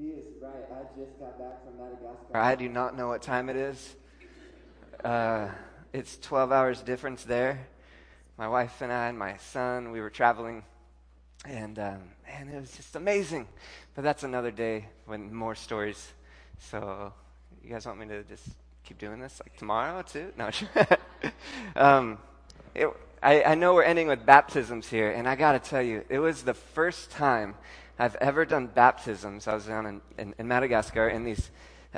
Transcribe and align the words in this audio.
He 0.00 0.06
is 0.06 0.24
right. 0.40 0.54
I 0.72 0.98
just 0.98 1.18
got 1.18 1.38
back 1.38 1.62
from 1.62 1.76
Madagascar. 1.76 2.34
I 2.34 2.54
do 2.54 2.70
not 2.70 2.96
know 2.96 3.08
what 3.08 3.20
time 3.20 3.50
it 3.50 3.56
is. 3.56 3.96
Uh, 5.04 5.48
it's 5.92 6.16
12 6.18 6.52
hours 6.52 6.80
difference 6.80 7.24
there. 7.24 7.68
My 8.38 8.48
wife 8.48 8.80
and 8.80 8.90
I 8.90 9.08
and 9.08 9.18
my 9.18 9.36
son, 9.36 9.92
we 9.92 10.00
were 10.00 10.08
traveling, 10.08 10.62
and 11.44 11.78
um, 11.78 12.00
it 12.26 12.58
was 12.58 12.74
just 12.74 12.96
amazing. 12.96 13.46
But 13.94 14.04
that's 14.04 14.22
another 14.22 14.50
day 14.50 14.86
when 15.04 15.34
more 15.34 15.54
stories. 15.54 16.14
So, 16.70 17.12
you 17.62 17.68
guys 17.68 17.84
want 17.84 17.98
me 17.98 18.06
to 18.06 18.22
just 18.22 18.48
keep 18.84 18.96
doing 18.96 19.20
this 19.20 19.38
like 19.44 19.54
tomorrow 19.58 20.00
too? 20.00 20.32
No. 20.38 20.48
um, 21.76 22.16
it, 22.74 22.88
I, 23.22 23.42
I 23.42 23.54
know 23.54 23.74
we're 23.74 23.82
ending 23.82 24.08
with 24.08 24.24
baptisms 24.24 24.88
here, 24.88 25.10
and 25.10 25.28
I 25.28 25.36
got 25.36 25.62
to 25.62 25.70
tell 25.70 25.82
you, 25.82 26.04
it 26.08 26.20
was 26.20 26.42
the 26.42 26.54
first 26.54 27.10
time 27.10 27.54
I've 28.00 28.16
ever 28.16 28.46
done 28.46 28.66
baptisms. 28.66 29.46
I 29.46 29.52
was 29.52 29.66
down 29.66 29.84
in, 29.84 30.00
in, 30.16 30.34
in 30.38 30.48
Madagascar 30.48 31.10
in 31.10 31.22
these, 31.22 31.50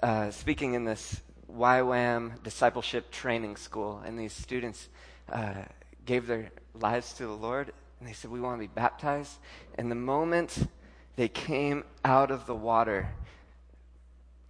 uh, 0.02 0.33
speaking 0.33 0.74
in 0.74 0.84
this 0.84 1.20
YWAM 1.48 2.43
discipleship 2.43 3.12
training 3.12 3.55
school, 3.55 4.02
and 4.05 4.19
these 4.19 4.33
students 4.33 4.88
uh, 5.30 5.62
gave 6.05 6.27
their 6.27 6.51
lives 6.74 7.12
to 7.15 7.27
the 7.27 7.33
Lord, 7.33 7.73
and 8.01 8.09
they 8.09 8.15
said, 8.15 8.33
We 8.33 8.41
want 8.41 8.60
to 8.60 8.66
be 8.66 8.73
baptized. 8.74 9.37
And 9.77 9.93
the 9.93 9.95
moment 9.95 10.66
they 11.15 11.29
came 11.29 11.84
out 12.05 12.32
of 12.32 12.46
the 12.46 12.55
water, 12.57 13.09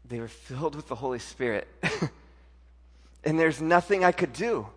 they 0.09 0.21
were 0.21 0.29
filled 0.29 0.75
with 0.75 0.89
the 0.89 0.95
Holy 0.95 1.19
Spirit. 1.19 1.69
and 3.25 3.39
there's 3.39 3.61
nothing 3.61 4.07
I 4.07 4.13
could 4.13 4.33
do. 4.33 4.69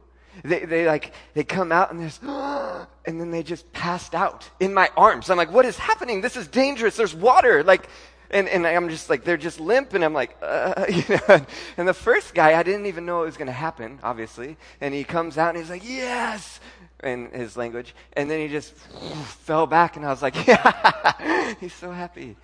They, 0.44 0.66
they 0.66 0.86
like, 0.86 1.14
they 1.34 1.44
come 1.44 1.72
out 1.72 1.92
and 1.92 2.00
there's, 2.00 2.20
and 3.06 3.20
then 3.20 3.32
they 3.32 3.44
just 3.44 3.72
passed 3.74 4.14
out 4.14 4.50
in 4.60 4.74
my 4.74 4.90
arms. 4.98 5.30
I'm 5.30 5.38
like, 5.38 5.52
what 5.52 5.66
is 5.66 5.78
happening? 5.78 6.22
This 6.22 6.36
is 6.36 6.48
dangerous. 6.48 6.96
There's 6.96 7.16
water. 7.16 7.64
Like, 7.64 7.90
and, 8.32 8.50
and 8.50 8.66
I'm 8.66 8.90
just 8.90 9.10
like, 9.10 9.24
they're 9.24 9.38
just 9.38 9.60
limp, 9.60 9.94
and 9.94 10.04
I'm 10.04 10.14
like, 10.14 10.36
uh, 10.42 10.86
you 10.90 11.04
know. 11.10 11.46
And 11.78 11.88
the 11.88 11.94
first 11.94 12.34
guy, 12.34 12.58
I 12.60 12.64
didn't 12.64 12.86
even 12.88 13.06
know 13.06 13.24
it 13.24 13.26
was 13.26 13.38
going 13.38 13.48
to 13.48 13.54
happen, 13.54 14.00
obviously. 14.04 14.58
And 14.82 14.94
he 14.94 15.04
comes 15.04 15.38
out 15.38 15.50
and 15.50 15.58
he's 15.58 15.70
like, 15.70 15.88
yes, 15.88 16.60
in 17.04 17.30
his 17.32 17.56
language. 17.56 17.96
And 18.14 18.30
then 18.30 18.40
he 18.40 18.48
just 18.48 18.74
fell 19.44 19.68
back, 19.68 19.96
and 19.96 20.06
I 20.06 20.10
was 20.10 20.22
like, 20.22 20.48
yeah, 20.48 21.54
he's 21.60 21.74
so 21.74 21.92
happy. 21.92 22.36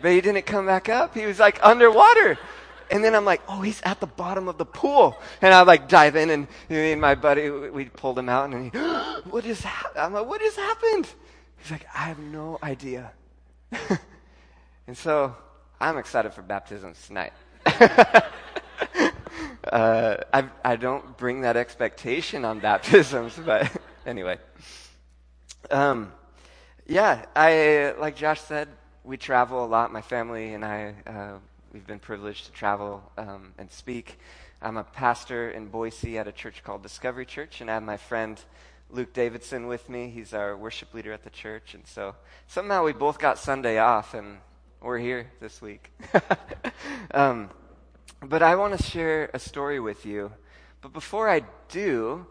But 0.00 0.10
he 0.10 0.20
didn't 0.20 0.46
come 0.46 0.66
back 0.66 0.88
up. 0.88 1.14
He 1.14 1.26
was 1.26 1.38
like 1.38 1.60
underwater. 1.62 2.36
And 2.92 3.02
then 3.02 3.14
I'm 3.14 3.24
like, 3.24 3.40
oh, 3.48 3.62
he's 3.62 3.80
at 3.82 4.00
the 4.00 4.06
bottom 4.06 4.48
of 4.48 4.58
the 4.58 4.66
pool. 4.66 5.16
And 5.40 5.54
I 5.54 5.62
like 5.62 5.88
dive 5.88 6.14
in 6.14 6.28
and 6.28 6.46
and 6.68 7.00
my 7.00 7.14
buddy, 7.14 7.48
we 7.48 7.86
pulled 7.86 8.18
him 8.18 8.28
out 8.28 8.50
and 8.50 8.70
he, 8.70 8.78
what 9.30 9.46
is 9.46 9.62
happened? 9.62 9.98
I'm 9.98 10.12
like, 10.12 10.26
what 10.26 10.42
has 10.42 10.54
happened? 10.56 11.08
He's 11.56 11.70
like, 11.70 11.86
I 11.94 12.00
have 12.00 12.18
no 12.18 12.58
idea. 12.62 13.10
and 14.86 14.96
so 14.96 15.34
I'm 15.80 15.96
excited 15.96 16.34
for 16.34 16.42
baptisms 16.42 17.06
tonight. 17.06 17.32
uh, 19.72 20.16
I, 20.34 20.44
I 20.62 20.76
don't 20.76 21.16
bring 21.16 21.40
that 21.40 21.56
expectation 21.56 22.44
on 22.44 22.58
baptisms, 22.58 23.40
but 23.44 23.74
anyway. 24.04 24.36
Um, 25.70 26.12
yeah, 26.86 27.24
I, 27.34 27.94
like 27.98 28.16
Josh 28.16 28.42
said, 28.42 28.68
we 29.02 29.16
travel 29.16 29.64
a 29.64 29.66
lot. 29.66 29.90
My 29.92 30.02
family 30.02 30.52
and 30.52 30.62
I, 30.62 30.94
uh, 31.06 31.38
We've 31.72 31.86
been 31.86 32.00
privileged 32.00 32.44
to 32.46 32.52
travel 32.52 33.02
um, 33.16 33.54
and 33.56 33.70
speak. 33.70 34.18
I'm 34.60 34.76
a 34.76 34.84
pastor 34.84 35.50
in 35.50 35.68
Boise 35.68 36.18
at 36.18 36.28
a 36.28 36.32
church 36.32 36.62
called 36.62 36.82
Discovery 36.82 37.24
Church, 37.24 37.62
and 37.62 37.70
I 37.70 37.74
have 37.74 37.82
my 37.82 37.96
friend 37.96 38.38
Luke 38.90 39.14
Davidson 39.14 39.66
with 39.68 39.88
me. 39.88 40.10
He's 40.10 40.34
our 40.34 40.54
worship 40.54 40.92
leader 40.92 41.14
at 41.14 41.24
the 41.24 41.30
church. 41.30 41.72
And 41.72 41.86
so 41.86 42.14
somehow 42.46 42.84
we 42.84 42.92
both 42.92 43.18
got 43.18 43.38
Sunday 43.38 43.78
off, 43.78 44.12
and 44.12 44.36
we're 44.82 44.98
here 44.98 45.32
this 45.40 45.62
week. 45.62 45.90
um, 47.14 47.48
but 48.20 48.42
I 48.42 48.54
want 48.56 48.76
to 48.76 48.82
share 48.82 49.30
a 49.32 49.38
story 49.38 49.80
with 49.80 50.04
you. 50.04 50.30
But 50.82 50.92
before 50.92 51.30
I 51.30 51.40
do, 51.70 52.26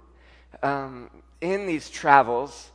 um, 0.62 1.10
in 1.42 1.66
these 1.66 1.90
travels, 1.90 2.70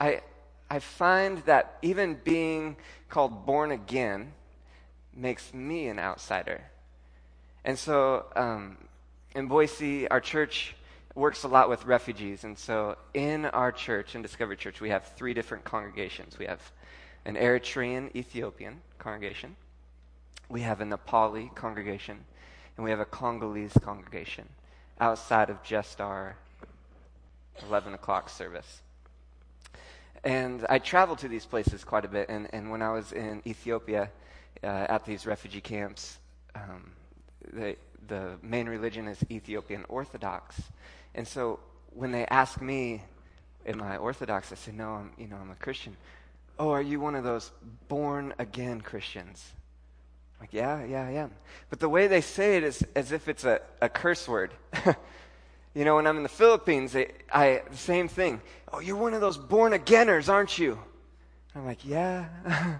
I, 0.00 0.22
I 0.70 0.78
find 0.78 1.42
that 1.44 1.76
even 1.82 2.18
being 2.24 2.78
called 3.10 3.44
born 3.44 3.72
again, 3.72 4.32
makes 5.18 5.52
me 5.52 5.88
an 5.88 5.98
outsider. 5.98 6.62
And 7.64 7.78
so 7.78 8.26
um, 8.36 8.78
in 9.34 9.48
Boise, 9.48 10.08
our 10.08 10.20
church 10.20 10.74
works 11.14 11.42
a 11.42 11.48
lot 11.48 11.68
with 11.68 11.84
refugees. 11.84 12.44
And 12.44 12.56
so 12.56 12.96
in 13.12 13.44
our 13.46 13.72
church, 13.72 14.14
in 14.14 14.22
Discovery 14.22 14.56
Church, 14.56 14.80
we 14.80 14.90
have 14.90 15.04
three 15.16 15.34
different 15.34 15.64
congregations. 15.64 16.38
We 16.38 16.46
have 16.46 16.60
an 17.24 17.34
Eritrean 17.34 18.14
Ethiopian 18.14 18.80
congregation, 18.98 19.56
we 20.48 20.62
have 20.62 20.80
a 20.80 20.84
Nepali 20.84 21.54
congregation, 21.54 22.24
and 22.76 22.84
we 22.84 22.90
have 22.90 23.00
a 23.00 23.04
Congolese 23.04 23.76
congregation 23.82 24.48
outside 25.00 25.50
of 25.50 25.62
just 25.62 26.00
our 26.00 26.36
11 27.68 27.92
o'clock 27.92 28.30
service. 28.30 28.80
And 30.24 30.64
I 30.68 30.78
traveled 30.78 31.18
to 31.18 31.28
these 31.28 31.44
places 31.44 31.84
quite 31.84 32.04
a 32.04 32.08
bit. 32.08 32.28
And, 32.28 32.48
and 32.52 32.70
when 32.70 32.82
I 32.82 32.90
was 32.90 33.12
in 33.12 33.42
Ethiopia, 33.46 34.10
uh, 34.62 34.66
at 34.88 35.04
these 35.04 35.26
refugee 35.26 35.60
camps, 35.60 36.18
um, 36.54 36.92
the, 37.52 37.76
the 38.06 38.38
main 38.42 38.68
religion 38.68 39.08
is 39.08 39.18
Ethiopian 39.30 39.84
Orthodox. 39.88 40.60
And 41.14 41.26
so 41.26 41.60
when 41.90 42.12
they 42.12 42.26
ask 42.26 42.60
me, 42.60 43.02
am 43.66 43.82
I 43.82 43.96
Orthodox? 43.96 44.52
I 44.52 44.56
say, 44.56 44.72
no, 44.72 44.90
I'm, 44.90 45.12
you 45.18 45.26
know, 45.26 45.36
I'm 45.36 45.50
a 45.50 45.56
Christian. 45.56 45.96
Oh, 46.58 46.70
are 46.70 46.82
you 46.82 47.00
one 47.00 47.14
of 47.14 47.24
those 47.24 47.50
born 47.88 48.34
again 48.38 48.80
Christians? 48.80 49.52
I'm 50.34 50.44
like, 50.44 50.52
yeah, 50.52 50.84
yeah, 50.84 51.08
am. 51.08 51.32
But 51.70 51.80
the 51.80 51.88
way 51.88 52.06
they 52.06 52.20
say 52.20 52.56
it 52.56 52.64
is 52.64 52.84
as 52.94 53.12
if 53.12 53.28
it's 53.28 53.44
a, 53.44 53.60
a 53.80 53.88
curse 53.88 54.26
word. 54.28 54.50
you 55.74 55.84
know, 55.84 55.96
when 55.96 56.06
I'm 56.06 56.16
in 56.16 56.22
the 56.22 56.28
Philippines, 56.28 56.92
they, 56.92 57.12
I, 57.32 57.62
the 57.70 57.76
same 57.76 58.08
thing. 58.08 58.40
Oh, 58.72 58.80
you're 58.80 58.96
one 58.96 59.14
of 59.14 59.20
those 59.20 59.38
born 59.38 59.72
againers, 59.72 60.28
aren't 60.28 60.58
you? 60.58 60.78
I'm 61.54 61.64
like, 61.64 61.84
yeah. 61.84 62.26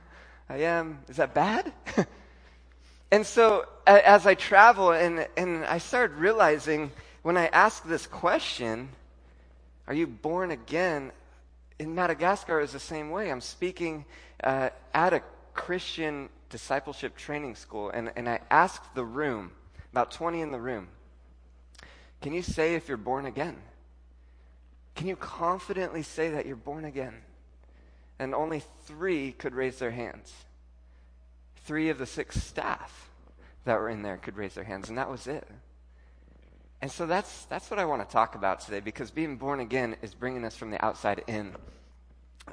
I 0.48 0.58
am. 0.58 1.00
Is 1.08 1.16
that 1.16 1.34
bad? 1.34 1.72
and 3.10 3.26
so 3.26 3.66
as 3.86 4.26
I 4.26 4.34
travel 4.34 4.92
and, 4.92 5.26
and 5.36 5.64
I 5.64 5.78
started 5.78 6.16
realizing 6.16 6.90
when 7.22 7.36
I 7.36 7.46
ask 7.46 7.84
this 7.84 8.06
question, 8.06 8.88
are 9.86 9.94
you 9.94 10.06
born 10.06 10.50
again? 10.50 11.12
In 11.78 11.94
Madagascar 11.94 12.60
is 12.60 12.72
the 12.72 12.80
same 12.80 13.10
way. 13.10 13.30
I'm 13.30 13.40
speaking 13.40 14.04
uh, 14.42 14.70
at 14.94 15.12
a 15.12 15.22
Christian 15.54 16.28
discipleship 16.50 17.16
training 17.16 17.54
school, 17.54 17.90
and, 17.90 18.10
and 18.16 18.28
I 18.28 18.40
asked 18.50 18.94
the 18.94 19.04
room, 19.04 19.52
about 19.92 20.10
20 20.10 20.40
in 20.40 20.50
the 20.50 20.60
room, 20.60 20.88
can 22.20 22.32
you 22.32 22.42
say 22.42 22.74
if 22.74 22.88
you're 22.88 22.96
born 22.96 23.26
again? 23.26 23.56
Can 24.94 25.06
you 25.06 25.16
confidently 25.16 26.02
say 26.02 26.30
that 26.30 26.46
you're 26.46 26.56
born 26.56 26.84
again? 26.84 27.14
And 28.18 28.34
only 28.34 28.62
three 28.84 29.32
could 29.32 29.54
raise 29.54 29.78
their 29.78 29.90
hands. 29.90 30.32
Three 31.64 31.90
of 31.90 31.98
the 31.98 32.06
six 32.06 32.42
staff 32.42 33.10
that 33.64 33.78
were 33.78 33.88
in 33.88 34.02
there 34.02 34.16
could 34.16 34.36
raise 34.36 34.54
their 34.54 34.64
hands, 34.64 34.88
and 34.88 34.98
that 34.98 35.10
was 35.10 35.26
it. 35.26 35.46
And 36.80 36.90
so 36.90 37.06
that's, 37.06 37.44
that's 37.46 37.70
what 37.70 37.80
I 37.80 37.84
want 37.84 38.08
to 38.08 38.12
talk 38.12 38.34
about 38.34 38.60
today 38.60 38.80
because 38.80 39.10
being 39.10 39.36
born 39.36 39.60
again 39.60 39.96
is 40.00 40.14
bringing 40.14 40.44
us 40.44 40.56
from 40.56 40.70
the 40.70 40.82
outside 40.84 41.24
in. 41.26 41.54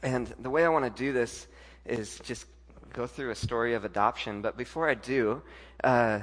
And 0.01 0.33
the 0.39 0.49
way 0.49 0.65
I 0.65 0.69
want 0.69 0.85
to 0.85 1.03
do 1.03 1.13
this 1.13 1.47
is 1.85 2.19
just 2.19 2.47
go 2.93 3.05
through 3.05 3.29
a 3.29 3.35
story 3.35 3.75
of 3.75 3.85
adoption. 3.85 4.41
But 4.41 4.57
before 4.57 4.89
I 4.89 4.95
do, 4.95 5.41
uh, 5.83 6.19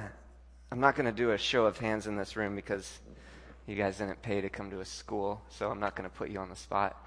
I'm 0.71 0.79
not 0.79 0.95
going 0.95 1.05
to 1.05 1.13
do 1.13 1.31
a 1.31 1.37
show 1.37 1.65
of 1.65 1.77
hands 1.77 2.07
in 2.07 2.17
this 2.17 2.35
room 2.35 2.55
because 2.55 2.99
you 3.67 3.75
guys 3.75 3.99
didn't 3.99 4.21
pay 4.21 4.41
to 4.41 4.49
come 4.49 4.69
to 4.71 4.81
a 4.81 4.85
school, 4.85 5.41
so 5.49 5.71
I'm 5.71 5.79
not 5.79 5.95
going 5.95 6.09
to 6.09 6.15
put 6.15 6.29
you 6.29 6.39
on 6.39 6.49
the 6.49 6.55
spot. 6.55 7.05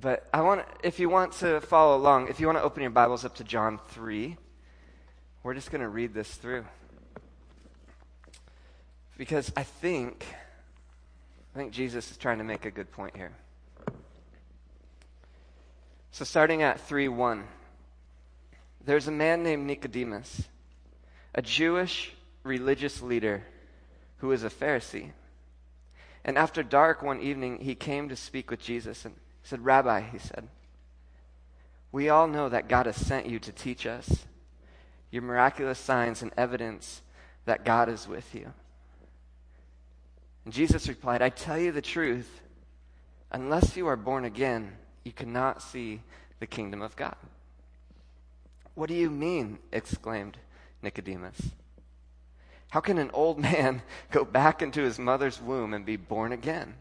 But 0.00 0.28
I 0.32 0.40
want, 0.40 0.62
if 0.82 0.98
you 0.98 1.08
want 1.08 1.32
to 1.34 1.60
follow 1.60 1.96
along, 1.96 2.28
if 2.28 2.40
you 2.40 2.46
want 2.46 2.58
to 2.58 2.62
open 2.62 2.82
your 2.82 2.90
Bibles 2.90 3.24
up 3.24 3.34
to 3.36 3.44
John 3.44 3.78
3, 3.88 4.36
we're 5.42 5.54
just 5.54 5.70
going 5.70 5.82
to 5.82 5.88
read 5.88 6.14
this 6.14 6.34
through. 6.34 6.64
Because 9.16 9.52
I 9.56 9.62
think, 9.62 10.26
I 11.54 11.58
think 11.58 11.72
Jesus 11.72 12.10
is 12.10 12.16
trying 12.16 12.38
to 12.38 12.44
make 12.44 12.64
a 12.64 12.70
good 12.70 12.90
point 12.90 13.16
here. 13.16 13.32
So 16.10 16.24
starting 16.24 16.62
at 16.62 16.80
3 16.80 17.08
1, 17.08 17.44
there's 18.84 19.08
a 19.08 19.12
man 19.12 19.42
named 19.42 19.66
Nicodemus, 19.66 20.44
a 21.34 21.42
Jewish 21.42 22.12
religious 22.42 23.02
leader 23.02 23.44
who 24.18 24.32
is 24.32 24.44
a 24.44 24.50
Pharisee. 24.50 25.10
And 26.24 26.38
after 26.38 26.62
dark 26.62 27.02
one 27.02 27.20
evening, 27.20 27.58
he 27.58 27.74
came 27.74 28.08
to 28.08 28.16
speak 28.16 28.50
with 28.50 28.60
Jesus. 28.60 29.04
And 29.04 29.14
he 29.44 29.48
said, 29.48 29.62
Rabbi, 29.62 30.00
he 30.00 30.16
said, 30.16 30.48
we 31.92 32.08
all 32.08 32.26
know 32.26 32.48
that 32.48 32.66
God 32.66 32.86
has 32.86 32.96
sent 32.96 33.26
you 33.26 33.38
to 33.40 33.52
teach 33.52 33.86
us 33.86 34.24
your 35.10 35.20
miraculous 35.20 35.78
signs 35.78 36.22
and 36.22 36.32
evidence 36.34 37.02
that 37.44 37.64
God 37.64 37.90
is 37.90 38.08
with 38.08 38.34
you. 38.34 38.52
And 40.46 40.54
Jesus 40.54 40.88
replied, 40.88 41.20
I 41.20 41.28
tell 41.28 41.58
you 41.58 41.72
the 41.72 41.82
truth, 41.82 42.40
unless 43.30 43.76
you 43.76 43.86
are 43.86 43.96
born 43.96 44.24
again, 44.24 44.72
you 45.04 45.12
cannot 45.12 45.60
see 45.62 46.00
the 46.40 46.46
kingdom 46.46 46.80
of 46.80 46.96
God. 46.96 47.16
What 48.74 48.88
do 48.88 48.94
you 48.94 49.10
mean? 49.10 49.58
exclaimed 49.72 50.38
Nicodemus. 50.82 51.50
How 52.70 52.80
can 52.80 52.96
an 52.96 53.10
old 53.12 53.38
man 53.52 53.82
go 54.10 54.24
back 54.24 54.62
into 54.62 54.80
his 54.80 54.98
mother's 54.98 55.38
womb 55.38 55.74
and 55.74 55.84
be 55.84 55.96
born 55.96 56.32
again? 56.32 56.74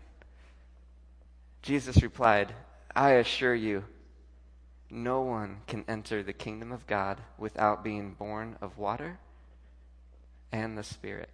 Jesus 1.63 2.03
replied, 2.03 2.53
I 2.93 3.11
assure 3.11 3.55
you, 3.55 3.85
no 4.89 5.21
one 5.21 5.61
can 5.65 5.85
enter 5.87 6.21
the 6.21 6.33
kingdom 6.33 6.71
of 6.71 6.85
God 6.85 7.19
without 7.37 7.83
being 7.83 8.13
born 8.13 8.57
of 8.61 8.77
water 8.77 9.17
and 10.51 10.77
the 10.77 10.83
Spirit. 10.83 11.29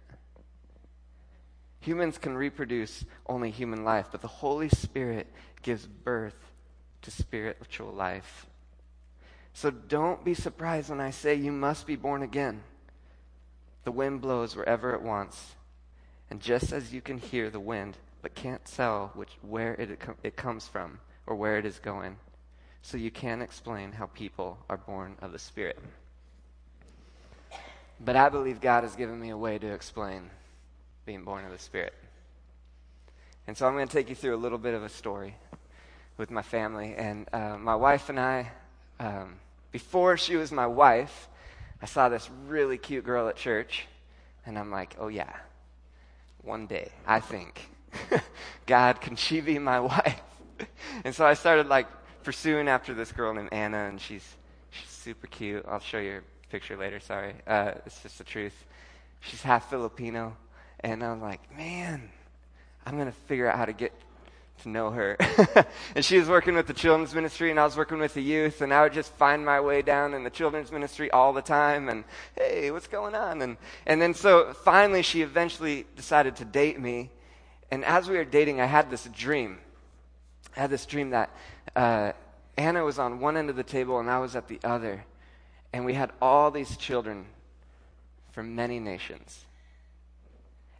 Humans 1.80 2.18
can 2.18 2.36
reproduce 2.36 3.04
only 3.26 3.50
human 3.50 3.84
life, 3.84 4.06
but 4.12 4.22
the 4.22 4.28
Holy 4.28 4.68
Spirit 4.68 5.26
gives 5.62 5.86
birth 5.86 6.52
to 7.02 7.10
spiritual 7.10 7.90
life. 7.90 8.46
So 9.52 9.70
don't 9.70 10.24
be 10.24 10.34
surprised 10.34 10.90
when 10.90 11.00
I 11.00 11.10
say 11.10 11.34
you 11.34 11.52
must 11.52 11.86
be 11.86 11.96
born 11.96 12.22
again. 12.22 12.62
The 13.82 13.92
wind 13.92 14.20
blows 14.20 14.54
wherever 14.54 14.94
it 14.94 15.02
wants. 15.02 15.56
And 16.30 16.40
just 16.40 16.72
as 16.72 16.92
you 16.92 17.00
can 17.00 17.18
hear 17.18 17.50
the 17.50 17.58
wind, 17.58 17.96
but 18.22 18.34
can't 18.34 18.64
tell 18.64 19.10
which, 19.14 19.32
where 19.42 19.74
it, 19.74 19.98
it 20.22 20.36
comes 20.36 20.66
from 20.66 20.98
or 21.26 21.36
where 21.36 21.58
it 21.58 21.66
is 21.66 21.78
going, 21.78 22.16
so 22.82 22.96
you 22.96 23.10
can't 23.10 23.42
explain 23.42 23.92
how 23.92 24.06
people 24.06 24.58
are 24.68 24.76
born 24.76 25.16
of 25.20 25.32
the 25.32 25.38
Spirit. 25.38 25.78
But 28.02 28.16
I 28.16 28.28
believe 28.28 28.60
God 28.60 28.84
has 28.84 28.96
given 28.96 29.20
me 29.20 29.30
a 29.30 29.36
way 29.36 29.58
to 29.58 29.72
explain 29.72 30.30
being 31.04 31.24
born 31.24 31.44
of 31.44 31.52
the 31.52 31.58
Spirit. 31.58 31.94
And 33.46 33.56
so 33.56 33.66
I'm 33.66 33.74
going 33.74 33.88
to 33.88 33.92
take 33.92 34.08
you 34.08 34.14
through 34.14 34.34
a 34.34 34.38
little 34.38 34.58
bit 34.58 34.74
of 34.74 34.82
a 34.82 34.88
story 34.88 35.36
with 36.16 36.30
my 36.30 36.42
family. 36.42 36.94
And 36.96 37.26
uh, 37.32 37.56
my 37.58 37.74
wife 37.74 38.08
and 38.08 38.20
I, 38.20 38.50
um, 38.98 39.36
before 39.72 40.16
she 40.16 40.36
was 40.36 40.52
my 40.52 40.66
wife, 40.66 41.28
I 41.82 41.86
saw 41.86 42.08
this 42.08 42.28
really 42.46 42.78
cute 42.78 43.04
girl 43.04 43.28
at 43.28 43.36
church, 43.36 43.86
and 44.44 44.58
I'm 44.58 44.70
like, 44.70 44.96
oh 44.98 45.08
yeah, 45.08 45.32
one 46.42 46.66
day, 46.66 46.90
I 47.06 47.20
think, 47.20 47.70
God, 48.66 49.00
can 49.00 49.16
she 49.16 49.40
be 49.40 49.58
my 49.58 49.80
wife? 49.80 50.20
and 51.04 51.14
so 51.14 51.24
I 51.26 51.34
started 51.34 51.68
like 51.68 51.86
pursuing 52.22 52.68
after 52.68 52.94
this 52.94 53.12
girl 53.12 53.32
named 53.34 53.50
Anna, 53.52 53.88
and 53.88 54.00
she's 54.00 54.36
she's 54.70 54.88
super 54.88 55.26
cute. 55.26 55.64
I'll 55.68 55.80
show 55.80 55.98
you 55.98 56.12
her 56.12 56.24
picture 56.50 56.76
later. 56.76 57.00
Sorry, 57.00 57.34
uh, 57.46 57.72
it's 57.86 58.02
just 58.02 58.18
the 58.18 58.24
truth. 58.24 58.64
She's 59.20 59.42
half 59.42 59.70
Filipino, 59.70 60.36
and 60.80 61.02
I'm 61.02 61.20
like, 61.20 61.56
man, 61.56 62.10
I'm 62.86 62.96
gonna 62.98 63.12
figure 63.12 63.50
out 63.50 63.56
how 63.56 63.64
to 63.64 63.72
get 63.72 63.92
to 64.62 64.68
know 64.68 64.90
her. 64.90 65.16
and 65.94 66.04
she 66.04 66.18
was 66.18 66.28
working 66.28 66.54
with 66.54 66.66
the 66.66 66.74
children's 66.74 67.14
ministry, 67.14 67.50
and 67.50 67.58
I 67.58 67.64
was 67.64 67.76
working 67.76 67.98
with 67.98 68.14
the 68.14 68.22
youth, 68.22 68.60
and 68.60 68.72
I 68.72 68.82
would 68.82 68.92
just 68.92 69.12
find 69.14 69.44
my 69.44 69.60
way 69.60 69.82
down 69.82 70.14
in 70.14 70.24
the 70.24 70.30
children's 70.30 70.70
ministry 70.70 71.10
all 71.10 71.32
the 71.32 71.42
time. 71.42 71.88
And 71.88 72.04
hey, 72.36 72.70
what's 72.70 72.86
going 72.86 73.14
on? 73.14 73.42
And 73.42 73.56
and 73.86 74.00
then 74.00 74.14
so 74.14 74.52
finally, 74.52 75.02
she 75.02 75.22
eventually 75.22 75.86
decided 75.96 76.36
to 76.36 76.44
date 76.44 76.80
me. 76.80 77.10
And 77.70 77.84
as 77.84 78.08
we 78.08 78.16
were 78.16 78.24
dating, 78.24 78.60
I 78.60 78.66
had 78.66 78.90
this 78.90 79.04
dream. 79.04 79.58
I 80.56 80.60
had 80.60 80.70
this 80.70 80.86
dream 80.86 81.10
that 81.10 81.30
uh, 81.76 82.12
Anna 82.56 82.84
was 82.84 82.98
on 82.98 83.20
one 83.20 83.36
end 83.36 83.48
of 83.50 83.56
the 83.56 83.62
table 83.62 84.00
and 84.00 84.10
I 84.10 84.18
was 84.18 84.36
at 84.36 84.48
the 84.48 84.58
other, 84.64 85.04
and 85.72 85.84
we 85.84 85.94
had 85.94 86.10
all 86.20 86.50
these 86.50 86.76
children 86.76 87.26
from 88.32 88.54
many 88.54 88.80
nations. 88.80 89.44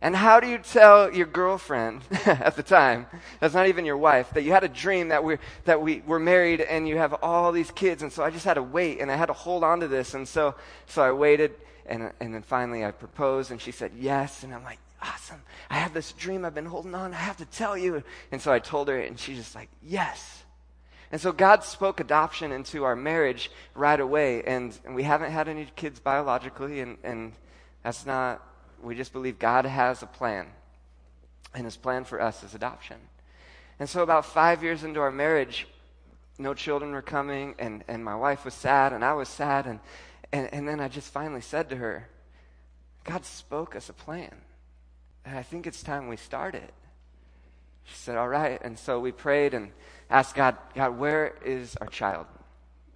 And 0.03 0.17
how 0.17 0.41
do 0.41 0.47
you 0.47 0.59
tell 0.59 1.13
your 1.13 1.27
girlfriend 1.27 2.03
at 2.27 2.57
the 2.57 2.63
time, 2.63 3.07
that's 3.39 3.53
not 3.53 3.69
even 3.69 3.85
your 3.85 3.99
wife, 3.99 4.31
that 4.31 4.43
you 4.43 4.53
had 4.53 4.65
a 4.65 4.69
dream 4.69 5.09
that 5.09 5.23
we 5.23 5.37
that 5.67 5.83
we 5.83 6.03
were 6.07 6.19
married 6.19 6.63
and 6.63 6.89
you 6.89 6.97
have 6.97 7.15
all 7.23 7.53
these 7.53 7.71
kids? 7.71 8.03
And 8.03 8.11
so 8.11 8.23
I 8.25 8.31
just 8.31 8.47
had 8.47 8.55
to 8.55 8.63
wait 8.63 9.01
and 9.01 9.11
I 9.11 9.17
had 9.17 9.27
to 9.27 9.35
hold 9.35 9.63
on 9.63 9.81
to 9.81 9.89
this. 9.89 10.15
And 10.15 10.27
so 10.27 10.55
so 10.87 11.03
I 11.03 11.13
waited 11.13 11.53
and 11.85 12.13
and 12.19 12.35
then 12.35 12.43
finally 12.43 12.83
I 12.83 12.93
proposed 12.93 13.51
and 13.51 13.61
she 13.61 13.73
said 13.73 13.93
yes. 13.95 14.43
And 14.43 14.55
I'm 14.55 14.65
like, 14.65 14.79
awesome. 15.03 15.41
I 15.69 15.77
have 15.77 15.95
this 15.95 16.13
dream 16.13 16.45
I've 16.45 16.55
been 16.55 16.67
holding 16.67 16.95
on. 16.95 17.13
I 17.13 17.19
have 17.19 17.39
to 17.39 17.47
tell 17.47 17.77
you. 17.77 18.03
And 18.33 18.41
so 18.41 18.53
I 18.53 18.59
told 18.59 18.89
her 18.89 18.99
and 18.99 19.19
she's 19.19 19.39
just 19.39 19.55
like, 19.55 19.69
yes. 19.83 20.45
And 21.13 21.21
so 21.21 21.33
God 21.33 21.65
spoke 21.65 22.01
adoption 22.01 22.53
into 22.53 22.85
our 22.85 22.95
marriage 22.95 23.51
right 23.75 23.99
away. 23.99 24.43
And, 24.43 24.79
and 24.85 24.95
we 24.95 25.03
haven't 25.03 25.33
had 25.33 25.49
any 25.49 25.67
kids 25.77 26.01
biologically 26.01 26.81
and, 26.81 26.99
and 27.03 27.33
that's 27.83 28.07
not 28.07 28.47
we 28.83 28.95
just 28.95 29.13
believe 29.13 29.39
God 29.39 29.65
has 29.65 30.03
a 30.03 30.07
plan. 30.07 30.47
And 31.55 31.65
his 31.65 31.77
plan 31.77 32.05
for 32.05 32.21
us 32.21 32.43
is 32.43 32.55
adoption. 32.55 32.97
And 33.79 33.89
so, 33.89 34.03
about 34.03 34.27
five 34.27 34.63
years 34.63 34.85
into 34.85 35.01
our 35.01 35.11
marriage, 35.11 35.67
no 36.39 36.55
children 36.55 36.93
were 36.93 37.03
coming, 37.03 37.55
and, 37.59 37.83
and 37.89 38.05
my 38.05 38.15
wife 38.15 38.45
was 38.45 38.55
sad, 38.55 38.93
and 38.93 39.05
I 39.05 39.15
was 39.15 39.29
sad. 39.29 39.67
And, 39.67 39.81
and, 40.33 40.53
and 40.53 40.69
then 40.69 40.81
I 40.81 40.89
just 40.89 41.13
finally 41.13 41.41
said 41.41 41.71
to 41.71 41.77
her, 41.77 42.09
God 43.05 43.25
spoke 43.25 43.75
us 43.75 43.89
a 43.89 43.93
plan. 43.93 44.35
And 45.25 45.39
I 45.39 45.43
think 45.43 45.67
it's 45.67 45.83
time 45.83 46.09
we 46.09 46.17
start 46.17 46.55
it. 46.55 46.73
She 47.85 47.95
said, 47.97 48.17
All 48.17 48.29
right. 48.29 48.61
And 48.63 48.79
so 48.79 49.01
we 49.01 49.13
prayed 49.13 49.55
and 49.55 49.71
asked 50.09 50.35
God, 50.35 50.57
God, 50.75 50.99
where 50.99 51.35
is 51.45 51.77
our 51.81 51.87
child? 51.87 52.27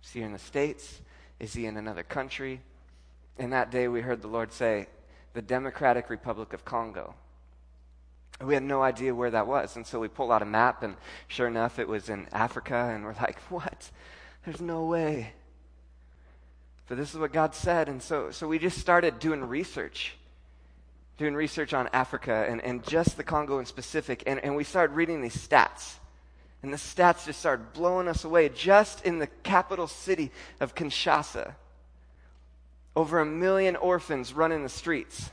Is 0.02 0.10
he 0.10 0.22
in 0.22 0.32
the 0.32 0.38
States? 0.38 1.00
Is 1.40 1.52
he 1.52 1.66
in 1.66 1.76
another 1.76 2.02
country? 2.02 2.60
And 3.38 3.52
that 3.52 3.70
day 3.70 3.88
we 3.88 4.00
heard 4.00 4.22
the 4.22 4.28
Lord 4.28 4.52
say, 4.52 4.86
the 5.32 5.42
Democratic 5.42 6.10
Republic 6.10 6.52
of 6.52 6.64
Congo. 6.64 7.14
We 8.40 8.54
had 8.54 8.62
no 8.62 8.82
idea 8.82 9.14
where 9.14 9.30
that 9.30 9.46
was. 9.46 9.76
And 9.76 9.86
so 9.86 10.00
we 10.00 10.08
pulled 10.08 10.32
out 10.32 10.42
a 10.42 10.46
map, 10.46 10.82
and 10.82 10.96
sure 11.28 11.46
enough, 11.46 11.78
it 11.78 11.88
was 11.88 12.08
in 12.08 12.26
Africa. 12.32 12.90
And 12.92 13.04
we're 13.04 13.14
like, 13.14 13.40
what? 13.50 13.90
There's 14.44 14.60
no 14.60 14.84
way. 14.84 15.32
But 16.88 16.98
this 16.98 17.14
is 17.14 17.18
what 17.18 17.32
God 17.32 17.54
said. 17.54 17.88
And 17.88 18.02
so, 18.02 18.30
so 18.30 18.46
we 18.46 18.58
just 18.58 18.78
started 18.78 19.18
doing 19.18 19.42
research, 19.42 20.16
doing 21.16 21.34
research 21.34 21.72
on 21.72 21.88
Africa 21.92 22.46
and, 22.48 22.60
and 22.62 22.82
just 22.82 23.16
the 23.16 23.24
Congo 23.24 23.58
in 23.58 23.66
specific. 23.66 24.22
And, 24.26 24.40
and 24.40 24.56
we 24.56 24.64
started 24.64 24.94
reading 24.94 25.20
these 25.20 25.36
stats. 25.36 25.94
And 26.62 26.72
the 26.72 26.76
stats 26.78 27.26
just 27.26 27.40
started 27.40 27.72
blowing 27.72 28.08
us 28.08 28.24
away. 28.24 28.48
Just 28.48 29.04
in 29.04 29.18
the 29.18 29.26
capital 29.42 29.86
city 29.86 30.30
of 30.60 30.74
Kinshasa, 30.74 31.54
over 32.96 33.20
a 33.20 33.26
million 33.26 33.76
orphans 33.76 34.32
running 34.32 34.62
the 34.62 34.68
streets. 34.68 35.30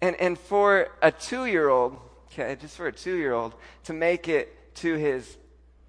And, 0.00 0.16
and 0.16 0.38
for 0.38 0.88
a 1.00 1.10
two 1.10 1.46
year 1.46 1.68
old, 1.68 1.96
okay, 2.26 2.56
just 2.60 2.76
for 2.76 2.86
a 2.86 2.92
two 2.92 3.14
year 3.16 3.32
old, 3.32 3.54
to 3.84 3.92
make 3.92 4.28
it 4.28 4.74
to 4.76 4.94
his 4.94 5.36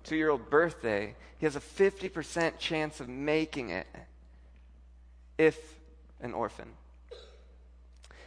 two 0.04 0.16
year 0.16 0.30
old 0.30 0.50
birthday, 0.50 1.16
he 1.38 1.46
has 1.46 1.56
a 1.56 1.60
50% 1.60 2.58
chance 2.58 3.00
of 3.00 3.10
making 3.10 3.70
it 3.70 3.88
if 5.38 5.60
an 6.22 6.34
orphan. 6.34 6.70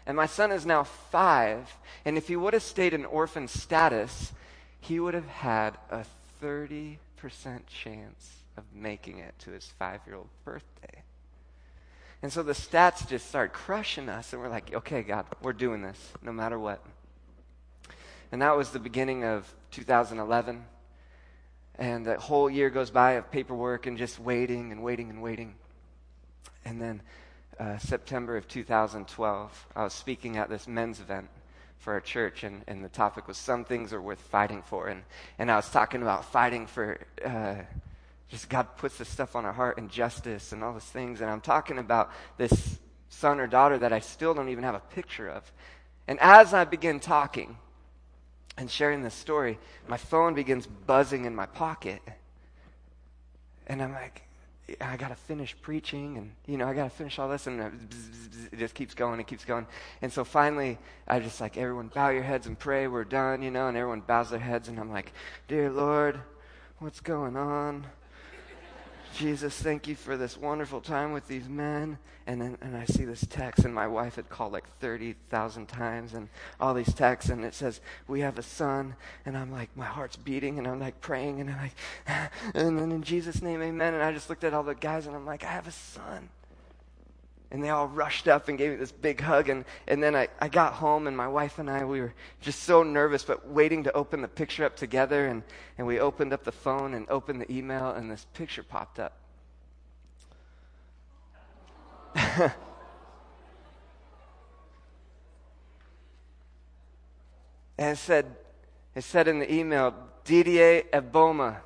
And 0.09 0.17
my 0.17 0.25
son 0.25 0.51
is 0.53 0.65
now 0.65 0.85
five, 0.85 1.71
and 2.07 2.17
if 2.17 2.29
he 2.29 2.35
would 2.35 2.55
have 2.55 2.63
stayed 2.63 2.95
in 2.95 3.05
orphan 3.05 3.47
status, 3.47 4.33
he 4.81 4.99
would 4.99 5.13
have 5.13 5.29
had 5.29 5.77
a 5.91 6.07
30% 6.43 6.97
chance 7.67 8.37
of 8.57 8.65
making 8.75 9.19
it 9.19 9.35
to 9.41 9.51
his 9.51 9.67
five 9.79 10.01
year 10.07 10.17
old 10.17 10.31
birthday. 10.47 11.03
And 12.23 12.33
so 12.33 12.43
the 12.43 12.55
stats 12.55 13.07
just 13.07 13.29
start 13.29 13.53
crushing 13.53 14.09
us, 14.09 14.33
and 14.33 14.41
we're 14.41 14.49
like, 14.49 14.73
okay, 14.73 15.03
God, 15.03 15.27
we're 15.43 15.53
doing 15.53 15.83
this 15.83 16.13
no 16.23 16.33
matter 16.33 16.59
what. 16.59 16.83
And 18.33 18.41
that 18.41 18.57
was 18.57 18.71
the 18.71 18.79
beginning 18.79 19.25
of 19.25 19.53
2011. 19.73 20.65
And 21.75 22.07
that 22.07 22.19
whole 22.19 22.49
year 22.49 22.71
goes 22.71 22.91
by 22.91 23.13
of 23.13 23.31
paperwork 23.31 23.87
and 23.87 23.99
just 23.99 24.19
waiting 24.19 24.73
and 24.73 24.83
waiting 24.83 25.11
and 25.11 25.21
waiting. 25.21 25.55
And 26.65 26.81
then 26.81 27.03
uh, 27.59 27.79
September 27.79 28.37
of 28.37 28.47
2012, 28.49 29.67
I 29.75 29.85
was 29.85 29.93
speaking 29.93 30.37
at 30.37 30.49
this 30.49 30.69
men's 30.69 31.01
event 31.01 31.29
for 31.79 31.93
our 31.95 32.01
church, 32.01 32.45
and, 32.45 32.63
and 32.67 32.85
the 32.85 32.89
topic 32.89 33.29
was 33.29 33.37
Some 33.37 33.65
Things 33.65 33.93
Are 33.93 34.01
Worth 34.01 34.21
Fighting 34.21 34.63
For. 34.63 34.89
And, 34.89 35.03
and 35.39 35.51
I 35.51 35.57
was 35.57 35.69
talking 35.69 36.03
about 36.03 36.25
fighting 36.25 36.67
for. 36.67 36.99
Uh, 37.25 37.57
just 38.29 38.51
God 38.51 38.77
puts 38.77 38.99
this 38.99 39.09
stuff 39.09 39.35
on 39.35 39.47
our 39.47 39.53
heart 39.53 39.79
and 39.79 39.91
justice 39.91 40.53
and 40.53 40.63
all 40.63 40.75
those 40.75 40.85
things. 40.85 41.21
And 41.21 41.31
I'm 41.31 41.41
talking 41.41 41.79
about 41.79 42.11
this 42.37 42.79
son 43.09 43.41
or 43.41 43.47
daughter 43.47 43.79
that 43.79 43.93
I 43.93 44.01
still 44.01 44.35
don't 44.35 44.51
even 44.51 44.65
have 44.65 44.75
a 44.75 44.81
picture 44.81 45.29
of. 45.29 45.51
And 46.07 46.19
as 46.21 46.53
I 46.53 46.65
begin 46.65 47.01
talking 47.01 47.57
and 48.59 48.71
sharing 48.71 49.03
this 49.03 49.15
story, 49.15 49.59
my 49.87 49.97
phone 49.97 50.35
begins 50.35 50.67
buzzing 50.67 51.25
in 51.25 51.35
my 51.35 51.47
pocket. 51.47 52.03
And 53.67 53.83
I'm 53.83 53.93
like, 53.93 54.28
I 54.81 54.97
got 54.97 55.09
to 55.09 55.15
finish 55.15 55.57
preaching 55.63 56.19
and, 56.19 56.33
you 56.47 56.59
know, 56.59 56.69
I 56.69 56.75
got 56.75 56.85
to 56.85 56.91
finish 56.91 57.19
all 57.19 57.29
this. 57.29 57.47
And 57.47 57.61
it 58.53 58.59
just 58.59 58.75
keeps 58.75 58.95
going 58.95 59.19
and 59.19 59.27
keeps 59.27 59.45
going. 59.45 59.67
And 60.03 60.13
so 60.13 60.25
finally, 60.25 60.79
I 61.07 61.21
just 61.21 61.41
like, 61.41 61.57
everyone 61.57 61.89
bow 61.89 62.11
your 62.11 62.23
heads 62.23 62.47
and 62.47 62.59
pray. 62.59 62.87
We're 62.87 63.05
done, 63.05 63.43
you 63.43 63.51
know, 63.51 63.69
and 63.69 63.77
everyone 63.77 64.01
bows 64.01 64.31
their 64.31 64.39
heads. 64.39 64.69
And 64.69 64.79
I'm 64.79 64.91
like, 64.91 65.13
Dear 65.47 65.71
Lord, 65.71 66.21
what's 66.79 67.01
going 67.01 67.37
on? 67.37 67.87
Jesus, 69.15 69.61
thank 69.61 69.89
you 69.89 69.95
for 69.95 70.17
this 70.17 70.37
wonderful 70.37 70.81
time 70.81 71.13
with 71.13 71.27
these 71.29 71.49
men. 71.49 71.99
And 72.27 72.41
then 72.41 72.59
and 72.61 72.77
I 72.77 72.85
see 72.85 73.05
this 73.05 73.27
text, 73.29 73.65
and 73.65 73.75
my 73.75 73.87
wife 73.87 74.17
had 74.17 74.29
called 74.29 74.53
like 74.53 74.69
30,000 74.81 75.67
times, 75.67 76.15
and 76.15 76.29
all 76.61 76.75
these 76.75 76.93
texts, 76.93 77.31
and 77.31 77.45
it 77.45 77.55
says, 77.55 77.81
We 78.07 78.21
have 78.21 78.39
a 78.39 78.43
son. 78.43 78.97
And 79.25 79.37
I'm 79.37 79.51
like, 79.51 79.75
my 79.77 79.87
heart's 79.87 80.17
beating, 80.17 80.59
and 80.59 80.67
I'm 80.67 80.79
like 80.79 81.01
praying, 81.01 81.41
and 81.41 81.51
I'm 81.51 81.59
like, 81.59 81.75
and 82.55 82.79
then 82.79 82.93
in 82.93 83.03
Jesus' 83.03 83.41
name, 83.41 83.63
amen. 83.63 83.95
And 83.95 84.03
I 84.03 84.13
just 84.13 84.29
looked 84.29 84.45
at 84.45 84.53
all 84.55 84.63
the 84.63 84.75
guys, 84.75 85.07
and 85.07 85.17
I'm 85.17 85.27
like, 85.27 85.43
I 85.43 85.49
have 85.49 85.67
a 85.67 85.73
son. 85.73 86.29
And 87.51 87.65
they 87.65 87.71
all 87.71 87.89
rushed 87.89 88.29
up 88.29 88.49
and 88.49 88.59
gave 88.59 88.73
me 88.73 88.77
this 88.77 88.93
big 88.93 89.21
hug. 89.21 89.49
And, 89.49 89.65
and 89.87 90.03
then 90.03 90.15
I, 90.15 90.29
I 90.39 90.49
got 90.49 90.75
home, 90.75 91.07
and 91.07 91.17
my 91.17 91.29
wife 91.29 91.59
and 91.59 91.71
I, 91.71 91.85
we 91.85 92.01
were 92.01 92.13
just 92.43 92.65
so 92.65 92.83
nervous, 92.83 93.25
but 93.25 93.49
waiting 93.49 93.85
to 93.85 93.93
open 93.93 94.21
the 94.21 94.29
picture 94.29 94.65
up 94.65 94.77
together. 94.77 95.27
And, 95.27 95.43
and 95.79 95.87
we 95.87 95.99
opened 95.99 96.35
up 96.35 96.45
the 96.45 96.53
phone 96.53 96.93
and 96.93 97.07
opened 97.09 97.41
the 97.41 97.51
email, 97.51 97.91
and 97.91 98.11
this 98.11 98.27
picture 98.35 98.63
popped 98.63 98.99
up. 98.99 99.15
and 102.15 102.53
it 107.79 107.97
said, 107.97 108.27
it 108.95 109.05
said 109.05 109.27
in 109.27 109.39
the 109.39 109.53
email, 109.53 109.95
Didier 110.25 110.83
Eboma. 110.93 111.59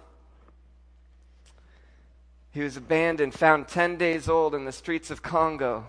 He 2.52 2.60
was 2.60 2.76
abandoned, 2.76 3.34
found 3.34 3.66
10 3.66 3.96
days 3.96 4.28
old 4.28 4.54
in 4.54 4.66
the 4.66 4.72
streets 4.72 5.10
of 5.10 5.22
Congo. 5.22 5.86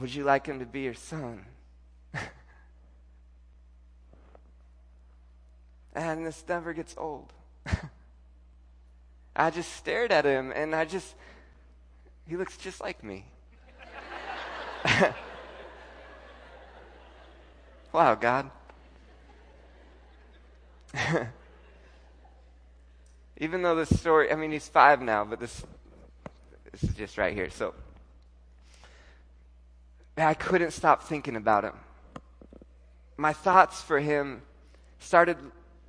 Would 0.00 0.14
you 0.14 0.24
like 0.24 0.46
him 0.46 0.58
to 0.60 0.66
be 0.66 0.80
your 0.80 0.94
son? 0.94 1.44
and 5.94 6.26
this 6.26 6.42
never 6.48 6.72
gets 6.72 6.94
old. 6.96 7.30
I 9.36 9.50
just 9.50 9.74
stared 9.74 10.10
at 10.10 10.24
him 10.24 10.50
and 10.54 10.74
I 10.74 10.86
just, 10.86 11.14
he 12.26 12.38
looks 12.38 12.56
just 12.56 12.80
like 12.80 13.04
me. 13.04 13.26
wow, 17.92 18.14
God. 18.14 18.50
Even 23.42 23.60
though 23.60 23.74
this 23.74 23.98
story, 23.98 24.30
I 24.30 24.36
mean, 24.36 24.52
he's 24.52 24.68
five 24.68 25.02
now, 25.02 25.24
but 25.24 25.40
this, 25.40 25.64
this 26.70 26.84
is 26.84 26.94
just 26.94 27.18
right 27.18 27.34
here. 27.34 27.50
So, 27.50 27.74
I 30.16 30.34
couldn't 30.34 30.70
stop 30.70 31.02
thinking 31.02 31.34
about 31.34 31.64
him. 31.64 31.72
My 33.16 33.32
thoughts 33.32 33.82
for 33.82 33.98
him 33.98 34.42
started 35.00 35.38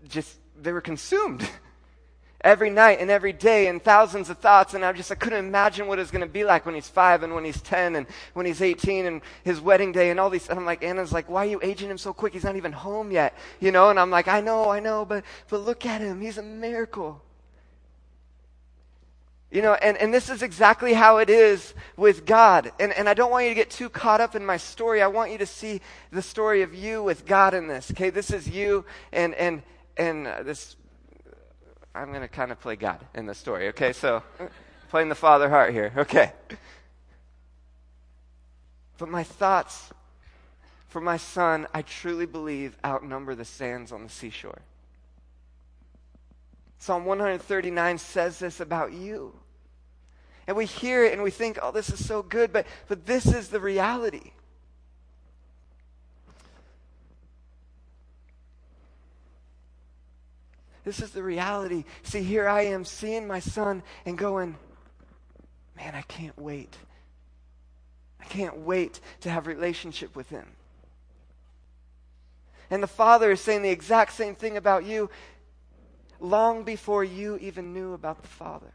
just, 0.10 0.36
they 0.60 0.72
were 0.72 0.81
consumed. 0.81 1.48
every 2.41 2.72
night 2.72 2.98
and 3.00 3.12
every 3.12 3.33
day 3.33 3.67
and 3.67 3.81
thousands 3.81 4.29
of 4.29 4.38
thoughts 4.38 4.74
and 4.74 4.83
i 4.83 4.91
just 4.91 5.10
i 5.10 5.15
couldn't 5.15 5.39
imagine 5.45 5.88
what 5.88 5.98
it's 5.98 6.12
going 6.12 6.19
to 6.19 6.27
be 6.27 6.43
like 6.43 6.65
when 6.65 6.75
he's 6.75 6.89
five 6.89 7.24
and 7.24 7.33
when 7.33 7.45
he's 7.45 7.62
10 7.62 7.95
and 7.95 8.05
when 8.33 8.45
he's 8.45 8.62
18 8.62 9.05
and 9.05 9.22
his 9.45 9.62
wedding 9.62 9.93
day 9.93 10.10
and 10.10 10.19
all 10.19 10.29
these 10.29 10.50
and 10.50 10.60
i'm 10.60 10.65
like 10.65 10.83
anna's 10.83 11.13
like 11.13 11.29
why 11.29 11.45
are 11.45 11.50
you 11.50 11.62
aging 11.63 11.89
him 11.89 11.98
so 11.98 12.12
quick 12.12 12.33
he's 12.33 12.43
not 12.43 12.57
even 12.57 12.74
home 12.74 13.12
yet 13.12 13.33
you 13.62 13.72
know 13.72 13.91
and 13.91 13.98
i'm 13.98 14.10
like 14.10 14.27
i 14.27 14.41
know 14.41 14.69
i 14.69 14.81
know 14.81 15.05
but 15.05 15.24
but 15.48 15.62
look 15.62 15.86
at 15.86 16.01
him 16.01 16.19
he's 16.19 16.38
a 16.38 16.43
miracle 16.43 17.22
you 19.53 19.62
know, 19.62 19.75
and, 19.75 19.95
and 19.98 20.12
this 20.12 20.31
is 20.31 20.41
exactly 20.41 20.93
how 20.93 21.17
it 21.17 21.29
is 21.29 21.75
with 21.95 22.25
God. 22.25 22.72
And, 22.79 22.91
and 22.91 23.07
I 23.07 23.13
don't 23.13 23.29
want 23.29 23.43
you 23.43 23.51
to 23.51 23.55
get 23.55 23.69
too 23.69 23.88
caught 23.88 24.19
up 24.19 24.33
in 24.33 24.43
my 24.43 24.57
story. 24.57 25.00
I 25.00 25.05
want 25.05 25.31
you 25.31 25.38
to 25.38 25.45
see 25.45 25.79
the 26.12 26.24
story 26.24 26.63
of 26.63 26.74
you 26.74 27.03
with 27.03 27.27
God 27.27 27.53
in 27.53 27.67
this. 27.67 27.91
Okay, 27.91 28.10
this 28.10 28.31
is 28.31 28.50
you 28.50 28.83
and, 29.12 29.36
and, 29.36 29.62
and 29.95 30.25
uh, 30.25 30.41
this, 30.41 30.75
I'm 31.93 32.10
going 32.10 32.22
to 32.22 32.27
kind 32.27 32.51
of 32.51 32.60
play 32.60 32.75
God 32.75 33.00
in 33.13 33.27
the 33.27 33.36
story. 33.36 33.67
Okay, 33.67 33.93
so 33.93 34.24
playing 34.89 35.10
the 35.10 35.15
father 35.15 35.48
heart 35.51 35.72
here. 35.72 35.93
Okay. 35.98 36.33
But 38.98 39.10
my 39.10 39.24
thoughts 39.24 39.91
for 40.88 41.00
my 41.00 41.17
son, 41.17 41.67
I 41.75 41.83
truly 41.83 42.25
believe, 42.25 42.75
outnumber 42.83 43.36
the 43.36 43.45
sands 43.45 43.91
on 43.91 44.03
the 44.03 44.10
seashore. 44.10 44.62
Psalm 46.79 47.05
139 47.05 48.00
says 48.00 48.39
this 48.39 48.60
about 48.60 48.93
you. 48.93 49.33
And 50.48 50.58
we 50.58 50.66
hear 50.66 51.04
it 51.06 51.14
and 51.14 51.24
we 51.24 51.32
think, 51.32 51.58
oh, 51.62 51.72
this 51.72 51.90
is 51.90 52.06
so 52.06 52.22
good, 52.22 52.52
but, 52.52 52.68
but 52.88 53.06
this 53.06 53.26
is 53.26 53.48
the 53.50 53.60
reality. 53.60 54.32
This 60.84 61.02
is 61.02 61.12
the 61.12 61.24
reality. 61.24 61.86
See, 62.04 62.24
here 62.24 62.48
I 62.48 62.64
am 62.64 62.84
seeing 62.84 63.26
my 63.26 63.40
son 63.40 63.84
and 64.06 64.18
going, 64.18 64.58
man, 65.78 65.96
I 65.96 66.02
can't 66.02 66.38
wait. 66.38 66.76
I 68.20 68.26
can't 68.26 68.60
wait 68.60 69.00
to 69.22 69.30
have 69.30 69.48
relationship 69.48 70.16
with 70.16 70.30
him. 70.30 70.46
And 72.70 72.82
the 72.82 72.88
father 72.88 73.32
is 73.32 73.42
saying 73.42 73.62
the 73.62 73.70
exact 73.70 74.14
same 74.14 74.36
thing 74.36 74.58
about 74.58 74.84
you 74.84 75.10
long 76.20 76.64
before 76.64 77.04
you 77.04 77.38
even 77.38 77.74
knew 77.74 77.94
about 77.94 78.22
the 78.22 78.28
father. 78.28 78.72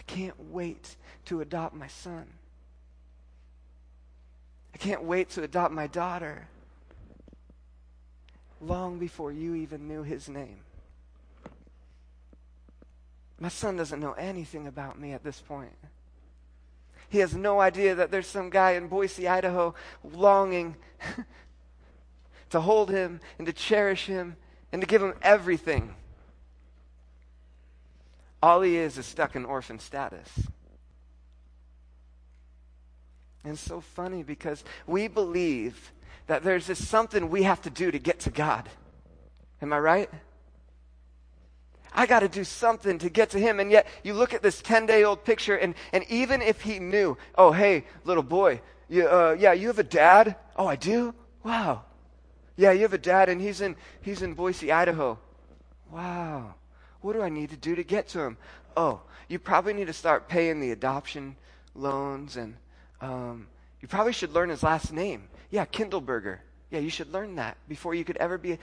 I 0.00 0.02
can't 0.04 0.50
wait 0.50 0.96
to 1.26 1.42
adopt 1.42 1.74
my 1.74 1.86
son. 1.86 2.24
I 4.72 4.78
can't 4.78 5.04
wait 5.04 5.28
to 5.30 5.42
adopt 5.42 5.74
my 5.74 5.88
daughter 5.88 6.48
long 8.62 8.98
before 8.98 9.30
you 9.30 9.54
even 9.54 9.86
knew 9.86 10.02
his 10.02 10.26
name. 10.26 10.60
My 13.38 13.50
son 13.50 13.76
doesn't 13.76 14.00
know 14.00 14.12
anything 14.12 14.66
about 14.66 14.98
me 14.98 15.12
at 15.12 15.22
this 15.22 15.42
point. 15.42 15.76
He 17.10 17.18
has 17.18 17.34
no 17.34 17.60
idea 17.60 17.94
that 17.94 18.10
there's 18.10 18.26
some 18.26 18.48
guy 18.48 18.72
in 18.72 18.88
Boise, 18.88 19.28
Idaho, 19.28 19.74
longing 20.02 20.76
to 22.48 22.62
hold 22.62 22.88
him 22.88 23.20
and 23.36 23.46
to 23.46 23.52
cherish 23.52 24.06
him 24.06 24.36
and 24.72 24.80
to 24.80 24.86
give 24.88 25.02
him 25.02 25.12
everything. 25.20 25.94
All 28.42 28.62
he 28.62 28.76
is 28.76 28.96
is 28.98 29.06
stuck 29.06 29.36
in 29.36 29.44
orphan 29.44 29.78
status. 29.78 30.28
And 33.44 33.54
it's 33.54 33.62
so 33.62 33.80
funny 33.80 34.22
because 34.22 34.64
we 34.86 35.08
believe 35.08 35.92
that 36.26 36.42
there's 36.42 36.66
just 36.66 36.84
something 36.84 37.30
we 37.30 37.42
have 37.42 37.62
to 37.62 37.70
do 37.70 37.90
to 37.90 37.98
get 37.98 38.20
to 38.20 38.30
God. 38.30 38.68
Am 39.62 39.72
I 39.72 39.78
right? 39.78 40.10
I 41.92 42.06
got 42.06 42.20
to 42.20 42.28
do 42.28 42.44
something 42.44 42.98
to 42.98 43.10
get 43.10 43.30
to 43.30 43.38
him. 43.38 43.60
And 43.60 43.70
yet, 43.70 43.86
you 44.04 44.14
look 44.14 44.32
at 44.32 44.42
this 44.42 44.62
10 44.62 44.86
day 44.86 45.04
old 45.04 45.24
picture, 45.24 45.56
and, 45.56 45.74
and 45.92 46.04
even 46.08 46.40
if 46.40 46.62
he 46.62 46.78
knew, 46.78 47.16
oh, 47.36 47.52
hey, 47.52 47.84
little 48.04 48.22
boy, 48.22 48.60
you, 48.88 49.06
uh, 49.06 49.36
yeah, 49.38 49.52
you 49.52 49.66
have 49.68 49.78
a 49.78 49.84
dad? 49.84 50.36
Oh, 50.56 50.66
I 50.66 50.76
do? 50.76 51.14
Wow. 51.42 51.84
Yeah, 52.56 52.72
you 52.72 52.82
have 52.82 52.92
a 52.92 52.98
dad, 52.98 53.28
and 53.28 53.40
he's 53.40 53.60
in, 53.60 53.76
he's 54.02 54.22
in 54.22 54.34
Boise, 54.34 54.70
Idaho. 54.70 55.18
Wow. 55.90 56.54
What 57.00 57.14
do 57.14 57.22
I 57.22 57.28
need 57.28 57.50
to 57.50 57.56
do 57.56 57.74
to 57.74 57.82
get 57.82 58.08
to 58.08 58.20
him? 58.20 58.36
Oh, 58.76 59.00
you 59.28 59.38
probably 59.38 59.72
need 59.72 59.86
to 59.86 59.92
start 59.92 60.28
paying 60.28 60.60
the 60.60 60.72
adoption 60.72 61.36
loans, 61.74 62.36
and 62.36 62.56
um, 63.00 63.46
you 63.80 63.88
probably 63.88 64.12
should 64.12 64.32
learn 64.32 64.50
his 64.50 64.62
last 64.62 64.92
name. 64.92 65.28
Yeah, 65.50 65.64
Kindleberger. 65.64 66.38
Yeah, 66.70 66.80
you 66.80 66.90
should 66.90 67.12
learn 67.12 67.36
that 67.36 67.56
before 67.68 67.94
you 67.94 68.04
could 68.04 68.16
ever 68.18 68.38
be. 68.38 68.58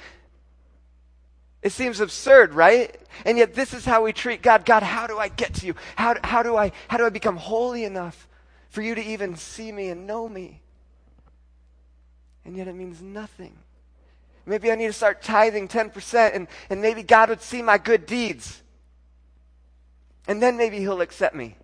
It 1.62 1.72
seems 1.72 2.00
absurd, 2.00 2.54
right? 2.54 2.96
And 3.26 3.38
yet, 3.38 3.54
this 3.54 3.74
is 3.74 3.84
how 3.84 4.04
we 4.04 4.14
treat 4.14 4.42
God. 4.42 4.64
God, 4.64 4.84
how 4.84 5.08
do 5.08 5.18
I 5.18 5.28
get 5.28 5.56
to 5.56 5.66
you? 5.66 5.76
How, 5.96 6.16
how, 6.24 6.44
do, 6.44 6.56
I, 6.56 6.72
how 6.88 6.98
do 6.98 7.06
I 7.06 7.10
become 7.10 7.36
holy 7.36 7.84
enough 7.84 8.28
for 8.70 8.82
you 8.82 8.96
to 8.96 9.02
even 9.04 9.36
see 9.36 9.72
me 9.72 9.90
and 9.90 10.06
know 10.06 10.30
me? 10.30 10.62
And 12.46 12.56
yet, 12.56 12.68
it 12.68 12.76
means 12.76 13.02
nothing. 13.02 13.58
Maybe 14.48 14.72
I 14.72 14.76
need 14.76 14.88
to 14.88 14.94
start 14.94 15.22
tithing 15.22 15.68
10%, 15.68 16.34
and, 16.34 16.48
and 16.70 16.82
maybe 16.82 17.04
God 17.04 17.28
would 17.28 17.42
see 17.42 17.62
my 17.62 17.78
good 17.78 18.06
deeds. 18.06 18.64
And 20.26 20.42
then 20.42 20.56
maybe 20.56 20.80
He'll 20.80 21.02
accept 21.02 21.36
me. 21.36 21.58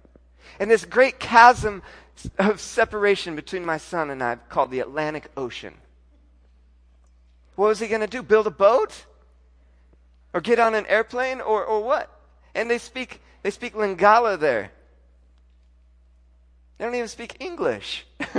And 0.60 0.70
this 0.70 0.84
great 0.84 1.18
chasm 1.18 1.82
of 2.38 2.60
separation 2.60 3.38
between 3.38 3.66
my 3.66 3.78
son 3.78 4.10
and 4.10 4.22
I 4.22 4.36
called 4.36 4.70
the 4.70 4.82
Atlantic 4.82 5.32
Ocean. 5.38 5.75
What 7.56 7.68
was 7.68 7.80
he 7.80 7.88
going 7.88 8.02
to 8.02 8.08
do? 8.08 8.22
Build 8.22 8.48
a 8.48 8.52
boat? 8.52 9.06
Or 10.34 10.42
get 10.42 10.60
on 10.60 10.75
an 10.75 10.86
airplane? 10.88 11.40
Or, 11.40 11.63
or 11.63 11.82
what? 11.82 12.10
And 12.54 12.70
they 12.70 12.80
speak, 12.80 13.22
they 13.44 13.52
speak 13.52 13.75
Lingala 13.75 14.38
there. 14.38 14.72
They 16.78 16.86
don't 16.86 16.96
even 16.96 17.08
speak 17.08 17.38
English. 17.40 18.06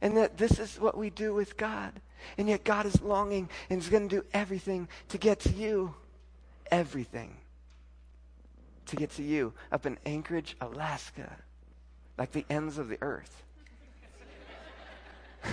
and 0.00 0.16
that 0.16 0.38
this 0.38 0.60
is 0.60 0.78
what 0.78 0.96
we 0.96 1.10
do 1.10 1.34
with 1.34 1.56
God. 1.56 1.92
And 2.38 2.48
yet 2.48 2.64
God 2.64 2.86
is 2.86 3.00
longing 3.00 3.48
and 3.68 3.80
is 3.80 3.88
going 3.88 4.08
to 4.08 4.16
do 4.20 4.24
everything 4.32 4.88
to 5.08 5.18
get 5.18 5.40
to 5.40 5.50
you. 5.50 5.94
Everything. 6.70 7.36
To 8.86 8.96
get 8.96 9.10
to 9.12 9.22
you 9.22 9.52
up 9.70 9.86
in 9.86 9.98
Anchorage, 10.06 10.56
Alaska. 10.60 11.30
Like 12.18 12.32
the 12.32 12.44
ends 12.50 12.78
of 12.78 12.88
the 12.88 12.98
earth. 13.00 13.42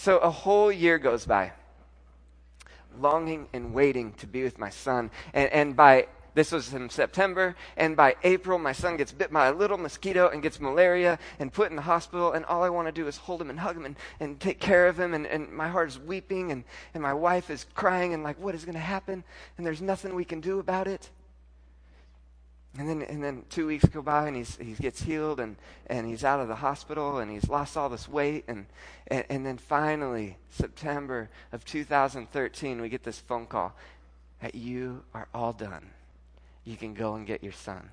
So 0.00 0.16
a 0.16 0.30
whole 0.30 0.72
year 0.72 0.98
goes 0.98 1.26
by, 1.26 1.52
longing 2.98 3.48
and 3.52 3.74
waiting 3.74 4.14
to 4.14 4.26
be 4.26 4.42
with 4.42 4.58
my 4.58 4.70
son. 4.70 5.10
And, 5.34 5.52
and 5.52 5.76
by 5.76 6.06
this 6.34 6.52
was 6.52 6.72
in 6.72 6.90
September, 6.90 7.56
and 7.76 7.96
by 7.96 8.16
April, 8.22 8.58
my 8.58 8.72
son 8.72 8.96
gets 8.96 9.12
bit 9.12 9.32
by 9.32 9.48
a 9.48 9.52
little 9.52 9.78
mosquito 9.78 10.28
and 10.28 10.42
gets 10.42 10.60
malaria 10.60 11.18
and 11.38 11.52
put 11.52 11.70
in 11.70 11.76
the 11.76 11.82
hospital. 11.82 12.32
And 12.32 12.44
all 12.44 12.62
I 12.62 12.68
want 12.68 12.88
to 12.88 12.92
do 12.92 13.06
is 13.08 13.16
hold 13.16 13.40
him 13.40 13.50
and 13.50 13.58
hug 13.58 13.76
him 13.76 13.84
and, 13.84 13.96
and 14.20 14.38
take 14.38 14.60
care 14.60 14.86
of 14.86 14.98
him. 14.98 15.14
And, 15.14 15.26
and 15.26 15.50
my 15.50 15.68
heart 15.68 15.88
is 15.88 15.98
weeping, 15.98 16.52
and, 16.52 16.64
and 16.94 17.02
my 17.02 17.14
wife 17.14 17.50
is 17.50 17.66
crying, 17.74 18.14
and 18.14 18.22
like, 18.22 18.40
what 18.40 18.54
is 18.54 18.64
going 18.64 18.74
to 18.74 18.80
happen? 18.80 19.24
And 19.56 19.66
there's 19.66 19.82
nothing 19.82 20.14
we 20.14 20.24
can 20.24 20.40
do 20.40 20.58
about 20.58 20.86
it. 20.86 21.10
And 22.78 22.88
then, 22.88 23.02
and 23.02 23.22
then 23.22 23.44
two 23.50 23.66
weeks 23.66 23.84
go 23.86 24.00
by 24.00 24.28
and 24.28 24.36
he's, 24.36 24.56
he 24.56 24.74
gets 24.74 25.02
healed 25.02 25.40
and, 25.40 25.56
and 25.88 26.06
he's 26.06 26.22
out 26.22 26.38
of 26.38 26.46
the 26.46 26.54
hospital 26.54 27.18
and 27.18 27.30
he's 27.30 27.48
lost 27.48 27.76
all 27.76 27.88
this 27.88 28.08
weight. 28.08 28.44
And, 28.46 28.66
and, 29.08 29.24
and 29.28 29.44
then 29.44 29.58
finally, 29.58 30.36
September 30.50 31.30
of 31.50 31.64
2013, 31.64 32.80
we 32.80 32.88
get 32.88 33.02
this 33.02 33.18
phone 33.18 33.46
call 33.46 33.74
that 34.40 34.54
you 34.54 35.02
are 35.14 35.26
all 35.34 35.52
done. 35.52 35.90
You 36.64 36.76
can 36.76 36.94
go 36.94 37.14
and 37.14 37.26
get 37.26 37.42
your 37.42 37.52
son. 37.52 37.88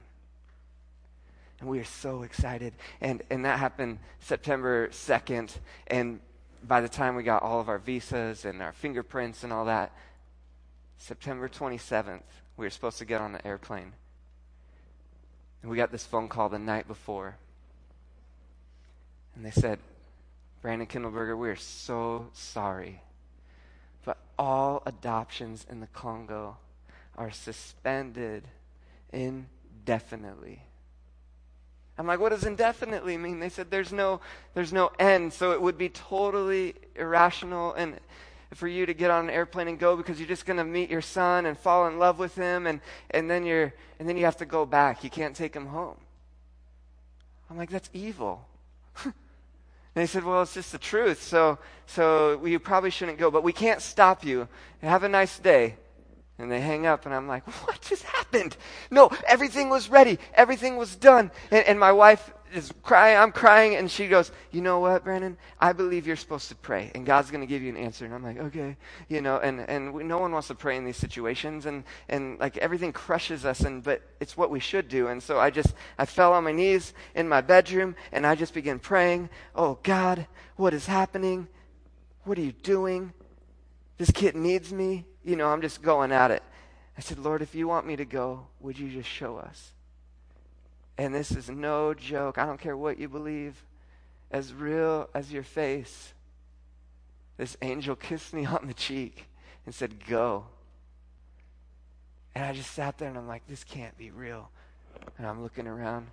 And 1.59 1.69
we 1.69 1.79
are 1.79 1.86
so 1.86 2.24
excited. 2.24 2.74
And, 3.01 3.24
and 3.29 3.45
that 3.45 3.59
happened 3.59 4.00
September 4.19 4.89
2nd. 4.89 5.57
And 5.88 6.19
by 6.63 6.81
the 6.81 6.89
time 6.89 7.15
we 7.15 7.24
got 7.24 7.41
all 7.41 7.59
of 7.59 7.69
our 7.69 7.79
visas 7.79 8.45
and 8.45 8.62
our 8.62 8.74
fingerprints 8.74 9.43
and 9.43 9.51
all 9.51 9.65
that, 9.65 9.91
September 10.97 11.47
27th, 11.47 12.21
we 12.57 12.65
were 12.65 12.69
supposed 12.69 12.97
to 13.00 13.05
get 13.05 13.21
on 13.21 13.31
the 13.31 13.45
airplane. 13.45 13.93
And 15.62 15.71
we 15.71 15.77
got 15.77 15.91
this 15.91 16.05
phone 16.05 16.27
call 16.27 16.50
the 16.50 16.59
night 16.59 16.88
before. 16.88 17.38
And 19.36 19.45
they 19.45 19.51
said, 19.51 19.79
Brandon 20.62 20.88
Kindleberger, 20.88 21.38
we 21.38 21.50
are 21.50 21.55
so 21.55 22.27
sorry. 22.33 23.01
But 24.05 24.17
all 24.38 24.83
adoptions 24.86 25.65
in 25.69 25.79
the 25.79 25.88
Congo 25.88 26.57
are 27.17 27.31
suspended 27.31 28.43
indefinitely. 29.11 30.63
I'm 31.97 32.05
like, 32.05 32.19
what 32.19 32.29
does 32.29 32.43
indefinitely 32.43 33.17
mean? 33.17 33.39
They 33.39 33.49
said 33.49 33.71
there's 33.71 33.91
no 33.91 34.21
there's 34.53 34.71
no 34.71 34.91
end, 34.99 35.33
so 35.33 35.51
it 35.51 35.61
would 35.61 35.77
be 35.77 35.89
totally 35.89 36.75
irrational 36.95 37.73
and 37.73 37.99
for 38.53 38.67
you 38.67 38.85
to 38.85 38.93
get 38.93 39.11
on 39.11 39.25
an 39.25 39.29
airplane 39.29 39.67
and 39.67 39.79
go 39.79 39.97
because 39.97 40.19
you're 40.19 40.27
just 40.27 40.45
going 40.45 40.57
to 40.57 40.63
meet 40.63 40.89
your 40.89 41.01
son 41.01 41.45
and 41.45 41.57
fall 41.57 41.87
in 41.87 41.99
love 41.99 42.17
with 42.17 42.33
him 42.35 42.65
and, 42.65 42.79
and 43.11 43.29
then 43.29 43.45
you're 43.45 43.73
and 43.99 44.07
then 44.07 44.15
you 44.15 44.25
have 44.25 44.37
to 44.37 44.45
go 44.45 44.65
back. 44.65 45.03
You 45.03 45.09
can't 45.09 45.35
take 45.35 45.55
him 45.55 45.65
home. 45.65 45.97
I'm 47.49 47.57
like 47.57 47.69
that's 47.69 47.89
evil. 47.93 48.47
And 49.03 49.13
they 49.95 50.05
said 50.05 50.23
well 50.23 50.43
it's 50.43 50.53
just 50.53 50.71
the 50.71 50.77
truth. 50.77 51.21
So 51.23 51.57
so 51.87 52.45
you 52.45 52.59
probably 52.59 52.91
shouldn't 52.91 53.17
go 53.17 53.31
but 53.31 53.43
we 53.43 53.53
can't 53.53 53.81
stop 53.81 54.23
you. 54.23 54.47
Have 54.81 55.03
a 55.03 55.09
nice 55.09 55.39
day 55.39 55.77
and 56.39 56.51
they 56.51 56.62
hang 56.62 56.86
up, 56.86 57.06
and 57.06 57.15
I'm 57.15 57.27
like, 57.27 57.48
what 57.65 57.82
just 57.82 58.03
happened? 58.03 58.58
No, 58.91 59.10
everything 59.27 59.70
was 59.70 59.89
ready. 59.89 60.20
Everything 60.34 60.77
was 60.77 60.96
done. 60.96 61.32
And, 61.51 61.65
and, 61.65 61.79
my 61.79 61.91
wife 61.91 62.32
is 62.53 62.72
crying. 62.84 63.17
I'm 63.17 63.32
crying. 63.32 63.75
And 63.75 63.89
she 63.89 64.08
goes, 64.08 64.32
You 64.51 64.62
know 64.62 64.79
what, 64.79 65.03
Brandon? 65.03 65.38
I 65.60 65.74
believe 65.74 66.06
you're 66.06 66.15
supposed 66.15 66.50
to 66.50 66.56
pray, 66.56 66.91
and 66.94 67.06
God's 67.06 67.32
going 67.32 67.41
to 67.41 67.48
give 67.48 67.62
you 67.62 67.70
an 67.70 67.77
answer. 67.77 68.06
And 68.06 68.13
I'm 68.13 68.24
like, 68.24 68.38
Okay. 68.38 68.77
You 69.10 69.22
know, 69.22 69.38
and, 69.38 69.62
and 69.62 69.94
we, 69.94 70.03
no 70.03 70.20
one 70.20 70.32
wants 70.32 70.48
to 70.50 70.56
pray 70.56 70.77
in 70.77 70.86
these 70.86 70.98
situations. 70.98 71.65
And, 71.65 71.84
and 72.08 72.39
like 72.39 72.58
everything 72.58 72.94
crushes 72.94 73.46
us, 73.46 73.62
and 73.62 73.84
but 73.84 74.01
it's 74.20 74.38
what 74.38 74.51
we 74.51 74.60
should 74.60 74.88
do. 74.88 75.08
And 75.08 75.22
so 75.22 75.39
I 75.39 75.50
just, 75.50 75.74
I 75.98 76.06
fell 76.06 76.34
on 76.34 76.44
my 76.44 76.51
knees 76.51 76.94
in 77.15 77.27
my 77.27 77.41
bedroom, 77.41 77.96
and 78.12 78.27
I 78.27 78.36
just 78.36 78.53
began 78.53 78.79
praying, 78.79 79.29
Oh, 79.56 79.79
God, 79.84 80.27
what 80.56 80.74
is 80.74 80.86
happening? 80.86 81.48
What 82.25 82.38
are 82.38 82.41
you 82.41 82.51
doing? 82.51 83.13
This 83.98 84.12
kid 84.12 84.36
needs 84.36 84.72
me 84.72 85.06
you 85.27 85.36
know, 85.36 85.50
I'm 85.50 85.62
just 85.62 85.81
going 85.81 86.13
at 86.13 86.31
it. 86.31 86.41
I 86.98 87.01
said, 87.01 87.19
Lord, 87.19 87.41
if 87.41 87.53
you 87.53 87.67
want 87.67 87.86
me 87.86 87.98
to 87.98 88.05
go, 88.05 88.48
would 88.62 88.79
you 88.79 88.89
just 88.89 89.10
show 89.10 89.36
us? 89.36 89.74
And 90.98 91.13
this 91.13 91.31
is 91.31 91.50
no 91.50 91.93
joke. 91.93 92.38
I 92.38 92.46
don't 92.46 92.60
care 92.60 92.77
what 92.77 92.98
you 92.98 93.10
believe. 93.10 93.62
As 94.31 94.53
real 94.53 95.10
as 95.13 95.31
your 95.31 95.43
face, 95.43 96.13
this 97.36 97.57
angel 97.62 97.98
kissed 97.98 98.34
me 98.34 98.46
on 98.46 98.67
the 98.67 98.74
cheek 98.74 99.25
and 99.65 99.75
said, 99.75 100.05
Go. 100.07 100.46
And 102.34 102.46
I 102.46 102.53
just 102.53 102.72
sat 102.72 102.98
there 102.98 103.10
and 103.10 103.17
I'm 103.17 103.27
like, 103.27 103.46
This 103.48 103.65
can't 103.65 103.98
be 103.98 104.11
real. 104.11 104.50
And 105.18 105.27
I'm 105.27 105.44
looking 105.44 105.68
around 105.68 106.07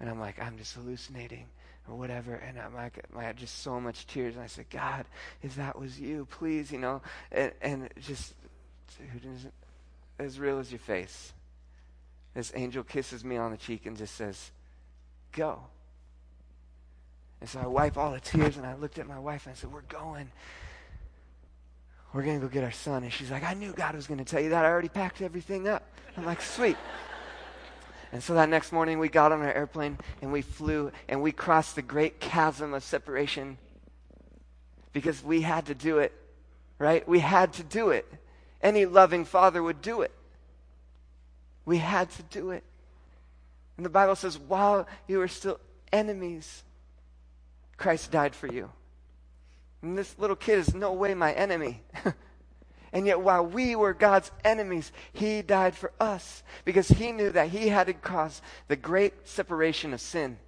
and 0.00 0.08
I'm 0.08 0.18
like, 0.18 0.40
I'm 0.40 0.56
just 0.56 0.74
hallucinating 0.74 1.46
or 1.88 1.96
whatever. 1.96 2.34
And 2.34 2.58
I'm 2.58 2.74
like, 2.74 3.04
I 3.16 3.22
had 3.22 3.36
just 3.36 3.62
so 3.62 3.80
much 3.80 4.06
tears. 4.06 4.34
And 4.34 4.44
I 4.44 4.48
said, 4.48 4.68
God, 4.70 5.06
if 5.42 5.56
that 5.56 5.78
was 5.78 5.98
you, 6.00 6.26
please, 6.30 6.70
you 6.70 6.78
know. 6.78 7.02
And, 7.32 7.52
and 7.60 7.88
just, 8.00 8.34
as 10.18 10.38
real 10.38 10.58
as 10.58 10.70
your 10.70 10.78
face. 10.78 11.32
This 12.34 12.52
angel 12.54 12.84
kisses 12.84 13.24
me 13.24 13.36
on 13.36 13.50
the 13.50 13.56
cheek 13.56 13.86
and 13.86 13.96
just 13.96 14.14
says, 14.14 14.50
Go. 15.32 15.60
And 17.40 17.48
so 17.48 17.60
I 17.60 17.66
wipe 17.66 17.96
all 17.96 18.12
the 18.12 18.20
tears 18.20 18.56
and 18.56 18.66
I 18.66 18.74
looked 18.74 18.98
at 18.98 19.06
my 19.06 19.18
wife 19.18 19.46
and 19.46 19.52
I 19.52 19.56
said, 19.56 19.72
We're 19.72 19.82
going. 19.82 20.30
We're 22.12 22.22
going 22.22 22.40
to 22.40 22.46
go 22.46 22.52
get 22.52 22.64
our 22.64 22.72
son. 22.72 23.02
And 23.02 23.12
she's 23.12 23.30
like, 23.30 23.42
I 23.42 23.54
knew 23.54 23.72
God 23.72 23.94
was 23.94 24.06
going 24.06 24.18
to 24.18 24.24
tell 24.24 24.40
you 24.40 24.50
that. 24.50 24.64
I 24.64 24.68
already 24.68 24.88
packed 24.88 25.20
everything 25.20 25.68
up. 25.68 25.82
I'm 26.16 26.24
like, 26.24 26.40
Sweet. 26.40 26.76
And 28.16 28.22
so 28.22 28.32
that 28.32 28.48
next 28.48 28.72
morning, 28.72 28.98
we 28.98 29.10
got 29.10 29.30
on 29.30 29.42
our 29.42 29.52
airplane 29.52 29.98
and 30.22 30.32
we 30.32 30.40
flew 30.40 30.90
and 31.06 31.20
we 31.20 31.32
crossed 31.32 31.74
the 31.74 31.82
great 31.82 32.18
chasm 32.18 32.72
of 32.72 32.82
separation 32.82 33.58
because 34.94 35.22
we 35.22 35.42
had 35.42 35.66
to 35.66 35.74
do 35.74 35.98
it, 35.98 36.14
right? 36.78 37.06
We 37.06 37.18
had 37.18 37.52
to 37.52 37.62
do 37.62 37.90
it. 37.90 38.10
Any 38.62 38.86
loving 38.86 39.26
father 39.26 39.62
would 39.62 39.82
do 39.82 40.00
it. 40.00 40.12
We 41.66 41.76
had 41.76 42.10
to 42.12 42.22
do 42.22 42.52
it. 42.52 42.64
And 43.76 43.84
the 43.84 43.90
Bible 43.90 44.16
says, 44.16 44.38
while 44.38 44.88
you 45.06 45.18
were 45.18 45.28
still 45.28 45.60
enemies, 45.92 46.64
Christ 47.76 48.10
died 48.12 48.34
for 48.34 48.46
you. 48.46 48.70
And 49.82 49.98
this 49.98 50.18
little 50.18 50.36
kid 50.36 50.58
is 50.58 50.74
no 50.74 50.94
way 50.94 51.12
my 51.12 51.34
enemy. 51.34 51.82
And 52.96 53.06
yet, 53.06 53.20
while 53.20 53.44
we 53.44 53.76
were 53.76 53.92
God's 53.92 54.30
enemies, 54.42 54.90
He 55.12 55.42
died 55.42 55.76
for 55.76 55.92
us 56.00 56.42
because 56.64 56.88
He 56.88 57.12
knew 57.12 57.28
that 57.28 57.50
He 57.50 57.68
had 57.68 57.88
to 57.88 57.92
cause 57.92 58.40
the 58.68 58.76
great 58.76 59.28
separation 59.28 59.92
of 59.92 60.00
sin. 60.00 60.38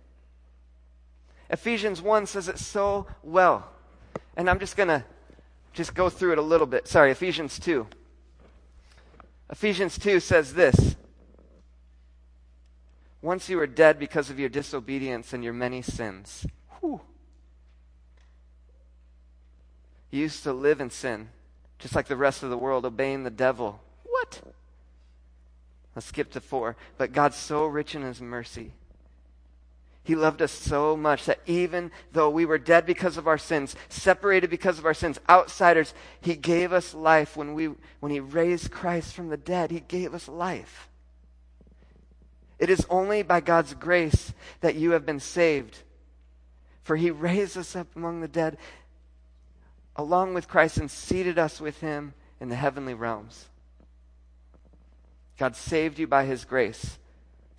Ephesians 1.50 2.00
1 2.00 2.24
says 2.24 2.48
it 2.48 2.58
so 2.58 3.06
well. 3.22 3.68
And 4.34 4.48
I'm 4.48 4.60
just 4.60 4.78
going 4.78 4.88
to 4.88 5.04
just 5.74 5.94
go 5.94 6.08
through 6.08 6.32
it 6.32 6.38
a 6.38 6.42
little 6.42 6.66
bit. 6.66 6.88
Sorry, 6.88 7.10
Ephesians 7.10 7.58
2. 7.58 7.86
Ephesians 9.50 9.98
2 9.98 10.18
says 10.18 10.54
this 10.54 10.96
Once 13.20 13.50
you 13.50 13.58
were 13.58 13.66
dead 13.66 13.98
because 13.98 14.30
of 14.30 14.38
your 14.38 14.48
disobedience 14.48 15.34
and 15.34 15.44
your 15.44 15.52
many 15.52 15.82
sins. 15.82 16.46
Whew. 16.80 17.02
You 20.10 20.20
used 20.20 20.44
to 20.44 20.54
live 20.54 20.80
in 20.80 20.88
sin 20.88 21.28
just 21.78 21.94
like 21.94 22.08
the 22.08 22.16
rest 22.16 22.42
of 22.42 22.50
the 22.50 22.58
world, 22.58 22.84
obeying 22.84 23.24
the 23.24 23.30
devil. 23.30 23.80
What? 24.04 24.40
Let's 25.94 26.06
skip 26.06 26.30
to 26.32 26.40
four. 26.40 26.76
But 26.96 27.12
God's 27.12 27.36
so 27.36 27.66
rich 27.66 27.94
in 27.94 28.02
his 28.02 28.20
mercy. 28.20 28.72
He 30.02 30.14
loved 30.14 30.40
us 30.40 30.52
so 30.52 30.96
much 30.96 31.26
that 31.26 31.40
even 31.44 31.90
though 32.12 32.30
we 32.30 32.46
were 32.46 32.56
dead 32.56 32.86
because 32.86 33.18
of 33.18 33.28
our 33.28 33.36
sins, 33.36 33.76
separated 33.90 34.48
because 34.48 34.78
of 34.78 34.86
our 34.86 34.94
sins, 34.94 35.20
outsiders, 35.28 35.92
he 36.22 36.34
gave 36.34 36.72
us 36.72 36.94
life 36.94 37.36
when 37.36 37.52
we 37.52 37.70
when 38.00 38.10
he 38.10 38.18
raised 38.18 38.70
Christ 38.70 39.12
from 39.12 39.28
the 39.28 39.36
dead, 39.36 39.70
he 39.70 39.80
gave 39.80 40.14
us 40.14 40.26
life. 40.26 40.88
It 42.58 42.70
is 42.70 42.86
only 42.88 43.22
by 43.22 43.40
God's 43.40 43.74
grace 43.74 44.32
that 44.62 44.76
you 44.76 44.92
have 44.92 45.04
been 45.04 45.20
saved. 45.20 45.78
For 46.82 46.96
he 46.96 47.10
raised 47.10 47.58
us 47.58 47.76
up 47.76 47.88
among 47.94 48.22
the 48.22 48.28
dead 48.28 48.56
along 49.98 50.32
with 50.32 50.48
Christ 50.48 50.78
and 50.78 50.88
seated 50.88 51.38
us 51.38 51.60
with 51.60 51.80
him 51.80 52.14
in 52.40 52.48
the 52.48 52.54
heavenly 52.54 52.94
realms. 52.94 53.46
God 55.36 55.56
saved 55.56 55.98
you 55.98 56.06
by 56.06 56.24
his 56.24 56.44
grace. 56.44 56.98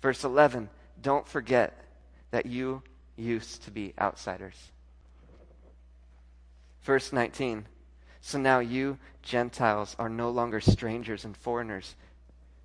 Verse 0.00 0.24
11, 0.24 0.70
don't 1.02 1.28
forget 1.28 1.76
that 2.30 2.46
you 2.46 2.82
used 3.16 3.62
to 3.64 3.70
be 3.70 3.92
outsiders. 4.00 4.56
Verse 6.82 7.12
19, 7.12 7.66
so 8.22 8.38
now 8.38 8.58
you, 8.60 8.98
Gentiles, 9.22 9.94
are 9.98 10.08
no 10.08 10.30
longer 10.30 10.60
strangers 10.60 11.26
and 11.26 11.36
foreigners. 11.36 11.94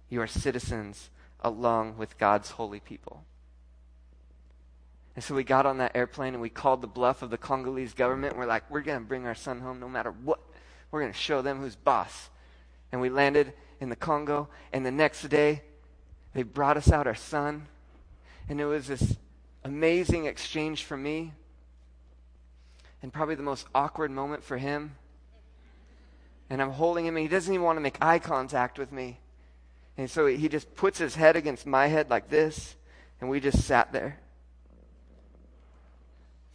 You 0.10 0.22
are 0.22 0.28
citizens 0.28 1.10
along 1.42 1.98
with 1.98 2.18
God's 2.18 2.52
holy 2.52 2.80
people. 2.80 3.24
And 5.16 5.24
so 5.24 5.34
we 5.34 5.44
got 5.46 5.66
on 5.66 5.78
that 5.78 5.96
airplane 5.96 6.34
and 6.34 6.42
we 6.42 6.50
called 6.50 6.82
the 6.82 6.88
bluff 6.88 7.22
of 7.22 7.30
the 7.30 7.38
Congolese 7.38 7.94
government. 7.94 8.38
We're 8.38 8.46
like, 8.46 8.70
we're 8.70 8.82
going 8.82 9.00
to 9.00 9.06
bring 9.06 9.26
our 9.26 9.36
son 9.36 9.62
home 9.62 9.80
no 9.80 9.88
matter 9.88 10.12
what. 10.12 10.40
We're 10.92 11.02
going 11.02 11.14
to 11.14 11.18
show 11.18 11.42
them 11.42 11.60
who's 11.60 11.76
boss. 11.76 12.30
And 12.92 13.00
we 13.00 13.10
landed 13.10 13.54
in 13.80 13.90
the 13.90 13.96
Congo. 13.96 14.50
And 14.74 14.86
the 14.86 14.92
next 14.92 15.24
day, 15.30 15.62
they 16.34 16.44
brought 16.44 16.76
us 16.76 16.92
out 16.92 17.08
our 17.08 17.16
son. 17.16 17.68
And 18.50 18.60
it 18.60 18.66
was 18.66 18.88
this 18.88 19.16
amazing 19.64 20.26
exchange 20.26 20.84
for 20.84 20.98
me. 20.98 21.32
and 23.06 23.14
probably 23.14 23.36
the 23.36 23.44
most 23.44 23.68
awkward 23.76 24.10
moment 24.10 24.44
for 24.44 24.58
him. 24.58 24.96
And 26.50 26.60
I'm 26.60 26.72
holding 26.72 27.06
him, 27.06 27.16
and 27.16 27.22
he 27.22 27.28
doesn't 27.28 27.54
even 27.54 27.64
want 27.64 27.78
to 27.78 27.82
make 27.82 27.98
eye 28.02 28.18
contact 28.18 28.80
with 28.80 28.92
me. 28.92 29.20
And 29.96 30.10
so 30.10 30.26
he 30.26 30.50
just 30.50 30.76
puts 30.76 30.98
his 30.98 31.14
head 31.14 31.36
against 31.36 31.68
my 31.68 31.86
head 31.86 32.10
like 32.10 32.32
this, 32.32 32.76
and 33.22 33.30
we 33.30 33.40
just 33.40 33.62
sat 33.62 33.94
there. 33.94 34.20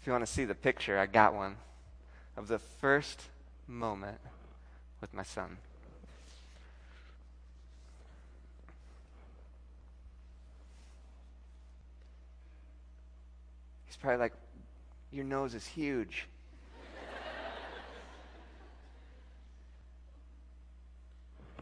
If 0.01 0.07
you 0.07 0.13
want 0.13 0.25
to 0.25 0.33
see 0.33 0.47
the 0.47 0.55
picture, 0.55 0.99
I 0.99 1.05
got 1.05 1.35
one 1.35 1.57
of 2.35 2.49
the 2.49 2.59
first 2.59 3.21
moment 3.69 4.17
with 5.03 5.13
my 5.13 5.23
son. 5.23 5.59
He's 13.85 13.97
probably 13.97 14.21
like, 14.21 14.33
Your 15.13 15.27
nose 15.27 15.55
is 15.55 15.67
huge. 15.67 16.27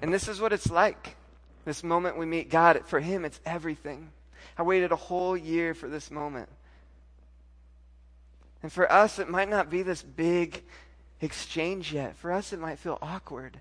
and 0.00 0.14
this 0.14 0.28
is 0.28 0.40
what 0.40 0.52
it's 0.52 0.70
like. 0.70 1.16
This 1.64 1.82
moment 1.82 2.16
we 2.16 2.24
meet 2.24 2.50
God, 2.50 2.82
for 2.86 3.00
him, 3.00 3.24
it's 3.24 3.40
everything. 3.44 4.12
I 4.56 4.62
waited 4.62 4.92
a 4.92 4.96
whole 4.96 5.36
year 5.36 5.74
for 5.74 5.88
this 5.88 6.08
moment. 6.08 6.48
And 8.62 8.72
for 8.72 8.90
us, 8.90 9.18
it 9.18 9.28
might 9.28 9.48
not 9.48 9.70
be 9.70 9.82
this 9.82 10.02
big 10.02 10.62
exchange 11.20 11.92
yet. 11.92 12.16
For 12.16 12.32
us, 12.32 12.52
it 12.52 12.58
might 12.58 12.78
feel 12.78 12.98
awkward. 13.00 13.60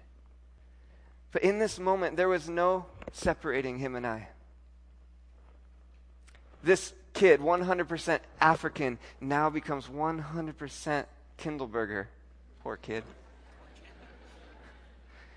But 1.32 1.44
in 1.44 1.60
this 1.60 1.78
moment, 1.78 2.18
there 2.18 2.30
was 2.30 2.50
no 2.50 2.86
separating 3.12 3.78
him 3.78 3.96
and 3.96 4.08
I. 4.08 4.30
This 6.64 6.94
kid, 7.14 7.40
100% 7.40 8.20
African, 8.42 8.98
now 9.22 9.50
becomes 9.50 9.88
100% 9.88 11.06
Kindleberger. 11.38 12.08
Poor 12.64 12.78
kid. 12.78 13.04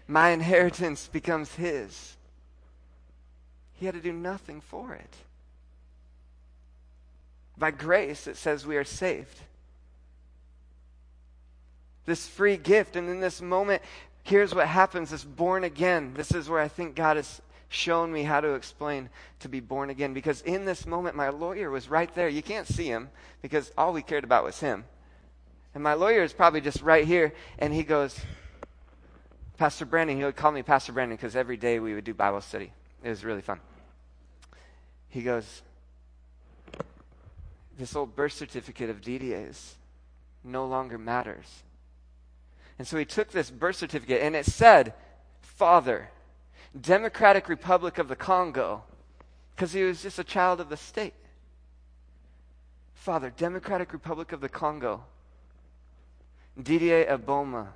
My 0.08 0.30
inheritance 0.30 1.08
becomes 1.12 1.54
his. 1.54 2.16
He 3.74 3.86
had 3.86 3.94
to 3.94 4.00
do 4.00 4.12
nothing 4.12 4.60
for 4.60 4.94
it. 4.94 5.14
By 7.56 7.70
grace, 7.70 8.26
it 8.26 8.36
says 8.36 8.66
we 8.66 8.76
are 8.76 8.84
saved 8.84 9.42
this 12.06 12.26
free 12.26 12.56
gift. 12.56 12.96
And 12.96 13.08
in 13.08 13.20
this 13.20 13.40
moment, 13.40 13.82
here's 14.22 14.54
what 14.54 14.66
happens 14.66 15.10
this 15.10 15.24
born 15.24 15.64
again. 15.64 16.14
This 16.14 16.32
is 16.32 16.48
where 16.48 16.60
I 16.60 16.68
think 16.68 16.94
God 16.94 17.16
has 17.16 17.40
shown 17.68 18.12
me 18.12 18.24
how 18.24 18.40
to 18.40 18.54
explain 18.54 19.08
to 19.40 19.48
be 19.48 19.60
born 19.60 19.90
again. 19.90 20.12
Because 20.12 20.42
in 20.42 20.64
this 20.64 20.86
moment, 20.86 21.16
my 21.16 21.28
lawyer 21.28 21.70
was 21.70 21.88
right 21.88 22.12
there. 22.14 22.28
You 22.28 22.42
can't 22.42 22.66
see 22.66 22.86
him 22.86 23.10
because 23.42 23.72
all 23.78 23.92
we 23.92 24.02
cared 24.02 24.24
about 24.24 24.44
was 24.44 24.60
him. 24.60 24.84
And 25.74 25.82
my 25.82 25.94
lawyer 25.94 26.22
is 26.22 26.32
probably 26.32 26.60
just 26.60 26.82
right 26.82 27.06
here. 27.06 27.32
And 27.58 27.72
he 27.72 27.84
goes, 27.84 28.18
Pastor 29.56 29.84
Brandon, 29.84 30.16
he 30.16 30.24
would 30.24 30.36
call 30.36 30.52
me 30.52 30.62
Pastor 30.62 30.92
Brandon 30.92 31.16
because 31.16 31.36
every 31.36 31.56
day 31.56 31.78
we 31.78 31.94
would 31.94 32.04
do 32.04 32.14
Bible 32.14 32.40
study. 32.40 32.72
It 33.02 33.08
was 33.08 33.24
really 33.24 33.42
fun. 33.42 33.60
He 35.08 35.22
goes, 35.22 35.62
This 37.78 37.94
old 37.94 38.16
birth 38.16 38.32
certificate 38.32 38.90
of 38.90 39.00
DDA's 39.00 39.76
no 40.42 40.66
longer 40.66 40.98
matters. 40.98 41.62
And 42.80 42.86
so 42.86 42.96
he 42.96 43.04
took 43.04 43.30
this 43.30 43.50
birth 43.50 43.76
certificate 43.76 44.22
and 44.22 44.34
it 44.34 44.46
said, 44.46 44.94
Father, 45.42 46.08
Democratic 46.80 47.46
Republic 47.50 47.98
of 47.98 48.08
the 48.08 48.16
Congo, 48.16 48.84
because 49.54 49.74
he 49.74 49.82
was 49.82 50.00
just 50.00 50.18
a 50.18 50.24
child 50.24 50.62
of 50.62 50.70
the 50.70 50.78
state. 50.78 51.12
Father, 52.94 53.34
Democratic 53.36 53.92
Republic 53.92 54.32
of 54.32 54.40
the 54.40 54.48
Congo, 54.48 55.04
Didier 56.58 57.04
Aboma. 57.04 57.66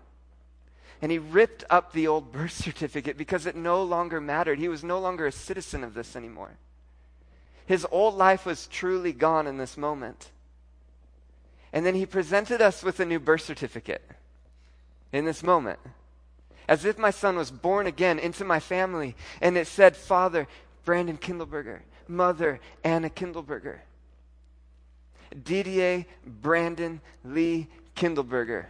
And 1.03 1.13
he 1.13 1.19
ripped 1.19 1.65
up 1.69 1.93
the 1.93 2.07
old 2.07 2.33
birth 2.33 2.53
certificate 2.65 3.19
because 3.19 3.45
it 3.45 3.57
no 3.57 3.83
longer 3.83 4.23
mattered. 4.23 4.59
He 4.59 4.69
was 4.69 4.83
no 4.83 4.99
longer 4.99 5.27
a 5.27 5.33
citizen 5.33 5.85
of 5.85 5.93
this 5.93 6.17
anymore. 6.17 6.57
His 7.67 7.87
old 7.91 8.15
life 8.15 8.47
was 8.47 8.69
truly 8.69 9.13
gone 9.13 9.47
in 9.47 9.59
this 9.59 9.77
moment. 9.77 10.31
And 11.75 11.85
then 11.85 11.95
he 11.95 12.07
presented 12.07 12.63
us 12.63 12.83
with 12.83 13.01
a 13.01 13.05
new 13.05 13.21
birth 13.21 13.43
certificate 13.43 14.01
in 15.13 15.25
this 15.25 15.43
moment. 15.43 15.79
As 16.69 16.85
if 16.85 16.99
my 16.99 17.11
son 17.11 17.37
was 17.37 17.51
born 17.51 17.87
again 17.87 18.19
into 18.19 18.45
my 18.45 18.61
family. 18.61 19.15
And 19.41 19.57
it 19.57 19.67
said, 19.67 19.97
Father, 19.97 20.49
Brandon 20.85 21.19
Kindleberger. 21.19 21.81
Mother, 22.09 22.61
Anna 22.83 23.11
Kindleberger. 23.11 23.79
Didier 25.43 26.07
Brandon 26.27 27.01
Lee 27.25 27.69
Kindleberger. 27.97 28.67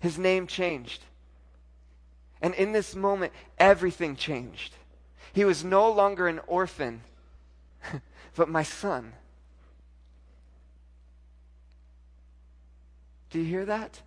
His 0.00 0.18
name 0.18 0.46
changed. 0.46 1.02
And 2.40 2.54
in 2.54 2.72
this 2.72 2.94
moment, 2.94 3.32
everything 3.58 4.16
changed. 4.16 4.74
He 5.32 5.44
was 5.44 5.64
no 5.64 5.90
longer 5.90 6.28
an 6.28 6.40
orphan, 6.46 7.02
but 8.36 8.48
my 8.48 8.62
son. 8.62 9.12
Do 13.30 13.40
you 13.40 13.44
hear 13.44 13.64
that? 13.66 14.00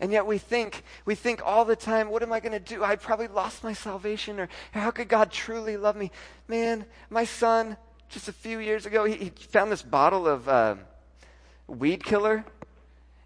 And 0.00 0.10
yet 0.10 0.26
we 0.26 0.38
think, 0.38 0.82
we 1.04 1.14
think 1.14 1.40
all 1.44 1.64
the 1.64 1.76
time, 1.76 2.10
what 2.10 2.22
am 2.22 2.32
I 2.32 2.40
going 2.40 2.52
to 2.52 2.58
do? 2.58 2.82
I 2.82 2.96
probably 2.96 3.28
lost 3.28 3.62
my 3.62 3.72
salvation, 3.72 4.40
or 4.40 4.48
how 4.72 4.90
could 4.90 5.08
God 5.08 5.30
truly 5.30 5.76
love 5.76 5.96
me? 5.96 6.10
Man, 6.48 6.84
my 7.10 7.24
son, 7.24 7.76
just 8.08 8.28
a 8.28 8.32
few 8.32 8.58
years 8.58 8.86
ago, 8.86 9.04
he, 9.04 9.14
he 9.14 9.30
found 9.30 9.70
this 9.70 9.82
bottle 9.82 10.26
of 10.26 10.48
uh, 10.48 10.74
weed 11.68 12.04
killer, 12.04 12.44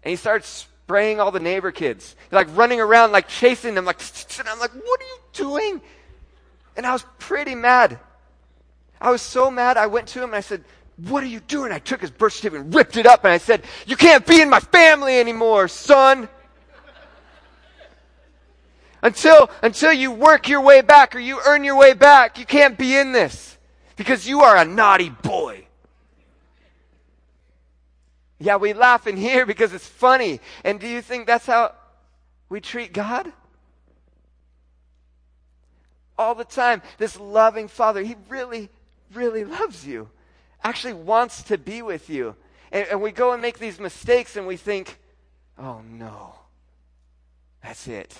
and 0.03 0.09
he 0.09 0.15
started 0.15 0.45
spraying 0.45 1.19
all 1.19 1.31
the 1.31 1.39
neighbor 1.39 1.71
kids. 1.71 2.15
like 2.31 2.47
running 2.55 2.79
around, 2.79 3.11
like 3.11 3.27
chasing 3.27 3.73
them, 3.73 3.85
like, 3.85 4.01
and 4.39 4.47
I'm 4.47 4.59
like, 4.59 4.73
what 4.73 5.01
are 5.01 5.03
you 5.03 5.19
doing? 5.33 5.81
And 6.77 6.85
I 6.85 6.93
was 6.93 7.05
pretty 7.17 7.55
mad. 7.55 7.99
I 9.01 9.11
was 9.11 9.21
so 9.21 9.49
mad, 9.49 9.77
I 9.77 9.87
went 9.87 10.07
to 10.09 10.19
him 10.19 10.29
and 10.29 10.35
I 10.35 10.41
said, 10.41 10.63
what 11.07 11.23
are 11.23 11.27
you 11.27 11.39
doing? 11.39 11.71
I 11.71 11.79
took 11.79 12.01
his 12.01 12.11
birth 12.11 12.33
certificate 12.33 12.65
and 12.65 12.75
ripped 12.75 12.97
it 12.97 13.05
up, 13.05 13.23
and 13.23 13.31
I 13.33 13.37
said, 13.37 13.63
you 13.87 13.95
can't 13.95 14.25
be 14.25 14.41
in 14.41 14.49
my 14.49 14.59
family 14.59 15.19
anymore, 15.19 15.67
son. 15.67 16.29
Until, 19.01 19.49
until 19.61 19.93
you 19.93 20.11
work 20.11 20.49
your 20.49 20.61
way 20.61 20.81
back 20.81 21.15
or 21.15 21.19
you 21.19 21.39
earn 21.45 21.63
your 21.63 21.77
way 21.77 21.93
back, 21.93 22.37
you 22.37 22.45
can't 22.45 22.77
be 22.77 22.95
in 22.95 23.11
this 23.11 23.57
because 23.95 24.27
you 24.27 24.41
are 24.41 24.57
a 24.57 24.65
naughty 24.65 25.09
boy. 25.09 25.65
Yeah, 28.39 28.55
we 28.55 28.73
laugh 28.73 29.07
in 29.07 29.17
here 29.17 29.45
because 29.47 29.73
it's 29.73 29.87
funny. 29.87 30.39
And 30.63 30.79
do 30.79 30.87
you 30.87 31.01
think 31.01 31.27
that's 31.27 31.45
how 31.45 31.73
we 32.49 32.61
treat 32.61 32.93
God? 32.93 33.31
All 36.17 36.35
the 36.35 36.45
time, 36.45 36.81
this 36.97 37.17
loving 37.17 37.69
Father, 37.69 38.01
He 38.01 38.15
really, 38.27 38.69
really 39.13 39.45
loves 39.45 39.87
you, 39.87 40.09
actually 40.63 40.93
wants 40.93 41.43
to 41.43 41.57
be 41.57 41.81
with 41.81 42.09
you. 42.09 42.35
And, 42.71 42.87
and 42.87 43.01
we 43.01 43.11
go 43.11 43.31
and 43.31 43.41
make 43.41 43.59
these 43.59 43.79
mistakes 43.79 44.35
and 44.35 44.45
we 44.45 44.57
think, 44.57 44.99
oh 45.57 45.81
no, 45.89 46.35
that's 47.63 47.87
it. 47.87 48.13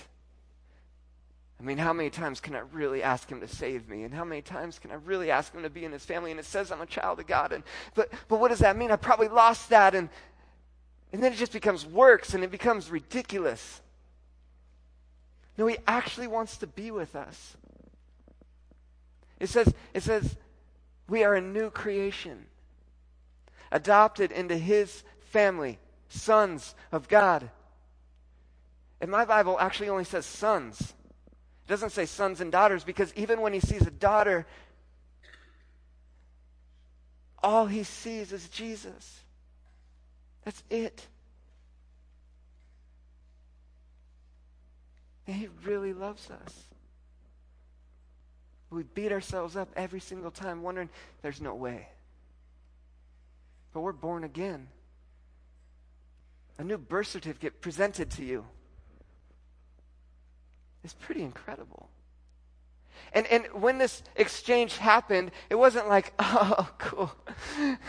I 1.60 1.64
mean, 1.64 1.78
how 1.78 1.92
many 1.92 2.10
times 2.10 2.40
can 2.40 2.56
I 2.56 2.62
really 2.72 3.04
ask 3.04 3.30
him 3.30 3.42
to 3.42 3.48
save 3.48 3.90
me? 3.90 4.04
And 4.04 4.14
how 4.14 4.24
many 4.24 4.42
times 4.42 4.80
can 4.80 4.92
I 4.92 4.96
really 4.96 5.30
ask 5.30 5.54
him 5.54 5.64
to 5.64 5.70
be 5.70 5.84
in 5.84 5.92
his 5.92 6.06
family? 6.06 6.32
And 6.32 6.40
it 6.40 6.46
says 6.46 6.72
I'm 6.72 6.80
a 6.80 6.86
child 6.86 7.20
of 7.20 7.28
God. 7.28 7.52
And 7.52 7.64
but 7.96 8.10
but 8.30 8.40
what 8.40 8.48
does 8.50 8.60
that 8.60 8.78
mean? 8.78 8.92
I 8.92 8.96
probably 8.96 9.28
lost 9.28 9.70
that 9.70 9.94
and 9.94 10.10
and 11.12 11.22
then 11.24 11.34
it 11.34 11.38
just 11.38 11.52
becomes 11.52 11.86
works 11.86 12.34
and 12.34 12.44
it 12.44 12.52
becomes 12.52 12.90
ridiculous. 12.90 13.82
No, 15.58 15.68
he 15.68 15.78
actually 15.88 16.28
wants 16.28 16.58
to 16.58 16.68
be 16.68 16.92
with 16.92 17.16
us. 17.16 17.58
It 19.40 19.50
says, 19.50 19.74
it 19.94 20.04
says, 20.04 20.38
we 21.08 21.24
are 21.24 21.34
a 21.34 21.42
new 21.42 21.70
creation, 21.70 22.46
adopted 23.72 24.32
into 24.32 24.58
his 24.58 25.04
family, 25.20 25.80
sons 26.08 26.76
of 26.92 27.08
God. 27.08 27.50
And 29.02 29.10
my 29.10 29.26
Bible 29.26 29.58
actually 29.60 29.90
only 29.90 30.04
says 30.04 30.26
sons. 30.26 30.94
It 31.70 31.74
doesn't 31.74 31.92
say 31.92 32.08
sons 32.08 32.42
and 32.42 32.52
daughters 32.52 32.84
because 32.84 33.14
even 33.16 33.42
when 33.42 33.54
he 33.54 33.60
sees 33.60 33.86
a 33.86 33.92
daughter, 33.92 34.48
all 37.44 37.68
he 37.68 37.84
sees 37.84 38.34
is 38.34 38.50
Jesus. 38.50 39.22
That's 40.44 40.64
it. 40.72 41.06
And 45.28 45.36
he 45.36 45.50
really 45.64 45.94
loves 45.94 46.32
us. 46.32 46.64
We 48.72 48.82
beat 48.82 49.12
ourselves 49.12 49.56
up 49.56 49.70
every 49.76 50.00
single 50.00 50.32
time 50.32 50.64
wondering, 50.64 50.90
there's 51.22 51.40
no 51.40 51.54
way. 51.54 51.88
But 53.74 53.82
we're 53.82 53.92
born 53.92 54.24
again. 54.24 54.70
A 56.58 56.64
new 56.64 56.80
birth 56.80 57.10
certificate 57.10 57.62
presented 57.62 58.10
to 58.10 58.26
you 58.26 58.46
is 60.84 60.94
pretty 60.94 61.22
incredible. 61.22 61.90
And, 63.14 63.26
and 63.28 63.46
when 63.54 63.78
this 63.78 64.04
exchange 64.16 64.78
happened, 64.78 65.32
it 65.50 65.56
wasn't 65.56 65.88
like, 65.88 66.14
oh, 66.20 66.70
cool. 66.78 67.12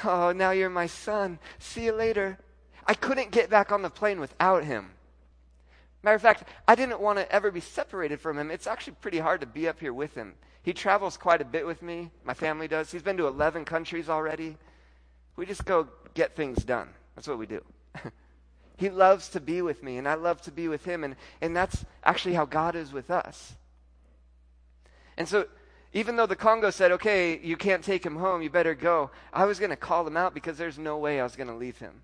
Oh, 0.04 0.32
now 0.32 0.50
you're 0.50 0.70
my 0.70 0.86
son. 0.86 1.38
See 1.58 1.84
you 1.84 1.92
later. 1.92 2.38
I 2.86 2.94
couldn't 2.94 3.30
get 3.30 3.50
back 3.50 3.72
on 3.72 3.82
the 3.82 3.90
plane 3.90 4.20
without 4.20 4.64
him. 4.64 4.90
Matter 6.02 6.16
of 6.16 6.22
fact, 6.22 6.44
I 6.66 6.74
didn't 6.74 7.00
want 7.00 7.18
to 7.18 7.30
ever 7.30 7.50
be 7.50 7.60
separated 7.60 8.20
from 8.20 8.38
him. 8.38 8.50
It's 8.50 8.66
actually 8.66 8.94
pretty 9.00 9.18
hard 9.18 9.42
to 9.42 9.46
be 9.46 9.68
up 9.68 9.78
here 9.78 9.92
with 9.92 10.14
him. 10.14 10.34
He 10.62 10.72
travels 10.72 11.16
quite 11.16 11.40
a 11.40 11.44
bit 11.44 11.66
with 11.66 11.82
me. 11.82 12.10
My 12.24 12.34
family 12.34 12.68
does. 12.68 12.90
He's 12.90 13.02
been 13.02 13.16
to 13.18 13.26
11 13.26 13.64
countries 13.64 14.08
already. 14.08 14.56
We 15.36 15.46
just 15.46 15.64
go 15.64 15.88
get 16.14 16.36
things 16.36 16.64
done. 16.64 16.88
That's 17.14 17.28
what 17.28 17.38
we 17.38 17.46
do. 17.46 17.62
he 18.80 18.88
loves 18.88 19.28
to 19.28 19.40
be 19.40 19.60
with 19.60 19.82
me, 19.82 19.98
and 19.98 20.08
I 20.08 20.14
love 20.14 20.40
to 20.42 20.50
be 20.50 20.66
with 20.66 20.86
him. 20.86 21.04
And, 21.04 21.14
and 21.42 21.54
that's 21.54 21.84
actually 22.02 22.32
how 22.32 22.46
God 22.46 22.74
is 22.74 22.94
with 22.94 23.10
us. 23.10 23.52
And 25.18 25.28
so, 25.28 25.46
even 25.92 26.16
though 26.16 26.24
the 26.24 26.34
Congo 26.34 26.70
said, 26.70 26.90
okay, 26.92 27.38
you 27.42 27.58
can't 27.58 27.84
take 27.84 28.06
him 28.06 28.16
home, 28.16 28.40
you 28.40 28.48
better 28.48 28.74
go, 28.74 29.10
I 29.34 29.44
was 29.44 29.58
going 29.58 29.68
to 29.68 29.76
call 29.76 30.06
him 30.06 30.16
out 30.16 30.32
because 30.32 30.56
there's 30.56 30.78
no 30.78 30.96
way 30.96 31.20
I 31.20 31.24
was 31.24 31.36
going 31.36 31.48
to 31.48 31.54
leave 31.54 31.76
him. 31.76 32.00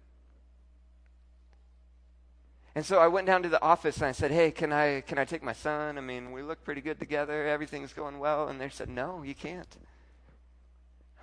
And 2.74 2.84
so 2.84 2.98
I 2.98 3.08
went 3.08 3.26
down 3.26 3.42
to 3.42 3.48
the 3.48 3.62
office 3.62 3.96
and 3.96 4.04
I 4.04 4.12
said, 4.12 4.30
"Hey, 4.30 4.50
can 4.50 4.70
I 4.70 5.00
can 5.00 5.18
I 5.18 5.24
take 5.24 5.42
my 5.42 5.54
son? 5.54 5.96
I 5.96 6.02
mean, 6.02 6.30
we 6.30 6.42
look 6.42 6.62
pretty 6.62 6.82
good 6.82 7.00
together. 7.00 7.46
Everything's 7.46 7.94
going 7.94 8.18
well." 8.18 8.48
And 8.48 8.60
they 8.60 8.68
said, 8.68 8.90
"No, 8.90 9.22
you 9.22 9.34
can't." 9.34 9.74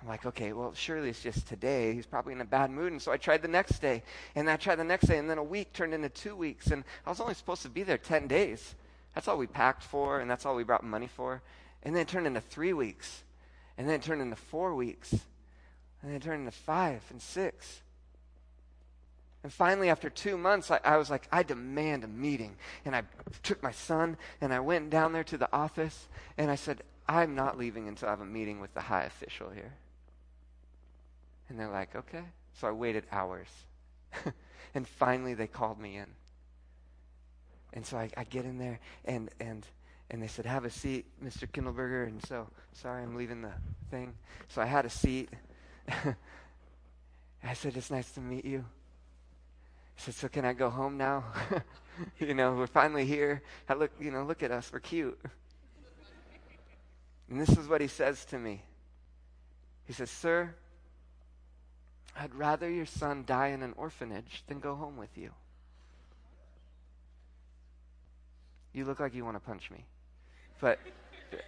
I'm 0.04 0.08
like, 0.10 0.26
"Okay, 0.26 0.52
well, 0.52 0.74
surely 0.74 1.08
it's 1.08 1.22
just 1.22 1.48
today. 1.48 1.94
He's 1.94 2.04
probably 2.04 2.34
in 2.34 2.42
a 2.42 2.44
bad 2.44 2.70
mood." 2.70 2.92
And 2.92 3.00
so 3.00 3.10
I 3.10 3.16
tried 3.16 3.40
the 3.40 3.48
next 3.48 3.78
day, 3.80 4.02
and 4.34 4.50
I 4.50 4.56
tried 4.56 4.76
the 4.76 4.84
next 4.84 5.06
day, 5.06 5.16
and 5.16 5.30
then 5.30 5.38
a 5.38 5.42
week 5.42 5.72
turned 5.72 5.94
into 5.94 6.10
2 6.10 6.36
weeks, 6.36 6.66
and 6.66 6.84
I 7.06 7.10
was 7.10 7.20
only 7.20 7.32
supposed 7.32 7.62
to 7.62 7.70
be 7.70 7.82
there 7.82 7.96
10 7.96 8.26
days. 8.28 8.74
That's 9.14 9.28
all 9.28 9.38
we 9.38 9.46
packed 9.46 9.82
for, 9.82 10.20
and 10.20 10.30
that's 10.30 10.44
all 10.44 10.56
we 10.56 10.62
brought 10.62 10.84
money 10.84 11.06
for. 11.06 11.40
And 11.82 11.94
then 11.94 12.02
it 12.02 12.08
turned 12.08 12.26
into 12.26 12.42
3 12.42 12.74
weeks. 12.74 13.22
And 13.78 13.88
then 13.88 13.96
it 13.96 14.02
turned 14.02 14.20
into 14.20 14.36
4 14.36 14.74
weeks. 14.74 15.12
And 15.12 16.10
then 16.10 16.14
it 16.16 16.22
turned 16.22 16.40
into 16.40 16.56
5 16.56 17.02
and 17.10 17.22
6. 17.22 17.80
And 19.42 19.52
finally, 19.52 19.90
after 19.90 20.08
two 20.08 20.38
months, 20.38 20.70
I, 20.70 20.80
I, 20.82 20.96
was 20.96 21.10
like, 21.10 21.28
I 21.30 21.42
demand 21.42 22.02
a 22.02 22.08
meeting. 22.08 22.56
And 22.84 22.96
I 22.96 23.02
took 23.42 23.62
my 23.62 23.72
son 23.72 24.16
and 24.40 24.54
I 24.54 24.60
went 24.60 24.88
down 24.88 25.12
there 25.12 25.24
to 25.24 25.36
the 25.36 25.54
office 25.54 26.08
and 26.38 26.50
I 26.50 26.54
said, 26.54 26.82
I'm 27.06 27.34
not 27.34 27.58
leaving 27.58 27.86
until 27.86 28.08
I 28.08 28.12
have 28.12 28.22
a 28.22 28.26
meeting 28.26 28.60
with 28.60 28.72
the 28.72 28.80
high 28.80 29.04
official 29.04 29.50
here. 29.50 29.74
And 31.54 31.60
they're 31.60 31.70
like, 31.70 31.94
okay. 31.94 32.24
So 32.54 32.66
I 32.66 32.72
waited 32.72 33.04
hours. 33.12 33.46
and 34.74 34.88
finally, 34.88 35.34
they 35.34 35.46
called 35.46 35.78
me 35.78 35.98
in. 35.98 36.06
And 37.72 37.86
so 37.86 37.96
I, 37.96 38.10
I, 38.16 38.24
get 38.24 38.44
in 38.44 38.58
there 38.58 38.80
and, 39.04 39.30
and, 39.38 39.64
and 40.10 40.20
they 40.20 40.26
said, 40.26 40.46
have 40.46 40.64
a 40.64 40.70
seat, 40.70 41.06
Mr. 41.24 41.48
Kindleberger. 41.48 42.08
And 42.08 42.20
so, 42.26 42.48
sorry, 42.72 43.04
I'm 43.04 43.14
leaving 43.14 43.40
the 43.40 43.52
thing. 43.88 44.14
So 44.48 44.62
I 44.62 44.64
had 44.64 44.84
a 44.84 44.90
seat. 44.90 45.30
I 45.88 47.54
said, 47.54 47.76
it's 47.76 47.92
nice 47.92 48.10
to 48.10 48.20
meet 48.20 48.44
you. 48.44 48.64
He 49.94 50.02
said, 50.02 50.14
"So 50.14 50.26
can 50.26 50.44
I 50.44 50.54
go 50.54 50.70
home 50.70 50.96
now? 50.96 51.22
you 52.18 52.34
know, 52.34 52.54
we're 52.54 52.66
finally 52.66 53.04
here. 53.04 53.42
I 53.68 53.74
look, 53.74 53.92
you 54.00 54.10
know, 54.10 54.24
look 54.24 54.42
at 54.42 54.50
us. 54.50 54.72
We're 54.72 54.80
cute." 54.80 55.16
And 57.30 57.40
this 57.40 57.50
is 57.50 57.68
what 57.68 57.80
he 57.80 57.86
says 57.86 58.24
to 58.24 58.40
me. 58.40 58.64
He 59.84 59.92
says, 59.92 60.10
"Sir, 60.10 60.52
I'd 62.16 62.34
rather 62.34 62.70
your 62.70 62.86
son 62.86 63.24
die 63.26 63.48
in 63.48 63.62
an 63.62 63.74
orphanage 63.76 64.44
than 64.46 64.60
go 64.60 64.74
home 64.74 64.96
with 64.96 65.16
you." 65.16 65.30
You 68.74 68.84
look 68.84 69.00
like 69.00 69.14
you 69.14 69.24
want 69.24 69.36
to 69.36 69.40
punch 69.40 69.70
me. 69.70 69.84
But 70.60 70.78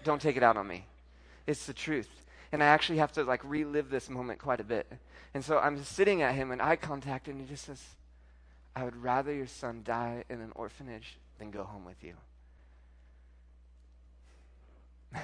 don't 0.04 0.22
take 0.22 0.36
it 0.36 0.42
out 0.42 0.56
on 0.56 0.66
me. 0.66 0.86
It's 1.46 1.66
the 1.66 1.72
truth. 1.72 2.08
And 2.52 2.62
I 2.62 2.66
actually 2.66 2.98
have 2.98 3.12
to 3.12 3.24
like 3.24 3.42
relive 3.44 3.90
this 3.90 4.08
moment 4.08 4.38
quite 4.38 4.60
a 4.60 4.64
bit. 4.64 4.86
And 5.34 5.44
so 5.44 5.58
I'm 5.58 5.82
sitting 5.84 6.22
at 6.22 6.34
him 6.34 6.52
in 6.52 6.60
eye 6.60 6.76
contact 6.76 7.28
and 7.28 7.40
he 7.40 7.46
just 7.46 7.64
says, 7.64 7.82
I 8.74 8.84
would 8.84 8.96
rather 8.96 9.34
your 9.34 9.46
son 9.46 9.82
die 9.84 10.24
in 10.28 10.40
an 10.40 10.52
orphanage 10.54 11.18
than 11.38 11.50
go 11.50 11.64
home 11.64 11.84
with 11.84 12.02
you. 12.02 12.14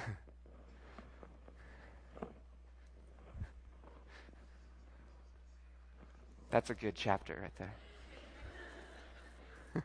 That's 6.53 6.69
a 6.69 6.75
good 6.75 6.93
chapter 6.93 7.39
right 7.41 7.51
there. 7.57 7.73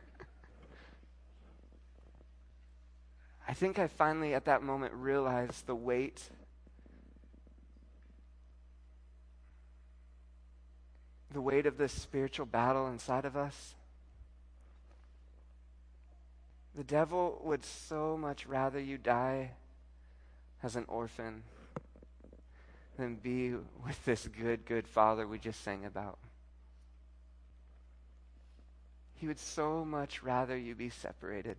I 3.47 3.55
think 3.55 3.79
I 3.79 3.87
finally, 3.87 4.35
at 4.35 4.45
that 4.45 4.61
moment, 4.61 4.93
realized 4.93 5.65
the 5.65 5.73
weight 5.73 6.29
the 11.31 11.41
weight 11.41 11.65
of 11.65 11.79
this 11.79 11.91
spiritual 11.91 12.45
battle 12.45 12.87
inside 12.87 13.25
of 13.25 13.35
us? 13.35 13.73
The 16.75 16.83
devil 16.83 17.41
would 17.43 17.65
so 17.65 18.15
much 18.15 18.45
rather 18.45 18.79
you 18.79 18.99
die 18.99 19.53
as 20.61 20.75
an 20.75 20.85
orphan 20.87 21.41
than 22.95 23.15
be 23.15 23.55
with 23.83 24.05
this 24.05 24.27
good, 24.27 24.67
good 24.67 24.87
father 24.87 25.27
we 25.27 25.39
just 25.39 25.63
sang 25.63 25.83
about. 25.83 26.19
He 29.19 29.27
would 29.27 29.39
so 29.39 29.83
much 29.83 30.23
rather 30.23 30.57
you 30.57 30.75
be 30.75 30.89
separated 30.89 31.57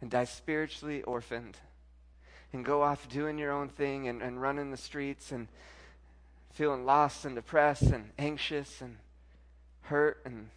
and 0.00 0.10
die 0.10 0.24
spiritually 0.24 1.02
orphaned 1.02 1.56
and 2.52 2.64
go 2.64 2.82
off 2.82 3.08
doing 3.08 3.36
your 3.38 3.50
own 3.50 3.68
thing 3.68 4.06
and, 4.06 4.22
and 4.22 4.40
run 4.40 4.58
in 4.58 4.70
the 4.70 4.76
streets 4.76 5.32
and 5.32 5.48
feeling 6.52 6.84
lost 6.84 7.24
and 7.24 7.34
depressed 7.34 7.82
and 7.82 8.10
anxious 8.18 8.80
and 8.80 8.96
hurt 9.82 10.20
and 10.24 10.50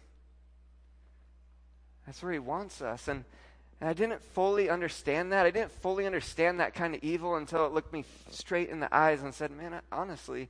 that's 2.06 2.22
where 2.22 2.32
he 2.32 2.38
wants 2.38 2.80
us 2.80 3.08
and 3.08 3.24
and 3.80 3.90
I 3.90 3.92
didn't 3.92 4.22
fully 4.22 4.70
understand 4.70 5.32
that. 5.32 5.44
I 5.44 5.50
didn't 5.50 5.70
fully 5.70 6.06
understand 6.06 6.60
that 6.60 6.72
kind 6.72 6.94
of 6.94 7.04
evil 7.04 7.36
until 7.36 7.66
it 7.66 7.72
looked 7.72 7.92
me 7.92 8.06
straight 8.30 8.70
in 8.70 8.80
the 8.80 8.94
eyes 8.94 9.22
and 9.22 9.34
said, 9.34 9.50
Man, 9.50 9.74
I, 9.74 9.80
honestly, 9.92 10.48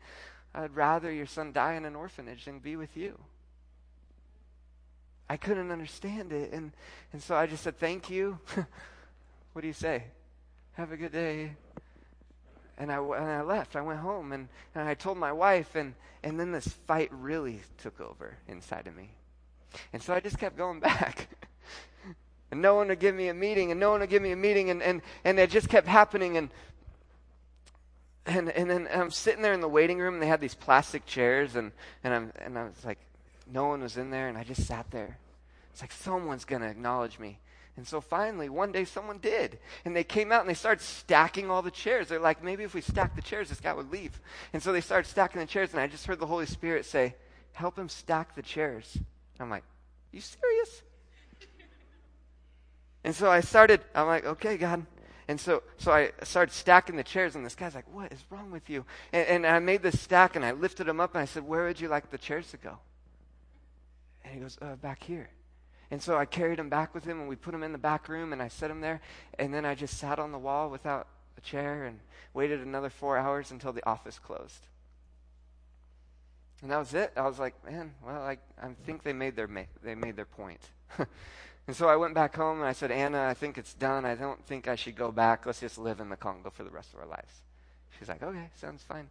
I'd 0.54 0.76
rather 0.76 1.10
your 1.10 1.26
son 1.26 1.52
die 1.52 1.74
in 1.74 1.84
an 1.84 1.96
orphanage 1.96 2.44
than 2.44 2.60
be 2.60 2.76
with 2.76 2.96
you. 2.96 3.18
I 5.28 5.36
couldn't 5.36 5.70
understand 5.70 6.32
it. 6.32 6.52
And, 6.52 6.72
and 7.12 7.22
so 7.22 7.34
I 7.34 7.46
just 7.46 7.62
said, 7.62 7.78
Thank 7.78 8.10
you. 8.10 8.38
what 9.52 9.62
do 9.62 9.66
you 9.66 9.72
say? 9.72 10.04
Have 10.74 10.92
a 10.92 10.96
good 10.96 11.12
day 11.12 11.52
and 12.78 12.92
I, 12.92 12.98
and 12.98 13.24
I 13.24 13.42
left. 13.42 13.76
I 13.76 13.80
went 13.80 14.00
home 14.00 14.32
and, 14.32 14.48
and 14.74 14.88
I 14.88 14.94
told 14.94 15.18
my 15.18 15.32
wife, 15.32 15.74
and, 15.74 15.94
and 16.22 16.38
then 16.38 16.52
this 16.52 16.68
fight 16.68 17.10
really 17.12 17.60
took 17.78 18.00
over 18.00 18.36
inside 18.48 18.86
of 18.86 18.96
me. 18.96 19.10
And 19.92 20.02
so 20.02 20.14
I 20.14 20.20
just 20.20 20.38
kept 20.38 20.56
going 20.56 20.80
back. 20.80 21.28
and 22.50 22.60
no 22.60 22.74
one 22.74 22.88
would 22.88 23.00
give 23.00 23.14
me 23.14 23.28
a 23.28 23.34
meeting, 23.34 23.70
and 23.70 23.80
no 23.80 23.90
one 23.90 24.00
would 24.00 24.10
give 24.10 24.22
me 24.22 24.32
a 24.32 24.36
meeting, 24.36 24.70
and, 24.70 24.82
and, 24.82 25.02
and 25.24 25.38
it 25.38 25.50
just 25.50 25.68
kept 25.68 25.86
happening. 25.86 26.36
And, 26.36 26.50
and, 28.26 28.50
and 28.50 28.68
then 28.68 28.88
I'm 28.92 29.10
sitting 29.10 29.42
there 29.42 29.54
in 29.54 29.60
the 29.60 29.68
waiting 29.68 29.98
room, 29.98 30.14
and 30.14 30.22
they 30.22 30.28
had 30.28 30.40
these 30.40 30.54
plastic 30.54 31.06
chairs, 31.06 31.56
and, 31.56 31.72
and, 32.04 32.12
I'm, 32.12 32.32
and 32.44 32.58
I 32.58 32.64
was 32.64 32.84
like, 32.84 32.98
no 33.50 33.66
one 33.68 33.82
was 33.82 33.96
in 33.96 34.10
there, 34.10 34.28
and 34.28 34.36
I 34.36 34.44
just 34.44 34.66
sat 34.66 34.90
there. 34.90 35.18
It's 35.70 35.82
like 35.82 35.92
someone's 35.92 36.44
going 36.44 36.62
to 36.62 36.68
acknowledge 36.68 37.18
me. 37.18 37.38
And 37.76 37.86
so 37.86 38.00
finally, 38.00 38.48
one 38.48 38.72
day 38.72 38.84
someone 38.84 39.18
did. 39.18 39.58
And 39.84 39.94
they 39.94 40.04
came 40.04 40.32
out 40.32 40.40
and 40.40 40.48
they 40.48 40.54
started 40.54 40.82
stacking 40.82 41.50
all 41.50 41.60
the 41.60 41.70
chairs. 41.70 42.08
They're 42.08 42.18
like, 42.18 42.42
maybe 42.42 42.64
if 42.64 42.72
we 42.72 42.80
stack 42.80 43.14
the 43.14 43.22
chairs, 43.22 43.50
this 43.50 43.60
guy 43.60 43.74
would 43.74 43.92
leave. 43.92 44.18
And 44.52 44.62
so 44.62 44.72
they 44.72 44.80
started 44.80 45.08
stacking 45.08 45.40
the 45.40 45.46
chairs, 45.46 45.72
and 45.72 45.80
I 45.80 45.86
just 45.86 46.06
heard 46.06 46.18
the 46.18 46.26
Holy 46.26 46.46
Spirit 46.46 46.86
say, 46.86 47.14
Help 47.52 47.78
him 47.78 47.88
stack 47.88 48.34
the 48.34 48.42
chairs. 48.42 48.98
I'm 49.40 49.50
like, 49.50 49.64
You 50.12 50.20
serious? 50.20 50.82
and 53.04 53.14
so 53.14 53.30
I 53.30 53.40
started, 53.40 53.80
I'm 53.94 54.06
like, 54.06 54.24
Okay, 54.24 54.56
God. 54.56 54.84
And 55.28 55.40
so, 55.40 55.62
so 55.76 55.90
I 55.90 56.12
started 56.22 56.52
stacking 56.52 56.96
the 56.96 57.02
chairs, 57.02 57.34
and 57.34 57.44
this 57.44 57.54
guy's 57.54 57.74
like, 57.74 57.92
What 57.92 58.12
is 58.12 58.24
wrong 58.30 58.50
with 58.50 58.70
you? 58.70 58.84
And, 59.12 59.26
and 59.28 59.46
I 59.46 59.58
made 59.58 59.82
this 59.82 60.00
stack, 60.00 60.36
and 60.36 60.44
I 60.44 60.52
lifted 60.52 60.86
them 60.86 61.00
up, 61.00 61.14
and 61.14 61.22
I 61.22 61.26
said, 61.26 61.42
Where 61.44 61.66
would 61.66 61.80
you 61.80 61.88
like 61.88 62.10
the 62.10 62.18
chairs 62.18 62.50
to 62.52 62.56
go? 62.56 62.78
And 64.26 64.34
he 64.34 64.40
goes, 64.40 64.58
uh, 64.60 64.76
Back 64.76 65.02
here. 65.02 65.30
And 65.90 66.02
so 66.02 66.16
I 66.16 66.24
carried 66.24 66.58
him 66.58 66.68
back 66.68 66.94
with 66.94 67.04
him, 67.04 67.20
and 67.20 67.28
we 67.28 67.36
put 67.36 67.54
him 67.54 67.62
in 67.62 67.70
the 67.70 67.78
back 67.78 68.08
room, 68.08 68.32
and 68.32 68.42
I 68.42 68.48
set 68.48 68.70
him 68.70 68.80
there. 68.80 69.00
And 69.38 69.54
then 69.54 69.64
I 69.64 69.76
just 69.76 69.98
sat 69.98 70.18
on 70.18 70.32
the 70.32 70.38
wall 70.38 70.68
without 70.68 71.06
a 71.38 71.40
chair 71.40 71.84
and 71.84 72.00
waited 72.34 72.60
another 72.60 72.90
four 72.90 73.16
hours 73.16 73.52
until 73.52 73.72
the 73.72 73.86
office 73.88 74.18
closed. 74.18 74.66
And 76.60 76.72
that 76.72 76.78
was 76.78 76.92
it. 76.92 77.12
I 77.16 77.22
was 77.22 77.38
like, 77.38 77.54
man, 77.64 77.94
well, 78.04 78.20
I, 78.22 78.38
I 78.60 78.70
think 78.84 79.04
they 79.04 79.12
made 79.12 79.36
their, 79.36 79.46
ma- 79.46 79.62
they 79.84 79.94
made 79.94 80.16
their 80.16 80.24
point. 80.24 80.60
and 80.98 81.76
so 81.76 81.88
I 81.88 81.94
went 81.94 82.14
back 82.14 82.34
home, 82.34 82.58
and 82.58 82.66
I 82.66 82.72
said, 82.72 82.90
Anna, 82.90 83.28
I 83.28 83.34
think 83.34 83.56
it's 83.56 83.74
done. 83.74 84.04
I 84.04 84.16
don't 84.16 84.44
think 84.44 84.66
I 84.66 84.74
should 84.74 84.96
go 84.96 85.12
back. 85.12 85.46
Let's 85.46 85.60
just 85.60 85.78
live 85.78 86.00
in 86.00 86.08
the 86.08 86.16
Congo 86.16 86.50
for 86.50 86.64
the 86.64 86.70
rest 86.70 86.94
of 86.94 86.98
our 86.98 87.06
lives. 87.06 87.42
She's 87.96 88.08
like, 88.08 88.24
okay, 88.24 88.50
sounds 88.56 88.82
fine. 88.82 89.08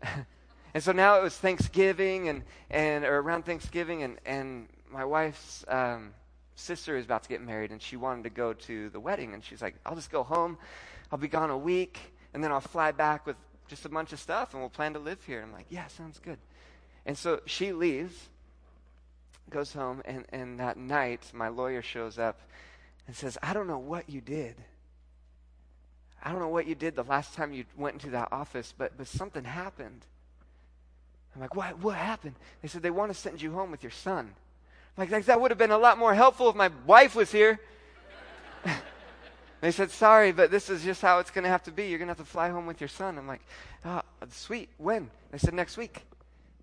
and 0.74 0.82
so 0.82 0.92
now 0.92 1.18
it 1.18 1.22
was 1.22 1.36
Thanksgiving, 1.36 2.28
and, 2.28 2.42
and 2.70 3.04
or 3.04 3.20
around 3.20 3.44
Thanksgiving, 3.44 4.02
and, 4.02 4.18
and 4.26 4.68
my 4.90 5.04
wife's 5.04 5.64
um, 5.68 6.12
sister 6.56 6.96
is 6.96 7.04
about 7.04 7.22
to 7.24 7.28
get 7.28 7.42
married 7.42 7.70
and 7.70 7.80
she 7.80 7.96
wanted 7.96 8.24
to 8.24 8.30
go 8.30 8.52
to 8.52 8.88
the 8.90 9.00
wedding. 9.00 9.34
And 9.34 9.44
she's 9.44 9.62
like, 9.62 9.74
I'll 9.84 9.96
just 9.96 10.10
go 10.10 10.22
home. 10.22 10.58
I'll 11.10 11.18
be 11.18 11.28
gone 11.28 11.50
a 11.50 11.58
week 11.58 11.98
and 12.32 12.42
then 12.42 12.52
I'll 12.52 12.60
fly 12.60 12.92
back 12.92 13.26
with 13.26 13.36
just 13.68 13.84
a 13.84 13.88
bunch 13.88 14.12
of 14.12 14.20
stuff 14.20 14.52
and 14.52 14.62
we'll 14.62 14.70
plan 14.70 14.92
to 14.94 14.98
live 14.98 15.22
here. 15.24 15.40
And 15.40 15.48
I'm 15.48 15.52
like, 15.52 15.66
yeah, 15.70 15.86
sounds 15.88 16.18
good. 16.18 16.38
And 17.06 17.16
so 17.16 17.40
she 17.44 17.72
leaves, 17.72 18.28
goes 19.50 19.72
home, 19.72 20.00
and, 20.04 20.24
and 20.30 20.58
that 20.58 20.78
night 20.78 21.30
my 21.34 21.48
lawyer 21.48 21.82
shows 21.82 22.18
up 22.18 22.40
and 23.06 23.14
says, 23.14 23.36
I 23.42 23.52
don't 23.52 23.66
know 23.66 23.78
what 23.78 24.08
you 24.08 24.20
did. 24.20 24.56
I 26.22 26.30
don't 26.30 26.40
know 26.40 26.48
what 26.48 26.66
you 26.66 26.74
did 26.74 26.94
the 26.96 27.04
last 27.04 27.34
time 27.34 27.52
you 27.52 27.64
went 27.76 27.94
into 27.94 28.10
that 28.10 28.28
office, 28.32 28.72
but, 28.76 28.96
but 28.96 29.06
something 29.06 29.44
happened. 29.44 30.06
I'm 31.34 31.40
like, 31.40 31.54
what, 31.54 31.78
what 31.80 31.96
happened? 31.96 32.34
They 32.62 32.68
said, 32.68 32.82
they 32.82 32.90
want 32.90 33.12
to 33.12 33.18
send 33.18 33.42
you 33.42 33.52
home 33.52 33.70
with 33.70 33.82
your 33.82 33.92
son. 33.92 34.32
I'm 34.96 35.10
like, 35.10 35.24
that 35.24 35.40
would 35.40 35.50
have 35.50 35.58
been 35.58 35.72
a 35.72 35.78
lot 35.78 35.98
more 35.98 36.14
helpful 36.14 36.48
if 36.48 36.54
my 36.54 36.70
wife 36.86 37.16
was 37.16 37.32
here. 37.32 37.58
they 39.60 39.72
said, 39.72 39.90
sorry, 39.90 40.30
but 40.30 40.52
this 40.52 40.70
is 40.70 40.84
just 40.84 41.02
how 41.02 41.18
it's 41.18 41.32
going 41.32 41.42
to 41.42 41.48
have 41.48 41.64
to 41.64 41.72
be. 41.72 41.86
You're 41.86 41.98
going 41.98 42.06
to 42.06 42.12
have 42.12 42.24
to 42.24 42.30
fly 42.30 42.50
home 42.50 42.66
with 42.66 42.80
your 42.80 42.88
son. 42.88 43.18
I'm 43.18 43.26
like, 43.26 43.40
oh, 43.84 44.02
sweet. 44.30 44.68
When? 44.78 45.10
They 45.32 45.38
said, 45.38 45.54
next 45.54 45.76
week. 45.76 46.02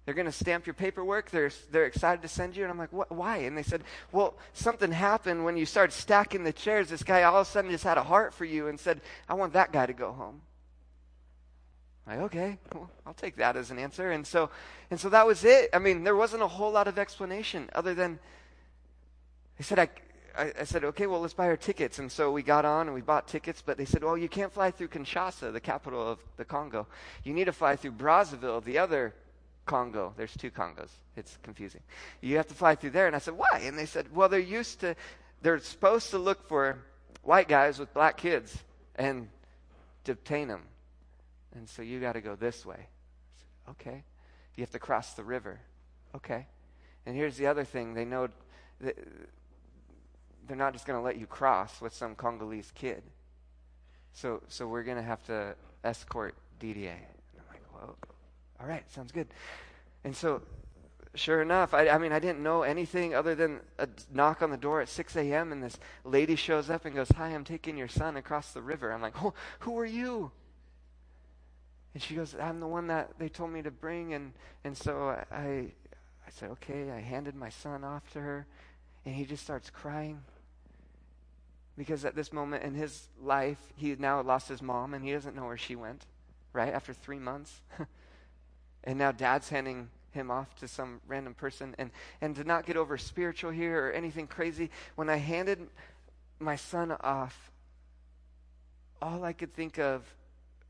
They're 0.05 0.15
going 0.15 0.25
to 0.25 0.31
stamp 0.31 0.65
your 0.65 0.73
paperwork. 0.73 1.29
They're, 1.29 1.51
they're 1.69 1.85
excited 1.85 2.21
to 2.21 2.27
send 2.27 2.55
you. 2.55 2.63
And 2.63 2.71
I'm 2.71 2.77
like, 2.77 2.91
what, 2.91 3.11
why? 3.11 3.37
And 3.37 3.57
they 3.57 3.63
said, 3.63 3.83
well, 4.11 4.35
something 4.53 4.91
happened 4.91 5.45
when 5.45 5.57
you 5.57 5.65
started 5.65 5.93
stacking 5.93 6.43
the 6.43 6.53
chairs. 6.53 6.89
This 6.89 7.03
guy 7.03 7.23
all 7.23 7.41
of 7.41 7.47
a 7.47 7.49
sudden 7.49 7.69
just 7.69 7.83
had 7.83 7.97
a 7.97 8.03
heart 8.03 8.33
for 8.33 8.45
you 8.45 8.67
and 8.67 8.79
said, 8.79 9.01
I 9.29 9.35
want 9.35 9.53
that 9.53 9.71
guy 9.71 9.85
to 9.85 9.93
go 9.93 10.11
home. 10.11 10.41
Like, 12.07 12.19
okay, 12.19 12.57
well, 12.73 12.89
I'll 13.05 13.13
take 13.13 13.35
that 13.37 13.55
as 13.55 13.71
an 13.71 13.77
answer. 13.77 14.11
And 14.11 14.25
so, 14.25 14.49
and 14.89 14.99
so 14.99 15.09
that 15.09 15.25
was 15.25 15.43
it. 15.43 15.69
I 15.73 15.79
mean, 15.79 16.03
there 16.03 16.15
wasn't 16.15 16.43
a 16.43 16.47
whole 16.47 16.71
lot 16.71 16.87
of 16.87 16.97
explanation 16.97 17.69
other 17.73 17.93
than 17.93 18.19
they 19.57 19.63
said, 19.63 19.77
I, 19.77 19.89
I, 20.35 20.53
I, 20.61 20.63
said, 20.63 20.83
okay, 20.83 21.05
well, 21.05 21.21
let's 21.21 21.35
buy 21.35 21.45
our 21.45 21.57
tickets. 21.57 21.99
And 21.99 22.11
so 22.11 22.31
we 22.31 22.41
got 22.41 22.65
on 22.65 22.87
and 22.87 22.95
we 22.95 23.01
bought 23.01 23.27
tickets, 23.27 23.61
but 23.63 23.77
they 23.77 23.85
said, 23.85 24.03
well, 24.03 24.17
you 24.17 24.27
can't 24.27 24.51
fly 24.51 24.71
through 24.71 24.87
Kinshasa, 24.87 25.53
the 25.53 25.59
capital 25.59 26.01
of 26.07 26.19
the 26.37 26.45
Congo. 26.45 26.87
You 27.23 27.33
need 27.33 27.45
to 27.45 27.51
fly 27.51 27.75
through 27.75 27.91
Brazzaville, 27.91 28.63
the 28.63 28.79
other 28.79 29.13
Congo. 29.65 30.13
There's 30.17 30.35
two 30.35 30.49
Congos. 30.49 30.89
It's 31.15 31.37
confusing. 31.43 31.81
You 32.21 32.37
have 32.37 32.47
to 32.47 32.55
fly 32.55 32.73
through 32.73 32.89
there. 32.89 33.05
And 33.05 33.15
I 33.15 33.19
said, 33.19 33.37
why? 33.37 33.61
And 33.63 33.77
they 33.77 33.85
said, 33.85 34.07
well, 34.15 34.29
they're 34.29 34.39
used 34.39 34.79
to, 34.79 34.95
they're 35.43 35.59
supposed 35.59 36.09
to 36.09 36.17
look 36.17 36.47
for 36.47 36.79
white 37.21 37.47
guys 37.47 37.77
with 37.77 37.93
black 37.93 38.17
kids 38.17 38.57
and 38.95 39.29
detain 40.03 40.47
them. 40.47 40.63
And 41.55 41.67
so 41.67 41.81
you 41.81 41.99
got 41.99 42.13
to 42.13 42.21
go 42.21 42.35
this 42.35 42.65
way. 42.65 42.87
Said, 43.37 43.71
okay. 43.71 44.03
You 44.55 44.63
have 44.63 44.71
to 44.71 44.79
cross 44.79 45.13
the 45.13 45.23
river. 45.23 45.59
Okay. 46.15 46.47
And 47.05 47.15
here's 47.15 47.37
the 47.37 47.47
other 47.47 47.63
thing 47.63 47.93
they 47.93 48.05
know 48.05 48.29
that 48.81 48.97
they're 50.47 50.57
not 50.57 50.73
just 50.73 50.85
going 50.85 50.99
to 50.99 51.03
let 51.03 51.17
you 51.17 51.25
cross 51.25 51.81
with 51.81 51.93
some 51.93 52.15
Congolese 52.15 52.71
kid. 52.75 53.03
So, 54.13 54.41
so 54.47 54.67
we're 54.67 54.83
going 54.83 54.97
to 54.97 55.03
have 55.03 55.23
to 55.27 55.55
escort 55.83 56.35
DDA. 56.59 56.89
And 56.89 57.39
I'm 57.39 57.47
like, 57.49 57.63
well, 57.73 57.95
all 58.59 58.67
right, 58.67 58.89
sounds 58.91 59.11
good. 59.11 59.27
And 60.03 60.15
so, 60.15 60.41
sure 61.15 61.41
enough, 61.41 61.73
I, 61.73 61.89
I 61.89 61.97
mean, 61.97 62.11
I 62.11 62.19
didn't 62.19 62.43
know 62.43 62.63
anything 62.63 63.15
other 63.15 63.35
than 63.35 63.61
a 63.79 63.87
knock 64.13 64.41
on 64.41 64.51
the 64.51 64.57
door 64.57 64.81
at 64.81 64.89
6 64.89 65.15
a.m., 65.15 65.51
and 65.51 65.63
this 65.63 65.77
lady 66.03 66.35
shows 66.35 66.69
up 66.69 66.85
and 66.85 66.95
goes, 66.95 67.09
Hi, 67.15 67.29
I'm 67.29 67.43
taking 67.43 67.77
your 67.77 67.87
son 67.87 68.17
across 68.17 68.51
the 68.51 68.61
river. 68.61 68.91
I'm 68.91 69.01
like, 69.01 69.23
oh, 69.23 69.33
Who 69.59 69.79
are 69.79 69.85
you? 69.85 70.31
And 71.93 72.01
she 72.01 72.15
goes, 72.15 72.35
I'm 72.39 72.59
the 72.59 72.67
one 72.67 72.87
that 72.87 73.11
they 73.19 73.29
told 73.29 73.51
me 73.51 73.61
to 73.61 73.71
bring. 73.71 74.13
And, 74.13 74.33
and 74.63 74.77
so 74.77 75.09
I, 75.31 75.35
I 75.35 76.29
said, 76.29 76.51
Okay. 76.51 76.89
I 76.91 76.99
handed 77.01 77.35
my 77.35 77.49
son 77.49 77.83
off 77.83 78.09
to 78.13 78.19
her, 78.19 78.47
and 79.05 79.13
he 79.13 79.25
just 79.25 79.43
starts 79.43 79.69
crying. 79.69 80.21
Because 81.77 82.05
at 82.05 82.15
this 82.15 82.31
moment 82.31 82.63
in 82.63 82.75
his 82.75 83.09
life, 83.21 83.59
he 83.75 83.95
now 83.95 84.21
lost 84.21 84.47
his 84.47 84.61
mom, 84.61 84.93
and 84.93 85.03
he 85.03 85.11
doesn't 85.11 85.35
know 85.35 85.45
where 85.45 85.57
she 85.57 85.75
went, 85.75 86.05
right? 86.53 86.73
After 86.73 86.93
three 86.93 87.19
months. 87.19 87.61
And 88.83 88.97
now 88.97 89.11
dad's 89.11 89.49
handing 89.49 89.89
him 90.11 90.31
off 90.31 90.55
to 90.55 90.67
some 90.67 91.01
random 91.07 91.33
person. 91.33 91.75
And, 91.77 91.91
and 92.19 92.35
to 92.35 92.43
not 92.43 92.65
get 92.65 92.77
over 92.77 92.97
spiritual 92.97 93.51
here 93.51 93.87
or 93.87 93.91
anything 93.91 94.27
crazy, 94.27 94.69
when 94.95 95.09
I 95.09 95.17
handed 95.17 95.67
my 96.39 96.55
son 96.55 96.91
off, 96.91 97.51
all 99.01 99.23
I 99.23 99.33
could 99.33 99.53
think 99.53 99.77
of 99.79 100.03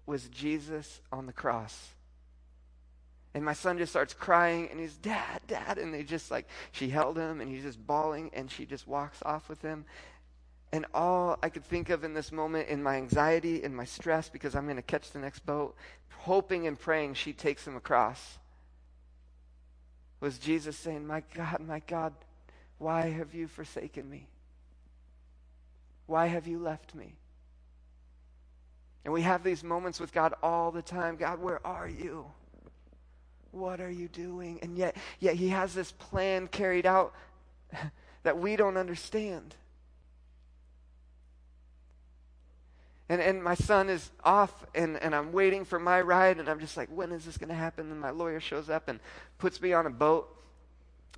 was 0.06 0.28
Jesus 0.30 1.02
on 1.12 1.26
the 1.26 1.34
cross. 1.34 1.90
And 3.34 3.46
my 3.46 3.54
son 3.54 3.78
just 3.78 3.92
starts 3.92 4.14
crying 4.14 4.68
and 4.72 4.80
he's, 4.80 4.98
Dad, 4.98 5.42
Dad. 5.48 5.78
And 5.78 5.94
they 5.94 6.04
just 6.04 6.32
like, 6.32 6.48
she 6.72 6.90
held 6.90 7.18
him 7.18 7.40
and 7.40 7.50
he's 7.50 7.64
just 7.64 7.86
bawling 7.86 8.30
and 8.34 8.52
she 8.52 8.66
just 8.66 8.88
walks 8.88 9.20
off 9.24 9.48
with 9.48 9.62
him. 9.62 9.86
And 10.74 10.86
all 10.94 11.38
I 11.42 11.50
could 11.50 11.66
think 11.66 11.90
of 11.90 12.04
in 12.04 12.14
this 12.14 12.32
moment, 12.32 12.70
in 12.70 12.82
my 12.82 12.96
anxiety, 12.96 13.64
in 13.64 13.76
my 13.76 13.86
stress, 13.86 14.30
because 14.30 14.56
I'm 14.56 14.66
going 14.66 14.78
to 14.78 14.82
catch 14.82 15.12
the 15.12 15.20
next 15.20 15.46
boat, 15.46 15.76
hoping 16.20 16.68
and 16.68 16.80
praying 16.80 17.16
she 17.16 17.34
takes 17.34 17.66
him 17.66 17.76
across, 17.76 18.38
was 20.20 20.38
Jesus 20.38 20.78
saying, 20.78 21.06
My 21.06 21.24
God, 21.34 21.60
my 21.60 21.82
God, 21.88 22.14
why 22.78 23.10
have 23.10 23.34
you 23.34 23.48
forsaken 23.48 24.10
me? 24.10 24.28
Why 26.06 26.28
have 26.28 26.48
you 26.48 26.60
left 26.60 26.96
me? 26.96 27.16
And 29.04 29.14
we 29.14 29.22
have 29.24 29.44
these 29.44 29.64
moments 29.64 30.00
with 30.00 30.14
God 30.14 30.34
all 30.44 30.72
the 30.72 30.82
time. 30.82 31.16
God, 31.16 31.40
where 31.40 31.66
are 31.66 31.88
you? 31.88 32.26
What 33.52 33.82
are 33.82 33.90
you 33.90 34.08
doing? 34.08 34.60
And 34.62 34.78
yet, 34.78 34.96
yet 35.20 35.36
he 35.36 35.50
has 35.50 35.74
this 35.74 35.92
plan 35.92 36.48
carried 36.48 36.86
out 36.86 37.14
that 38.24 38.38
we 38.38 38.56
don't 38.56 38.78
understand. 38.78 39.56
And, 43.10 43.20
and 43.20 43.44
my 43.44 43.56
son 43.56 43.90
is 43.90 44.10
off, 44.24 44.66
and, 44.74 44.96
and 45.02 45.14
I'm 45.14 45.34
waiting 45.34 45.66
for 45.66 45.80
my 45.80 46.00
ride, 46.00 46.38
and 46.38 46.48
I'm 46.48 46.62
just 46.62 46.78
like, 46.78 46.88
when 46.90 47.12
is 47.12 47.26
this 47.26 47.38
going 47.38 47.50
to 47.50 47.56
happen? 47.56 47.92
And 47.92 48.00
my 48.00 48.12
lawyer 48.12 48.40
shows 48.40 48.70
up 48.70 48.88
and 48.88 49.02
puts 49.38 49.62
me 49.62 49.74
on 49.74 49.86
a 49.86 49.90
boat, 49.90 50.34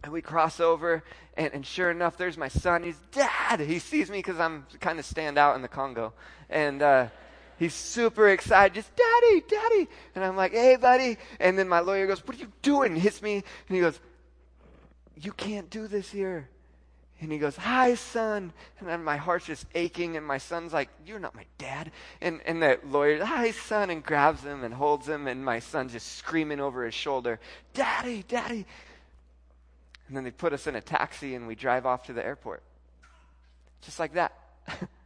and 0.03 0.11
we 0.11 0.19
cross 0.19 0.59
over, 0.59 1.03
and, 1.37 1.53
and 1.53 1.63
sure 1.63 1.91
enough, 1.91 2.17
there's 2.17 2.35
my 2.35 2.47
son. 2.47 2.81
He's, 2.81 2.97
Dad! 3.11 3.59
He 3.59 3.77
sees 3.77 4.09
me 4.09 4.17
because 4.17 4.39
I'm 4.39 4.65
kind 4.79 4.97
of 4.97 5.05
stand 5.05 5.37
out 5.37 5.55
in 5.55 5.61
the 5.61 5.67
Congo. 5.67 6.13
And, 6.49 6.81
uh, 6.81 7.07
he's 7.63 7.73
super 7.73 8.29
excited, 8.29 8.75
just 8.75 8.91
daddy, 8.95 9.43
daddy. 9.47 9.87
And 10.15 10.23
I'm 10.23 10.35
like, 10.35 10.51
hey, 10.51 10.75
buddy. 10.75 11.17
And 11.39 11.57
then 11.57 11.67
my 11.67 11.79
lawyer 11.79 12.07
goes, 12.07 12.25
what 12.27 12.37
are 12.37 12.39
you 12.39 12.51
doing? 12.61 12.95
Hits 12.95 13.21
me. 13.21 13.35
And 13.35 13.75
he 13.75 13.79
goes, 13.79 13.99
you 15.15 15.31
can't 15.31 15.69
do 15.69 15.87
this 15.87 16.11
here. 16.11 16.49
And 17.21 17.31
he 17.31 17.37
goes, 17.37 17.55
Hi, 17.55 17.95
son. 17.95 18.51
And 18.79 18.89
then 18.89 19.01
my 19.01 19.15
heart's 19.15 19.45
just 19.45 19.65
aching, 19.73 20.17
and 20.17 20.25
my 20.25 20.39
son's 20.39 20.73
like, 20.73 20.89
You're 21.05 21.19
not 21.19 21.33
my 21.33 21.45
dad. 21.57 21.91
And, 22.19 22.41
and 22.45 22.61
the 22.61 22.79
lawyer, 22.85 23.23
Hi, 23.23 23.51
son, 23.51 23.89
and 23.89 24.03
grabs 24.03 24.43
him 24.43 24.65
and 24.65 24.73
holds 24.73 25.07
him, 25.07 25.27
and 25.27 25.45
my 25.45 25.59
son's 25.59 25.93
just 25.93 26.17
screaming 26.17 26.59
over 26.59 26.83
his 26.83 26.93
shoulder, 26.93 27.39
Daddy, 27.73 28.25
Daddy. 28.27 28.65
And 30.09 30.17
then 30.17 30.25
they 30.25 30.31
put 30.31 30.51
us 30.51 30.67
in 30.67 30.75
a 30.75 30.81
taxi, 30.81 31.33
and 31.35 31.47
we 31.47 31.55
drive 31.55 31.85
off 31.85 32.03
to 32.07 32.13
the 32.13 32.25
airport. 32.25 32.61
Just 33.83 33.99
like 33.99 34.15
that. 34.15 34.33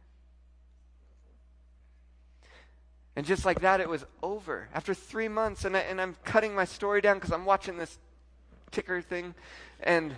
and 3.18 3.26
just 3.26 3.44
like 3.44 3.62
that, 3.62 3.80
it 3.80 3.88
was 3.88 4.06
over. 4.22 4.68
After 4.72 4.94
three 4.94 5.26
months, 5.26 5.64
and, 5.64 5.76
I, 5.76 5.80
and 5.80 6.00
I'm 6.00 6.14
cutting 6.24 6.54
my 6.54 6.64
story 6.64 7.00
down 7.00 7.16
because 7.16 7.32
I'm 7.32 7.44
watching 7.44 7.76
this 7.76 7.98
ticker 8.70 9.02
thing, 9.02 9.34
and 9.80 10.14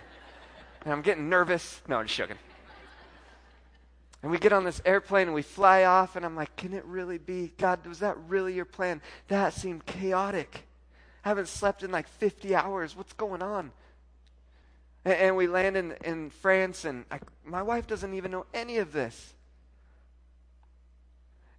and 0.83 0.93
I'm 0.93 1.01
getting 1.01 1.27
nervous. 1.27 1.81
No, 1.87 1.97
I'm 1.97 2.05
just 2.05 2.15
joking. 2.15 2.37
And 4.21 4.31
we 4.31 4.37
get 4.37 4.53
on 4.53 4.65
this 4.65 4.83
airplane 4.85 5.25
and 5.25 5.33
we 5.33 5.41
fly 5.41 5.85
off, 5.85 6.15
and 6.15 6.23
I'm 6.23 6.35
like, 6.35 6.55
can 6.55 6.75
it 6.75 6.85
really 6.85 7.17
be? 7.17 7.51
God, 7.57 7.83
was 7.87 7.97
that 8.01 8.17
really 8.27 8.53
your 8.53 8.65
plan? 8.65 9.01
That 9.29 9.55
seemed 9.55 9.87
chaotic. 9.87 10.67
I 11.25 11.29
haven't 11.29 11.47
slept 11.47 11.81
in 11.81 11.91
like 11.91 12.07
50 12.07 12.53
hours. 12.53 12.95
What's 12.95 13.13
going 13.13 13.41
on? 13.41 13.71
And, 15.05 15.15
and 15.15 15.35
we 15.35 15.47
land 15.47 15.75
in, 15.75 15.93
in 16.03 16.29
France, 16.29 16.85
and 16.85 17.05
I, 17.09 17.19
my 17.43 17.63
wife 17.63 17.87
doesn't 17.87 18.13
even 18.13 18.29
know 18.29 18.45
any 18.53 18.77
of 18.77 18.93
this. 18.93 19.33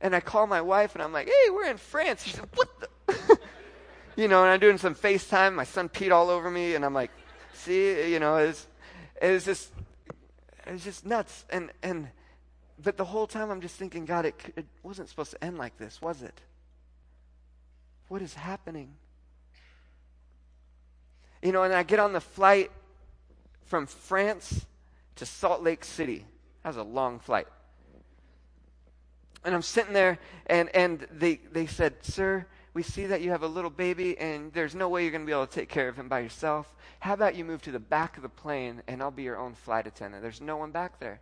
And 0.03 0.15
I 0.15 0.21
call 0.21 0.47
my 0.47 0.61
wife, 0.61 0.95
and 0.95 1.03
I'm 1.03 1.13
like, 1.13 1.29
hey, 1.29 1.51
we're 1.51 1.71
in 1.71 1.79
France. 1.79 2.25
She 2.25 2.33
said, 2.33 2.49
what 2.55 2.69
the? 2.81 3.39
you 4.17 4.29
know, 4.29 4.43
and 4.43 4.53
I'm 4.53 4.61
doing 4.61 4.77
some 4.77 4.95
FaceTime. 4.95 5.55
My 5.55 5.65
son 5.65 5.89
peed 5.89 6.13
all 6.13 6.29
over 6.29 6.51
me, 6.51 6.75
and 6.75 6.85
I'm 6.85 6.93
like, 6.93 7.11
see, 7.55 8.13
you 8.13 8.19
know, 8.19 8.37
it's 8.37 8.67
it 9.23 9.31
was 9.31 9.45
just, 9.45 9.73
it 10.67 10.73
was 10.73 10.83
just 10.83 11.07
nuts. 11.07 11.45
And, 11.49 11.71
and, 11.83 12.09
but 12.83 12.97
the 12.97 13.05
whole 13.05 13.29
time 13.29 13.51
I'm 13.51 13.61
just 13.61 13.77
thinking, 13.77 14.05
God, 14.05 14.27
it, 14.27 14.35
it 14.57 14.67
wasn't 14.83 15.09
supposed 15.09 15.31
to 15.31 15.45
end 15.45 15.59
like 15.59 15.79
this, 15.79 16.03
was 16.03 16.23
it? 16.23 16.41
What 18.09 18.21
is 18.21 18.35
happening? 18.35 18.95
You 21.41 21.53
know, 21.53 21.63
and 21.63 21.73
I 21.73 21.85
get 21.85 22.01
on 22.01 22.13
the 22.13 22.21
flight 22.21 22.73
from 23.67 23.87
France 23.87 24.67
to 25.17 25.25
Salt 25.25 25.63
Lake 25.63 25.85
City. 25.85 26.27
That 26.65 26.71
was 26.71 26.77
a 26.77 26.83
long 26.83 27.21
flight. 27.21 27.47
And 29.45 29.55
I'm 29.55 29.63
sitting 29.63 29.93
there, 29.93 30.19
and, 30.47 30.69
and 30.75 31.07
they, 31.11 31.41
they 31.53 31.67
said, 31.67 31.95
Sir, 32.03 32.47
we 32.75 32.83
see 32.83 33.07
that 33.07 33.21
you 33.21 33.31
have 33.31 33.43
a 33.43 33.49
little 33.49 33.71
baby 33.71 34.17
and 34.19 34.53
there's 34.53 34.75
no 34.75 34.89
way 34.89 35.03
you're 35.03 35.11
going 35.11 35.23
to 35.23 35.27
be 35.27 35.33
able 35.33 35.47
to 35.47 35.53
take 35.53 35.69
care 35.69 35.89
of 35.89 35.97
him 35.97 36.09
by 36.09 36.21
yourself. 36.21 36.75
How 37.01 37.13
about 37.13 37.35
you 37.35 37.45
move 37.45 37.61
to 37.63 37.71
the 37.71 37.79
back 37.79 38.17
of 38.17 38.23
the 38.23 38.29
plane 38.29 38.83
and 38.87 39.03
I'll 39.03 39.11
be 39.11 39.25
your 39.25 39.37
own 39.37 39.55
flight 39.55 39.87
attendant? 39.87 40.23
There's 40.23 40.41
no 40.41 40.57
one 40.57 40.71
back 40.71 40.99
there. 40.99 41.21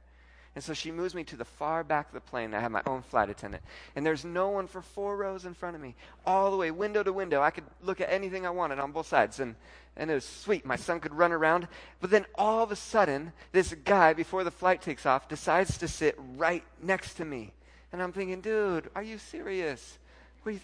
And 0.55 0.63
so 0.63 0.75
she 0.75 0.91
moves 0.91 1.15
me 1.15 1.23
to 1.25 1.37
the 1.37 1.45
far 1.45 1.85
back 1.85 2.09
of 2.09 2.15
the 2.15 2.21
plane. 2.21 2.55
I 2.55 2.61
have 2.61 2.73
my 2.73 2.83
own 2.87 3.03
flight 3.03 3.31
attendant. 3.31 3.63
And 3.95 4.05
there's 4.05 4.25
no 4.25 4.49
one 4.49 4.67
for 4.67 4.83
four 4.83 5.17
rows 5.17 5.45
in 5.45 5.55
front 5.55 5.77
of 5.77 5.83
me, 5.83 5.95
all 6.27 6.51
the 6.51 6.57
way, 6.57 6.73
window 6.73 7.05
to 7.05 7.13
window. 7.13 7.41
I 7.41 7.51
could 7.51 7.65
look 7.83 8.01
at 8.01 8.13
anything 8.13 8.45
I 8.45 8.51
wanted 8.51 8.81
on 8.81 8.91
both 8.91 9.07
sides. 9.07 9.39
And, 9.39 9.55
and 9.97 10.11
it 10.11 10.15
was 10.15 10.25
sweet. 10.25 10.67
My 10.67 10.75
son 10.75 10.99
could 10.99 11.15
run 11.15 11.31
around. 11.31 11.69
But 12.01 12.11
then 12.11 12.27
all 12.35 12.65
of 12.65 12.73
a 12.73 12.77
sudden, 12.77 13.33
this 13.53 13.75
guy, 13.85 14.13
before 14.13 14.43
the 14.43 14.51
flight 14.51 14.83
takes 14.83 15.07
off, 15.07 15.29
decides 15.29 15.79
to 15.79 15.89
sit 15.89 16.19
right 16.37 16.65
next 16.83 17.15
to 17.15 17.25
me. 17.25 17.53
And 17.93 18.03
I'm 18.03 18.13
thinking, 18.13 18.41
dude, 18.41 18.91
are 18.95 19.03
you 19.03 19.19
serious? 19.19 19.99
You 20.47 20.61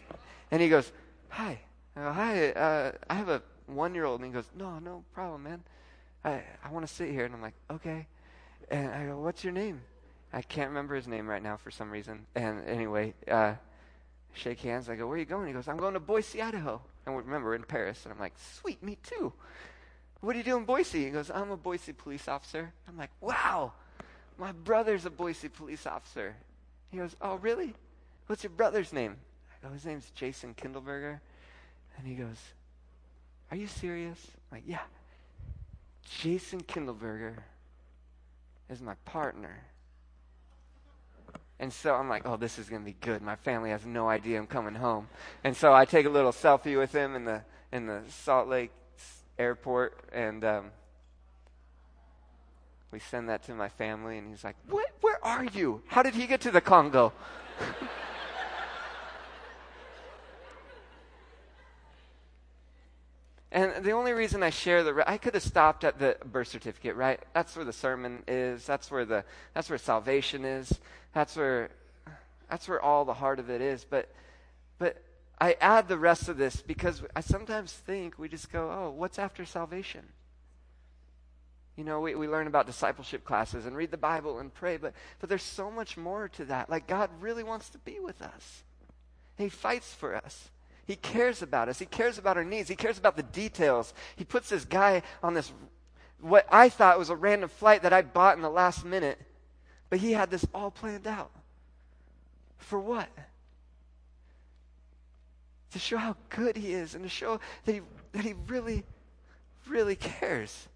and 0.50 0.62
he 0.62 0.68
goes, 0.68 0.90
hi. 1.28 1.60
I 1.96 2.00
go, 2.00 2.12
hi, 2.12 2.50
uh, 2.50 2.92
I 3.08 3.14
have 3.14 3.28
a 3.28 3.42
one 3.66 3.94
year 3.94 4.04
old. 4.04 4.20
And 4.20 4.28
he 4.28 4.32
goes, 4.32 4.48
no, 4.56 4.78
no 4.78 5.04
problem, 5.12 5.42
man. 5.42 5.62
I, 6.24 6.42
I 6.64 6.70
want 6.70 6.86
to 6.86 6.92
sit 6.92 7.10
here. 7.10 7.24
And 7.24 7.34
I'm 7.34 7.42
like, 7.42 7.54
okay. 7.70 8.06
And 8.70 8.90
I 8.90 9.06
go, 9.06 9.18
what's 9.18 9.44
your 9.44 9.52
name? 9.52 9.80
I 10.32 10.42
can't 10.42 10.68
remember 10.68 10.94
his 10.94 11.06
name 11.06 11.26
right 11.26 11.42
now 11.42 11.56
for 11.56 11.70
some 11.70 11.90
reason. 11.90 12.26
And 12.34 12.66
anyway, 12.68 13.14
uh, 13.30 13.54
shake 14.34 14.60
hands. 14.60 14.88
I 14.88 14.96
go, 14.96 15.06
where 15.06 15.16
are 15.16 15.18
you 15.18 15.24
going? 15.24 15.46
He 15.46 15.52
goes, 15.52 15.68
I'm 15.68 15.76
going 15.76 15.94
to 15.94 16.00
Boise, 16.00 16.42
Idaho. 16.42 16.80
And 17.06 17.16
remember, 17.16 17.54
in 17.54 17.62
Paris. 17.62 18.00
And 18.04 18.12
I'm 18.12 18.20
like, 18.20 18.34
sweet, 18.60 18.82
me 18.82 18.98
too. 19.02 19.32
What 20.20 20.32
do 20.32 20.38
you 20.38 20.44
do 20.44 20.56
in 20.56 20.64
Boise? 20.64 21.04
He 21.04 21.10
goes, 21.10 21.30
I'm 21.30 21.50
a 21.50 21.56
Boise 21.56 21.92
police 21.92 22.28
officer. 22.28 22.72
I'm 22.88 22.96
like, 22.96 23.10
wow, 23.20 23.72
my 24.38 24.52
brother's 24.52 25.06
a 25.06 25.10
Boise 25.10 25.48
police 25.48 25.86
officer. 25.86 26.34
He 26.96 27.02
goes, 27.02 27.14
oh, 27.20 27.34
really? 27.36 27.74
What's 28.26 28.42
your 28.42 28.52
brother's 28.52 28.90
name? 28.90 29.16
I 29.50 29.66
go, 29.66 29.74
his 29.74 29.84
name's 29.84 30.10
Jason 30.14 30.54
Kindleberger. 30.54 31.20
And 31.98 32.06
he 32.06 32.14
goes, 32.14 32.38
are 33.50 33.56
you 33.58 33.66
serious? 33.66 34.18
I'm 34.50 34.56
like, 34.56 34.64
yeah. 34.66 34.80
Jason 36.22 36.62
Kindleberger 36.62 37.34
is 38.70 38.80
my 38.80 38.94
partner. 39.04 39.62
And 41.60 41.70
so 41.70 41.94
I'm 41.94 42.08
like, 42.08 42.22
oh, 42.24 42.38
this 42.38 42.58
is 42.58 42.70
going 42.70 42.80
to 42.80 42.86
be 42.86 42.96
good. 43.02 43.20
My 43.20 43.36
family 43.36 43.68
has 43.68 43.84
no 43.84 44.08
idea 44.08 44.38
I'm 44.38 44.46
coming 44.46 44.74
home. 44.74 45.08
And 45.44 45.54
so 45.54 45.74
I 45.74 45.84
take 45.84 46.06
a 46.06 46.10
little 46.10 46.32
selfie 46.32 46.78
with 46.78 46.92
him 46.92 47.14
in 47.14 47.26
the, 47.26 47.42
in 47.72 47.86
the 47.86 48.00
Salt 48.08 48.48
Lake 48.48 48.70
airport, 49.38 50.00
and 50.14 50.42
um, 50.46 50.70
we 52.90 52.98
send 52.98 53.28
that 53.28 53.42
to 53.44 53.54
my 53.54 53.68
family, 53.68 54.18
and 54.18 54.28
he's 54.28 54.44
like, 54.44 54.56
what? 54.68 54.86
Where 55.00 55.24
are 55.24 55.44
you? 55.44 55.82
How 55.86 56.02
did 56.02 56.14
he 56.14 56.26
get 56.26 56.40
to 56.42 56.50
the 56.50 56.60
Congo? 56.60 57.12
And 63.56 63.82
the 63.82 63.92
only 63.92 64.12
reason 64.12 64.42
I 64.42 64.50
share 64.50 64.82
the, 64.82 65.02
I 65.08 65.16
could 65.16 65.32
have 65.32 65.42
stopped 65.42 65.82
at 65.82 65.98
the 65.98 66.18
birth 66.26 66.48
certificate, 66.48 66.94
right? 66.94 67.18
That's 67.32 67.56
where 67.56 67.64
the 67.64 67.72
sermon 67.72 68.22
is. 68.28 68.66
That's 68.66 68.90
where 68.90 69.06
the, 69.06 69.24
that's 69.54 69.70
where 69.70 69.78
salvation 69.78 70.44
is. 70.44 70.78
That's 71.14 71.36
where, 71.36 71.70
that's 72.50 72.68
where 72.68 72.82
all 72.82 73.06
the 73.06 73.14
heart 73.14 73.38
of 73.38 73.48
it 73.48 73.62
is. 73.62 73.82
But, 73.88 74.12
but 74.78 75.02
I 75.40 75.56
add 75.58 75.88
the 75.88 75.96
rest 75.96 76.28
of 76.28 76.36
this 76.36 76.60
because 76.60 77.02
I 77.16 77.20
sometimes 77.20 77.72
think 77.72 78.18
we 78.18 78.28
just 78.28 78.52
go, 78.52 78.70
oh, 78.70 78.90
what's 78.90 79.18
after 79.18 79.46
salvation? 79.46 80.02
You 81.76 81.84
know, 81.84 82.00
we, 82.00 82.14
we 82.14 82.26
learn 82.26 82.46
about 82.46 82.66
discipleship 82.66 83.24
classes 83.24 83.66
and 83.66 83.76
read 83.76 83.90
the 83.90 83.98
Bible 83.98 84.38
and 84.38 84.52
pray, 84.52 84.78
but, 84.78 84.94
but 85.20 85.28
there's 85.28 85.42
so 85.42 85.70
much 85.70 85.98
more 85.98 86.28
to 86.30 86.46
that. 86.46 86.70
Like, 86.70 86.86
God 86.86 87.10
really 87.20 87.42
wants 87.42 87.68
to 87.70 87.78
be 87.78 88.00
with 88.00 88.22
us. 88.22 88.64
He 89.36 89.50
fights 89.50 89.92
for 89.92 90.14
us. 90.14 90.48
He 90.86 90.96
cares 90.96 91.42
about 91.42 91.68
us. 91.68 91.78
He 91.78 91.84
cares 91.84 92.16
about 92.16 92.38
our 92.38 92.44
needs. 92.44 92.70
He 92.70 92.76
cares 92.76 92.96
about 92.96 93.16
the 93.16 93.22
details. 93.22 93.92
He 94.16 94.24
puts 94.24 94.48
this 94.48 94.64
guy 94.64 95.02
on 95.22 95.34
this, 95.34 95.52
what 96.20 96.46
I 96.50 96.70
thought 96.70 96.98
was 96.98 97.10
a 97.10 97.16
random 97.16 97.50
flight 97.50 97.82
that 97.82 97.92
I 97.92 98.00
bought 98.00 98.36
in 98.36 98.42
the 98.42 98.48
last 98.48 98.84
minute, 98.84 99.20
but 99.90 99.98
he 99.98 100.12
had 100.12 100.30
this 100.30 100.46
all 100.54 100.70
planned 100.70 101.06
out. 101.06 101.30
For 102.56 102.80
what? 102.80 103.08
To 105.72 105.78
show 105.78 105.98
how 105.98 106.16
good 106.30 106.56
he 106.56 106.72
is 106.72 106.94
and 106.94 107.04
to 107.04 107.10
show 107.10 107.38
that 107.66 107.72
he, 107.72 107.80
that 108.12 108.24
he 108.24 108.34
really, 108.46 108.84
really 109.68 109.96
cares. 109.96 110.68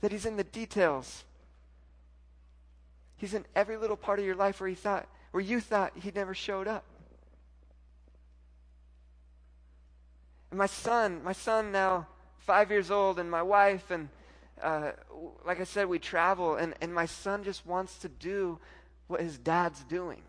That 0.00 0.12
he's 0.12 0.26
in 0.26 0.36
the 0.36 0.44
details. 0.44 1.24
He's 3.16 3.34
in 3.34 3.44
every 3.54 3.76
little 3.76 3.96
part 3.96 4.18
of 4.18 4.24
your 4.24 4.36
life 4.36 4.60
where 4.60 4.68
he 4.68 4.76
thought, 4.76 5.06
where 5.32 5.42
you 5.42 5.60
thought 5.60 5.92
he 6.00 6.12
never 6.14 6.34
showed 6.34 6.68
up. 6.68 6.84
And 10.50 10.58
my 10.58 10.66
son, 10.66 11.22
my 11.24 11.32
son 11.32 11.72
now 11.72 12.06
five 12.38 12.70
years 12.70 12.90
old, 12.90 13.18
and 13.18 13.30
my 13.30 13.42
wife, 13.42 13.90
and 13.90 14.08
uh, 14.62 14.92
like 15.44 15.60
I 15.60 15.64
said, 15.64 15.86
we 15.86 15.98
travel, 15.98 16.56
and, 16.56 16.74
and 16.80 16.94
my 16.94 17.06
son 17.06 17.44
just 17.44 17.66
wants 17.66 17.98
to 17.98 18.08
do 18.08 18.58
what 19.06 19.20
his 19.20 19.36
dad's 19.36 19.84
doing. 19.84 20.22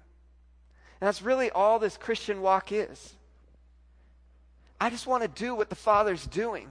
And 0.99 1.07
that's 1.07 1.21
really 1.21 1.49
all 1.51 1.79
this 1.79 1.95
Christian 1.95 2.41
walk 2.41 2.71
is. 2.71 3.13
I 4.81 4.89
just 4.89 5.07
want 5.07 5.23
to 5.23 5.29
do 5.29 5.55
what 5.55 5.69
the 5.69 5.75
Father's 5.75 6.25
doing. 6.25 6.69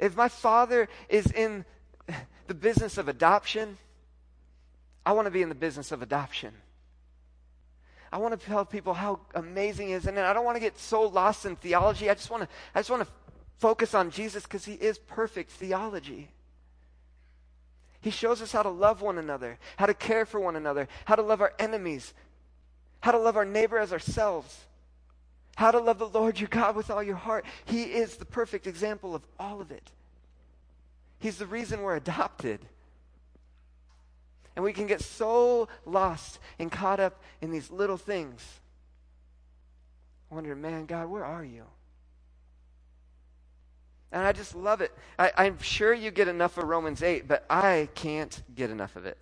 If 0.00 0.16
my 0.16 0.28
Father 0.28 0.88
is 1.08 1.30
in 1.30 1.64
the 2.48 2.54
business 2.54 2.98
of 2.98 3.06
adoption, 3.06 3.76
I 5.04 5.12
want 5.12 5.26
to 5.26 5.30
be 5.30 5.42
in 5.42 5.50
the 5.50 5.54
business 5.54 5.92
of 5.92 6.02
adoption. 6.02 6.52
I 8.10 8.16
want 8.16 8.38
to 8.38 8.44
tell 8.44 8.64
people 8.64 8.94
how 8.94 9.20
amazing 9.34 9.88
he 9.88 9.92
is. 9.92 10.06
And 10.06 10.18
I 10.18 10.32
don't 10.32 10.44
want 10.44 10.56
to 10.56 10.60
get 10.60 10.78
so 10.78 11.02
lost 11.02 11.44
in 11.44 11.54
theology. 11.54 12.10
I 12.10 12.14
just 12.14 12.30
want 12.30 12.42
to, 12.42 12.48
I 12.74 12.80
just 12.80 12.90
want 12.90 13.02
to 13.02 13.08
focus 13.58 13.94
on 13.94 14.10
Jesus 14.10 14.42
because 14.44 14.64
he 14.64 14.72
is 14.72 14.98
perfect 14.98 15.50
theology. 15.52 16.30
He 18.00 18.10
shows 18.10 18.40
us 18.40 18.52
how 18.52 18.62
to 18.62 18.70
love 18.70 19.02
one 19.02 19.18
another, 19.18 19.58
how 19.76 19.84
to 19.84 19.92
care 19.94 20.24
for 20.24 20.40
one 20.40 20.56
another, 20.56 20.88
how 21.04 21.14
to 21.14 21.22
love 21.22 21.42
our 21.42 21.52
enemies, 21.58 22.14
how 23.00 23.12
to 23.12 23.18
love 23.18 23.36
our 23.36 23.44
neighbor 23.44 23.78
as 23.78 23.92
ourselves, 23.92 24.64
how 25.60 25.70
to 25.70 25.78
love 25.78 25.98
the 25.98 26.08
Lord 26.08 26.40
your 26.40 26.48
God 26.48 26.74
with 26.74 26.90
all 26.90 27.02
your 27.02 27.16
heart. 27.16 27.44
He 27.66 27.82
is 27.82 28.16
the 28.16 28.24
perfect 28.24 28.66
example 28.66 29.14
of 29.14 29.26
all 29.38 29.60
of 29.60 29.70
it. 29.70 29.90
He's 31.18 31.36
the 31.36 31.44
reason 31.44 31.82
we're 31.82 31.96
adopted. 31.96 32.60
And 34.56 34.64
we 34.64 34.72
can 34.72 34.86
get 34.86 35.02
so 35.02 35.68
lost 35.84 36.38
and 36.58 36.72
caught 36.72 36.98
up 36.98 37.20
in 37.42 37.50
these 37.50 37.70
little 37.70 37.98
things. 37.98 38.42
Wondering, 40.30 40.62
man, 40.62 40.86
God, 40.86 41.08
where 41.08 41.26
are 41.26 41.44
you? 41.44 41.64
And 44.12 44.24
I 44.24 44.32
just 44.32 44.54
love 44.54 44.80
it. 44.80 44.96
I, 45.18 45.30
I'm 45.36 45.58
sure 45.58 45.92
you 45.92 46.10
get 46.10 46.26
enough 46.26 46.56
of 46.56 46.64
Romans 46.64 47.02
8, 47.02 47.28
but 47.28 47.44
I 47.50 47.90
can't 47.94 48.42
get 48.54 48.70
enough 48.70 48.96
of 48.96 49.04
it. 49.04 49.18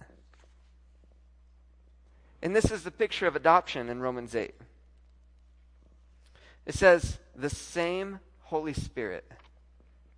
And 2.42 2.54
this 2.54 2.70
is 2.70 2.84
the 2.84 2.92
picture 2.92 3.26
of 3.26 3.34
adoption 3.34 3.88
in 3.88 4.00
Romans 4.00 4.36
8. 4.36 4.54
It 6.68 6.74
says, 6.74 7.18
the 7.34 7.48
same 7.48 8.20
Holy 8.42 8.74
Spirit, 8.74 9.24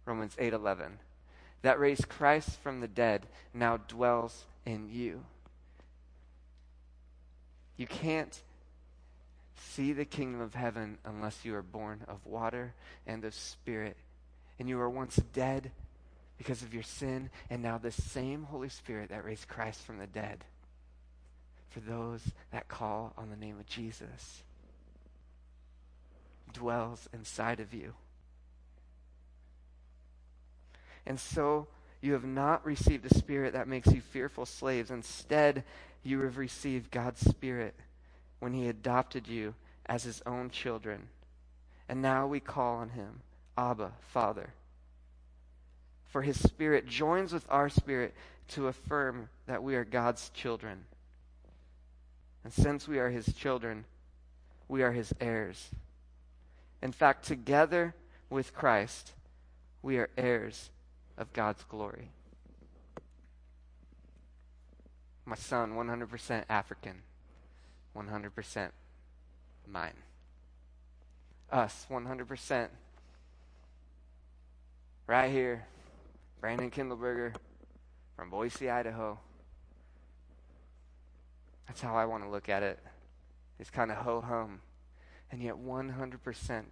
Romans 0.05 0.35
8:11, 0.35 0.99
that 1.63 1.79
raised 1.79 2.09
Christ 2.09 2.59
from 2.59 2.81
the 2.81 2.89
dead 2.89 3.29
now 3.55 3.77
dwells 3.77 4.47
in 4.67 4.91
you. 4.91 5.25
You 7.77 7.87
can't 7.87 8.43
see 9.55 9.93
the 9.93 10.05
kingdom 10.05 10.41
of 10.41 10.55
heaven 10.55 10.99
unless 11.05 11.45
you 11.45 11.55
are 11.55 11.63
born 11.63 12.05
of 12.09 12.27
water 12.27 12.75
and 13.07 13.25
of 13.25 13.33
spirit. 13.33 13.97
And 14.59 14.69
you 14.69 14.77
were 14.77 14.91
once 14.91 15.17
dead 15.33 15.71
because 16.37 16.63
of 16.63 16.75
your 16.75 16.83
sin, 16.83 17.31
and 17.49 17.63
now 17.63 17.79
the 17.79 17.93
same 17.93 18.43
Holy 18.43 18.71
Spirit 18.71 19.11
that 19.11 19.25
raised 19.25 19.47
Christ 19.47 19.83
from 19.83 19.99
the 19.99 20.07
dead 20.09 20.45
for 21.69 21.79
those 21.79 22.33
that 22.51 22.67
call 22.67 23.13
on 23.17 23.31
the 23.31 23.37
name 23.37 23.61
of 23.61 23.67
Jesus 23.67 24.43
dwells 26.53 27.09
inside 27.13 27.61
of 27.61 27.73
you. 27.73 27.95
And 31.07 31.19
so 31.19 31.67
you 32.01 32.13
have 32.13 32.25
not 32.25 32.65
received 32.65 33.05
a 33.07 33.15
spirit 33.15 33.53
that 33.53 33.69
makes 33.69 33.93
you 33.93 34.01
fearful 34.01 34.47
slaves. 34.47 34.91
Instead, 34.91 35.65
you 36.03 36.21
have 36.23 36.39
received 36.39 36.91
God's 36.91 37.21
Spirit 37.21 37.75
when 38.39 38.55
He 38.55 38.69
adopted 38.69 39.29
you 39.29 39.55
as 39.87 40.05
His 40.05 40.23
own 40.25 40.51
children. 40.51 41.09
And 41.89 42.01
now 42.01 42.27
we 42.27 42.41
call 42.41 42.77
on 42.77 42.91
Him, 42.91 43.21
Abba, 43.59 43.93
Father. 44.01 44.55
For 46.07 46.23
His 46.23 46.41
Spirit 46.41 46.87
joins 46.87 47.33
with 47.33 47.45
our 47.51 47.69
spirit 47.69 48.15
to 48.49 48.69
affirm 48.69 49.29
that 49.47 49.63
we 49.63 49.75
are 49.75 49.85
God's 49.85 50.31
children. 50.31 50.85
And 52.45 52.53
since 52.53 52.89
we 52.89 52.99
are 52.99 53.11
His 53.11 53.33
children, 53.35 53.85
we 54.69 54.83
are 54.83 54.93
His 54.93 55.13
heirs. 55.21 55.71
In 56.83 56.93
fact, 56.93 57.25
together 57.27 57.95
with 58.29 58.55
Christ, 58.55 59.13
we 59.83 59.99
are 59.99 60.11
heirs 60.17 60.71
of 61.19 61.33
God's 61.33 61.63
glory. 61.65 62.11
My 65.27 65.37
son, 65.37 65.73
100% 65.73 66.45
African, 66.49 67.03
100% 67.97 68.71
mine. 69.69 69.93
Us, 71.53 71.87
100%. 71.91 72.69
Right 75.07 75.31
here, 75.31 75.67
Brandon 76.41 76.71
Kindleberger 76.71 77.35
from 78.17 78.31
Boise, 78.31 78.71
Idaho. 78.71 79.19
That's 81.67 81.81
how 81.81 81.97
I 81.97 82.07
want 82.07 82.25
to 82.25 82.31
look 82.31 82.49
at 82.49 82.63
it. 82.63 82.79
It's 83.59 83.71
kind 83.71 83.91
of 83.91 83.99
ho 83.99 84.21
hum. 84.21 84.61
And 85.33 85.43
yet 85.43 85.55
100% 85.55 86.63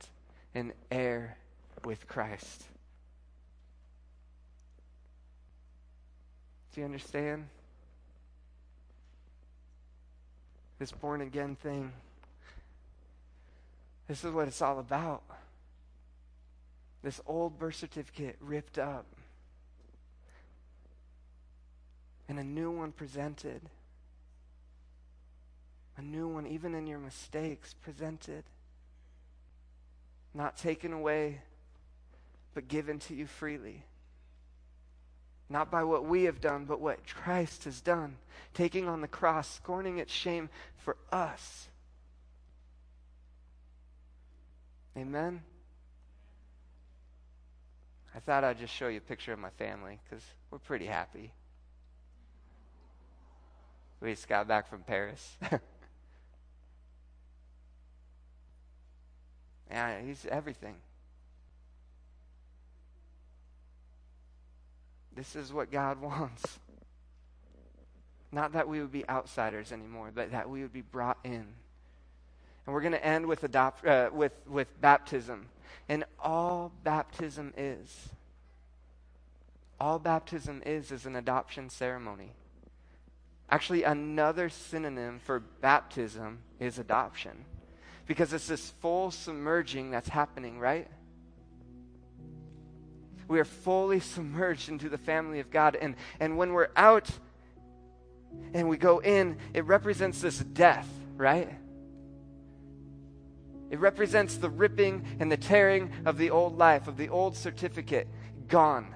an 0.55 0.73
heir 0.91 1.37
with 1.85 2.09
Christ. 2.09 2.65
Do 6.75 6.81
you 6.81 6.85
understand? 6.85 7.49
This 10.79 10.93
born 10.93 11.21
again 11.21 11.57
thing. 11.57 11.93
This 14.07 14.25
is 14.25 14.33
what 14.33 14.49
it's 14.49 14.63
all 14.63 14.79
about. 14.79 15.23
This 17.03 17.21
old 17.27 17.59
birth 17.59 17.77
certificate 17.77 18.37
ripped 18.41 18.79
up, 18.79 19.07
and 22.29 22.39
a 22.39 22.45
new 22.45 22.71
one 22.71 22.91
presented. 22.91 23.61
A 25.99 26.03
new 26.03 26.29
one, 26.29 26.47
even 26.47 26.75
in 26.75 26.87
your 26.87 27.01
mistakes, 27.01 27.75
presented. 27.83 28.45
Not 30.33 30.57
taken 30.57 30.93
away, 30.93 31.41
but 32.55 32.69
given 32.69 33.01
to 33.01 33.15
you 33.15 33.27
freely. 33.27 33.85
Not 35.51 35.71
by 35.73 35.83
what 35.83 36.05
we 36.05 36.25
have 36.25 36.41
done, 36.41 36.67
but 36.67 36.81
what 36.81 37.05
Christ 37.07 37.65
has 37.65 37.81
done, 37.81 38.17
taking 38.55 38.87
on 38.87 39.01
the 39.01 39.09
cross, 39.09 39.53
scorning 39.53 39.99
its 39.99 40.13
shame 40.13 40.51
for 40.77 40.97
us. 41.11 41.67
Amen? 44.97 45.43
I 48.15 48.21
thought 48.21 48.45
I'd 48.45 48.59
just 48.59 48.75
show 48.75 48.89
you 48.89 48.99
a 48.99 49.01
picture 49.01 49.33
of 49.33 49.39
my 49.39 49.51
family 49.51 49.99
because 50.05 50.25
we're 50.51 50.59
pretty 50.59 50.87
happy. 50.87 51.33
We 54.01 54.13
just 54.13 54.29
got 54.29 54.47
back 54.47 54.69
from 54.69 54.83
Paris. 54.83 55.37
yeah, 59.71 60.01
he's 60.01 60.27
everything. 60.31 60.77
This 65.15 65.35
is 65.35 65.53
what 65.53 65.71
God 65.71 66.01
wants. 66.01 66.59
Not 68.31 68.53
that 68.53 68.69
we 68.69 68.81
would 68.81 68.93
be 68.93 69.09
outsiders 69.09 69.73
anymore, 69.73 70.11
but 70.15 70.33
that 70.33 70.49
we 70.49 70.63
would 70.63 70.73
be 70.73 70.83
brought 70.83 71.19
in. 71.25 71.47
And 72.67 72.75
we're 72.75 72.83
going 72.83 72.93
to 72.93 73.05
end 73.05 73.27
with, 73.27 73.43
adopt, 73.45 73.87
uh, 73.87 74.11
with, 74.13 74.33
with 74.47 74.69
baptism. 74.81 75.47
And 75.89 76.05
all 76.21 76.71
baptism 76.85 77.55
is, 77.57 78.11
all 79.81 79.99
baptism 79.99 80.63
is, 80.67 80.93
is 80.93 81.07
an 81.07 81.17
adoption 81.17 81.71
ceremony. 81.71 82.33
Actually, 83.51 83.85
another 83.85 84.51
synonym 84.51 85.19
for 85.19 85.41
baptism 85.41 86.41
is 86.61 86.79
adoption. 86.79 87.47
Because 88.09 88.33
it's 88.33 88.49
this 88.49 88.71
full 88.81 89.13
submerging 89.13 89.93
that's 89.93 90.09
happening, 90.09 90.59
right? 90.59 90.89
we 93.29 93.39
are 93.39 93.45
fully 93.45 94.01
submerged 94.15 94.69
into 94.69 94.89
the 94.89 94.99
family 94.99 95.39
of 95.39 95.51
God. 95.51 95.77
And, 95.77 95.95
and 96.19 96.37
when 96.37 96.53
we're 96.53 96.71
out 96.75 97.09
and 98.53 98.69
we 98.69 98.77
go 98.77 98.99
in, 98.99 99.37
it 99.55 99.65
represents 99.67 100.21
this 100.21 100.39
death, 100.39 100.89
right? 101.17 101.55
It 103.71 103.79
represents 103.79 104.37
the 104.37 104.49
ripping 104.49 105.05
and 105.21 105.31
the 105.31 105.37
tearing 105.37 105.93
of 106.07 106.17
the 106.17 106.31
old 106.31 106.57
life, 106.57 106.89
of 106.89 106.97
the 106.97 107.11
old 107.11 107.37
certificate, 107.37 108.09
gone. 108.49 108.95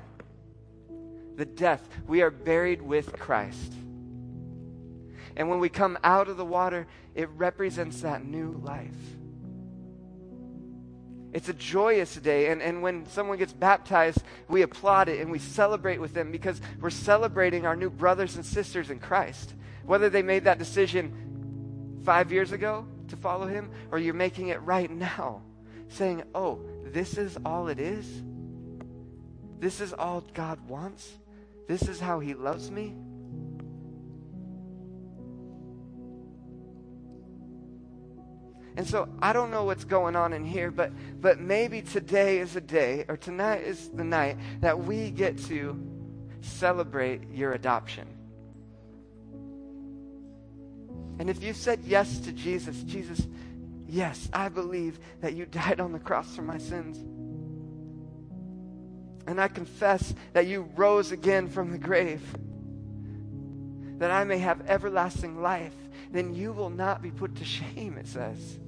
The 1.36 1.44
death. 1.44 1.86
We 2.06 2.22
are 2.22 2.30
buried 2.30 2.80
with 2.80 3.18
Christ. 3.18 3.72
And 5.36 5.48
when 5.48 5.58
we 5.60 5.68
come 5.68 5.98
out 6.04 6.28
of 6.28 6.36
the 6.36 6.44
water, 6.44 6.86
it 7.14 7.28
represents 7.30 8.02
that 8.02 8.24
new 8.24 8.60
life. 8.62 8.90
It's 11.32 11.48
a 11.48 11.54
joyous 11.54 12.14
day. 12.16 12.48
And, 12.48 12.60
and 12.60 12.82
when 12.82 13.06
someone 13.06 13.38
gets 13.38 13.52
baptized, 13.52 14.22
we 14.48 14.62
applaud 14.62 15.08
it 15.08 15.20
and 15.20 15.30
we 15.30 15.38
celebrate 15.38 15.98
with 16.00 16.12
them 16.12 16.30
because 16.30 16.60
we're 16.80 16.90
celebrating 16.90 17.66
our 17.66 17.76
new 17.76 17.90
brothers 17.90 18.36
and 18.36 18.44
sisters 18.44 18.90
in 18.90 18.98
Christ. 18.98 19.54
Whether 19.84 20.10
they 20.10 20.22
made 20.22 20.44
that 20.44 20.58
decision 20.58 22.00
five 22.04 22.30
years 22.30 22.52
ago 22.52 22.86
to 23.08 23.16
follow 23.16 23.46
him 23.46 23.70
or 23.90 23.98
you're 23.98 24.14
making 24.14 24.48
it 24.48 24.60
right 24.62 24.90
now, 24.90 25.42
saying, 25.88 26.22
oh, 26.34 26.60
this 26.84 27.16
is 27.16 27.38
all 27.44 27.68
it 27.68 27.80
is. 27.80 28.06
This 29.58 29.80
is 29.80 29.92
all 29.92 30.22
God 30.34 30.68
wants. 30.68 31.12
This 31.68 31.82
is 31.82 32.00
how 32.00 32.20
he 32.20 32.34
loves 32.34 32.70
me. 32.70 32.94
And 38.76 38.86
so 38.86 39.08
I 39.20 39.32
don't 39.32 39.50
know 39.50 39.64
what's 39.64 39.84
going 39.84 40.16
on 40.16 40.32
in 40.32 40.44
here, 40.44 40.70
but, 40.70 40.92
but 41.20 41.40
maybe 41.40 41.82
today 41.82 42.38
is 42.38 42.56
a 42.56 42.60
day, 42.60 43.04
or 43.08 43.16
tonight 43.16 43.62
is 43.62 43.90
the 43.90 44.04
night 44.04 44.38
that 44.60 44.84
we 44.84 45.10
get 45.10 45.38
to 45.44 45.78
celebrate 46.40 47.30
your 47.32 47.52
adoption. 47.52 48.06
And 51.18 51.28
if 51.28 51.42
you 51.42 51.52
said 51.52 51.80
yes 51.84 52.18
to 52.20 52.32
Jesus, 52.32 52.82
Jesus, 52.82 53.26
yes, 53.86 54.28
I 54.32 54.48
believe 54.48 54.98
that 55.20 55.34
you 55.34 55.46
died 55.50 55.80
on 55.80 55.92
the 55.92 55.98
cross 55.98 56.34
for 56.34 56.42
my 56.42 56.58
sins. 56.58 56.98
And 59.26 59.40
I 59.40 59.48
confess 59.48 60.14
that 60.32 60.46
you 60.46 60.68
rose 60.74 61.12
again 61.12 61.48
from 61.48 61.70
the 61.70 61.78
grave, 61.78 62.22
that 63.98 64.10
I 64.10 64.24
may 64.24 64.38
have 64.38 64.62
everlasting 64.66 65.40
life. 65.42 65.74
Then 66.12 66.34
you 66.34 66.52
will 66.52 66.70
not 66.70 67.02
be 67.02 67.10
put 67.10 67.34
to 67.36 67.44
shame, 67.44 67.96
it 67.96 68.06
says. 68.06 68.58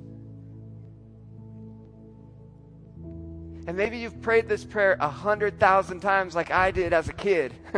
And 3.66 3.76
maybe 3.76 3.99
you've 3.99 4.20
prayed 4.22 4.49
this 4.49 4.64
prayer 4.64 4.97
a 4.99 5.09
hundred 5.09 5.61
thousand 5.61 6.01
times 6.01 6.34
like 6.34 6.51
I 6.51 6.70
did 6.70 6.95
as 6.95 7.09
a 7.09 7.12
kid. 7.12 7.55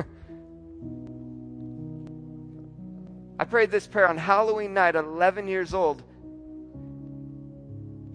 I 3.39 3.45
prayed 3.45 3.71
this 3.71 3.87
prayer 3.87 4.09
on 4.09 4.17
Halloween 4.17 4.73
night 4.73 4.97
at 4.97 5.05
11 5.05 5.47
years 5.47 5.75
old. 5.75 6.03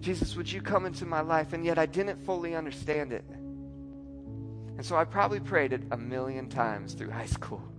Jesus, 0.00 0.34
would 0.34 0.50
you 0.50 0.60
come 0.60 0.84
into 0.84 1.06
my 1.06 1.20
life? 1.20 1.52
And 1.52 1.64
yet 1.64 1.78
I 1.78 1.86
didn't 1.86 2.26
fully 2.26 2.56
understand 2.56 3.12
it. 3.12 3.24
And 3.28 4.84
so 4.84 4.96
I 4.96 5.04
probably 5.04 5.38
prayed 5.38 5.72
it 5.72 5.82
a 5.92 5.96
million 5.96 6.48
times 6.48 6.94
through 6.94 7.10
high 7.10 7.26
school 7.26 7.71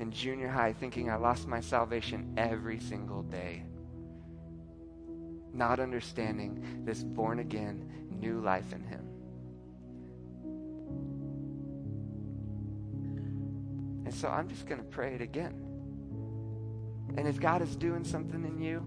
and 0.00 0.12
junior 0.12 0.48
high, 0.48 0.72
thinking 0.72 1.10
I 1.10 1.16
lost 1.16 1.48
my 1.48 1.60
salvation 1.60 2.34
every 2.36 2.78
single 2.78 3.22
day. 3.22 3.64
Not 5.52 5.80
understanding 5.80 6.84
this 6.84 7.02
born 7.02 7.40
again 7.40 7.90
new 8.10 8.40
life 8.40 8.72
in 8.72 8.82
Him. 8.84 9.04
And 14.04 14.14
so 14.14 14.28
I'm 14.28 14.48
just 14.48 14.66
going 14.66 14.80
to 14.80 14.86
pray 14.86 15.14
it 15.14 15.20
again. 15.20 15.64
And 17.16 17.26
if 17.26 17.40
God 17.40 17.62
is 17.62 17.76
doing 17.76 18.04
something 18.04 18.44
in 18.44 18.60
you, 18.60 18.86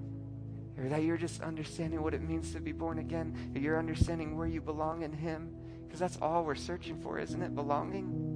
or 0.77 0.87
that 0.89 1.03
you're 1.03 1.17
just 1.17 1.41
understanding 1.41 2.01
what 2.01 2.13
it 2.13 2.21
means 2.21 2.53
to 2.53 2.61
be 2.61 2.71
born 2.71 2.99
again, 2.99 3.51
you're 3.53 3.77
understanding 3.77 4.37
where 4.37 4.47
you 4.47 4.61
belong 4.61 5.03
in 5.03 5.11
Him, 5.11 5.53
because 5.85 5.99
that's 5.99 6.17
all 6.21 6.45
we're 6.45 6.55
searching 6.55 6.99
for, 7.01 7.19
isn't 7.19 7.41
it? 7.41 7.53
Belonging. 7.53 8.30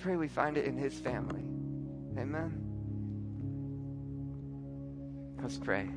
Pray 0.00 0.16
we 0.16 0.28
find 0.28 0.56
it 0.56 0.64
in 0.64 0.76
His 0.76 0.94
family. 0.94 1.44
Amen. 2.18 2.66
Let's 5.40 5.58
pray. 5.58 5.88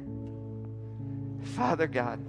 Father 1.56 1.88
God, 1.88 2.20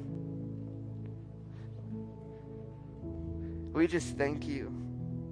we 3.72 3.86
just 3.86 4.16
thank 4.16 4.46
you. 4.46 4.72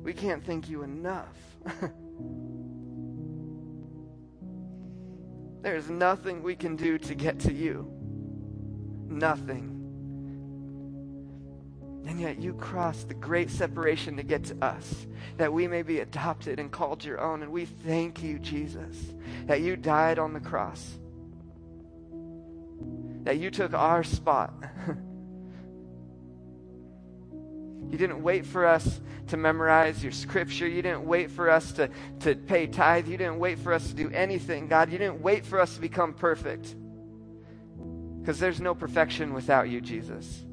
We 0.03 0.12
can't 0.12 0.45
thank 0.45 0.68
you 0.68 0.82
enough. 0.82 1.36
There's 5.62 5.88
nothing 5.88 6.43
we 6.43 6.57
can 6.57 6.74
do 6.74 6.99
to 6.99 7.14
get 7.14 7.38
to 7.40 7.53
you. 7.53 7.88
Nothing. 9.09 9.82
And 12.07 12.20
yet 12.20 12.40
you 12.40 12.55
crossed 12.55 13.09
the 13.09 13.14
great 13.14 13.50
separation 13.50 14.16
to 14.16 14.22
get 14.22 14.44
to 14.44 14.57
us, 14.64 15.07
that 15.36 15.53
we 15.53 15.68
may 15.68 15.82
be 15.82 16.00
adopted 16.00 16.59
and 16.59 16.70
called 16.70 17.05
your 17.05 17.20
own. 17.20 17.42
And 17.42 17.53
we 17.53 17.64
thank 17.64 18.22
you, 18.22 18.38
Jesus, 18.38 18.96
that 19.46 19.61
you 19.61 19.76
died 19.76 20.18
on 20.18 20.32
the 20.32 20.40
cross 20.40 20.98
that 23.24 23.38
you 23.38 23.50
took 23.50 23.74
our 23.74 24.03
spot. 24.03 24.53
you 27.90 27.98
didn't 27.98 28.22
wait 28.22 28.46
for 28.46 28.66
us 28.66 29.00
to 29.28 29.36
memorize 29.36 30.03
your 30.03 30.12
scripture. 30.12 30.66
You 30.66 30.82
didn't 30.82 31.05
wait 31.05 31.30
for 31.30 31.48
us 31.48 31.72
to, 31.72 31.88
to 32.20 32.34
pay 32.34 32.66
tithe. 32.66 33.07
You 33.09 33.16
didn't 33.16 33.38
wait 33.38 33.59
for 33.59 33.72
us 33.72 33.88
to 33.88 33.94
do 33.94 34.11
anything, 34.11 34.66
God. 34.68 34.90
You 34.90 34.98
didn't 34.98 35.22
wait 35.22 35.46
for 35.46 35.61
us 35.61 35.74
to 35.76 35.80
become 35.80 36.14
perfect. 36.14 36.74
Because 38.20 38.38
there's 38.38 38.61
no 38.61 38.74
perfection 38.74 39.32
without 39.34 39.68
you, 39.68 39.80
Jesus. 39.80 40.44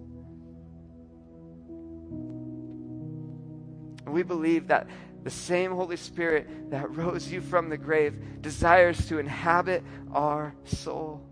We 4.11 4.23
believe 4.23 4.67
that 4.67 4.87
the 5.23 5.29
same 5.29 5.71
Holy 5.71 5.97
Spirit 5.97 6.71
that 6.71 6.95
rose 6.95 7.31
you 7.31 7.41
from 7.41 7.69
the 7.69 7.77
grave 7.77 8.41
desires 8.41 9.07
to 9.07 9.19
inhabit 9.19 9.83
our 10.11 10.53
soul. 10.65 11.25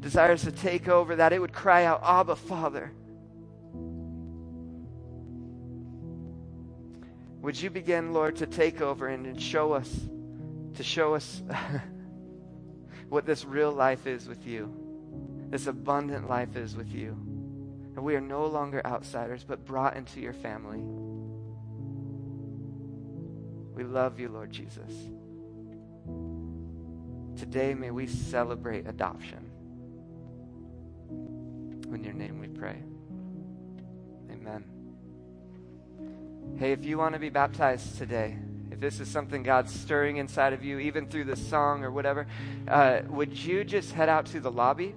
Desires 0.00 0.42
to 0.42 0.52
take 0.52 0.88
over, 0.88 1.16
that 1.16 1.32
it 1.32 1.40
would 1.40 1.52
cry 1.52 1.84
out, 1.84 2.00
Abba, 2.04 2.36
Father. 2.36 2.92
Would 7.40 7.60
you 7.60 7.70
begin, 7.70 8.12
Lord, 8.12 8.36
to 8.36 8.46
take 8.46 8.80
over 8.80 9.08
and, 9.08 9.40
show 9.40 9.72
us, 9.72 10.08
to 10.74 10.82
show 10.82 11.14
us 11.14 11.42
what 13.08 13.24
this 13.24 13.44
real 13.44 13.72
life 13.72 14.06
is 14.06 14.28
with 14.28 14.46
you, 14.46 14.74
this 15.48 15.66
abundant 15.66 16.28
life 16.28 16.56
is 16.56 16.76
with 16.76 16.92
you. 16.92 17.35
And 17.96 18.04
we 18.04 18.14
are 18.14 18.20
no 18.20 18.44
longer 18.44 18.86
outsiders, 18.86 19.42
but 19.42 19.64
brought 19.64 19.96
into 19.96 20.20
your 20.20 20.34
family. 20.34 20.82
We 23.74 23.84
love 23.84 24.20
you, 24.20 24.28
Lord 24.28 24.52
Jesus. 24.52 24.92
Today, 27.38 27.72
may 27.72 27.90
we 27.90 28.06
celebrate 28.06 28.86
adoption. 28.86 29.50
In 31.08 32.04
your 32.04 32.12
name 32.12 32.38
we 32.38 32.48
pray. 32.48 32.76
Amen. 34.30 34.64
Hey, 36.58 36.72
if 36.72 36.84
you 36.84 36.98
want 36.98 37.14
to 37.14 37.18
be 37.18 37.30
baptized 37.30 37.96
today, 37.96 38.36
if 38.70 38.78
this 38.78 39.00
is 39.00 39.08
something 39.08 39.42
God's 39.42 39.72
stirring 39.72 40.18
inside 40.18 40.52
of 40.52 40.62
you, 40.62 40.78
even 40.80 41.08
through 41.08 41.24
this 41.24 41.48
song 41.48 41.82
or 41.82 41.90
whatever, 41.90 42.26
uh, 42.68 43.00
would 43.08 43.32
you 43.32 43.64
just 43.64 43.92
head 43.92 44.10
out 44.10 44.26
to 44.26 44.40
the 44.40 44.50
lobby? 44.50 44.94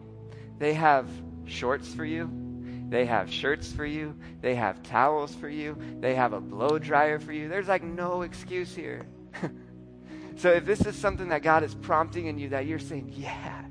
They 0.58 0.74
have 0.74 1.08
shorts 1.46 1.94
for 1.94 2.04
you. 2.04 2.49
They 2.90 3.06
have 3.06 3.32
shirts 3.32 3.72
for 3.72 3.86
you. 3.86 4.16
They 4.42 4.56
have 4.56 4.82
towels 4.82 5.36
for 5.36 5.48
you. 5.48 5.78
They 6.00 6.16
have 6.16 6.34
a 6.34 6.42
blow 6.42 6.80
dryer 6.80 7.20
for 7.20 7.32
you. 7.32 7.48
There's 7.48 7.68
like 7.68 7.84
no 7.84 8.24
excuse 8.24 8.76
here. 8.76 9.06
so 10.38 10.50
if 10.50 10.66
this 10.66 10.82
is 10.82 10.96
something 10.96 11.30
that 11.30 11.44
God 11.44 11.64
is 11.64 11.76
prompting 11.76 12.26
in 12.26 12.40
you 12.40 12.50
that 12.50 12.66
you're 12.66 12.80
saying, 12.80 13.14
yeah, 13.16 13.64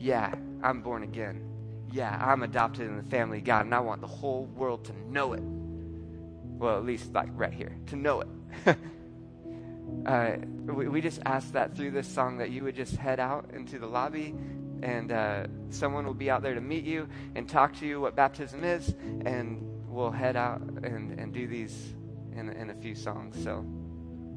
yeah, 0.00 0.34
I'm 0.62 0.82
born 0.82 1.04
again. 1.04 1.44
Yeah, 1.92 2.18
I'm 2.20 2.42
adopted 2.42 2.88
in 2.88 2.96
the 2.96 3.04
family 3.04 3.38
of 3.38 3.44
God, 3.44 3.64
and 3.64 3.74
I 3.74 3.80
want 3.80 4.00
the 4.00 4.08
whole 4.08 4.44
world 4.46 4.84
to 4.86 4.92
know 5.10 5.32
it. 5.32 5.42
Well, 5.42 6.76
at 6.76 6.84
least 6.84 7.12
like 7.12 7.30
right 7.32 7.54
here, 7.54 7.76
to 7.86 7.96
know 7.96 8.22
it. 8.22 8.28
uh, 10.06 10.32
we, 10.66 10.88
we 10.88 11.00
just 11.00 11.20
ask 11.24 11.52
that 11.52 11.76
through 11.76 11.92
this 11.92 12.08
song 12.08 12.38
that 12.38 12.50
you 12.50 12.64
would 12.64 12.74
just 12.74 12.96
head 12.96 13.20
out 13.20 13.50
into 13.54 13.78
the 13.78 13.86
lobby 13.86 14.34
and 14.82 15.12
uh, 15.12 15.46
someone 15.70 16.06
will 16.06 16.14
be 16.14 16.30
out 16.30 16.42
there 16.42 16.54
to 16.54 16.60
meet 16.60 16.84
you 16.84 17.08
and 17.34 17.48
talk 17.48 17.76
to 17.78 17.86
you 17.86 18.00
what 18.00 18.14
baptism 18.14 18.64
is, 18.64 18.94
and 19.24 19.60
we'll 19.88 20.10
head 20.10 20.36
out 20.36 20.60
and, 20.60 21.18
and 21.18 21.32
do 21.32 21.46
these 21.46 21.94
in, 22.36 22.50
in 22.50 22.70
a 22.70 22.74
few 22.74 22.94
songs. 22.94 23.42
So, 23.42 23.64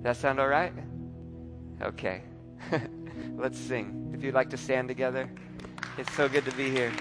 that 0.01 0.17
sound 0.17 0.39
all 0.39 0.47
right? 0.47 0.73
Okay. 1.81 2.23
Let's 3.35 3.57
sing. 3.57 4.11
If 4.15 4.23
you'd 4.23 4.33
like 4.33 4.49
to 4.51 4.57
stand 4.57 4.87
together, 4.87 5.29
it's 5.97 6.11
so 6.13 6.27
good 6.27 6.45
to 6.45 6.51
be 6.51 6.69
here. 6.69 6.91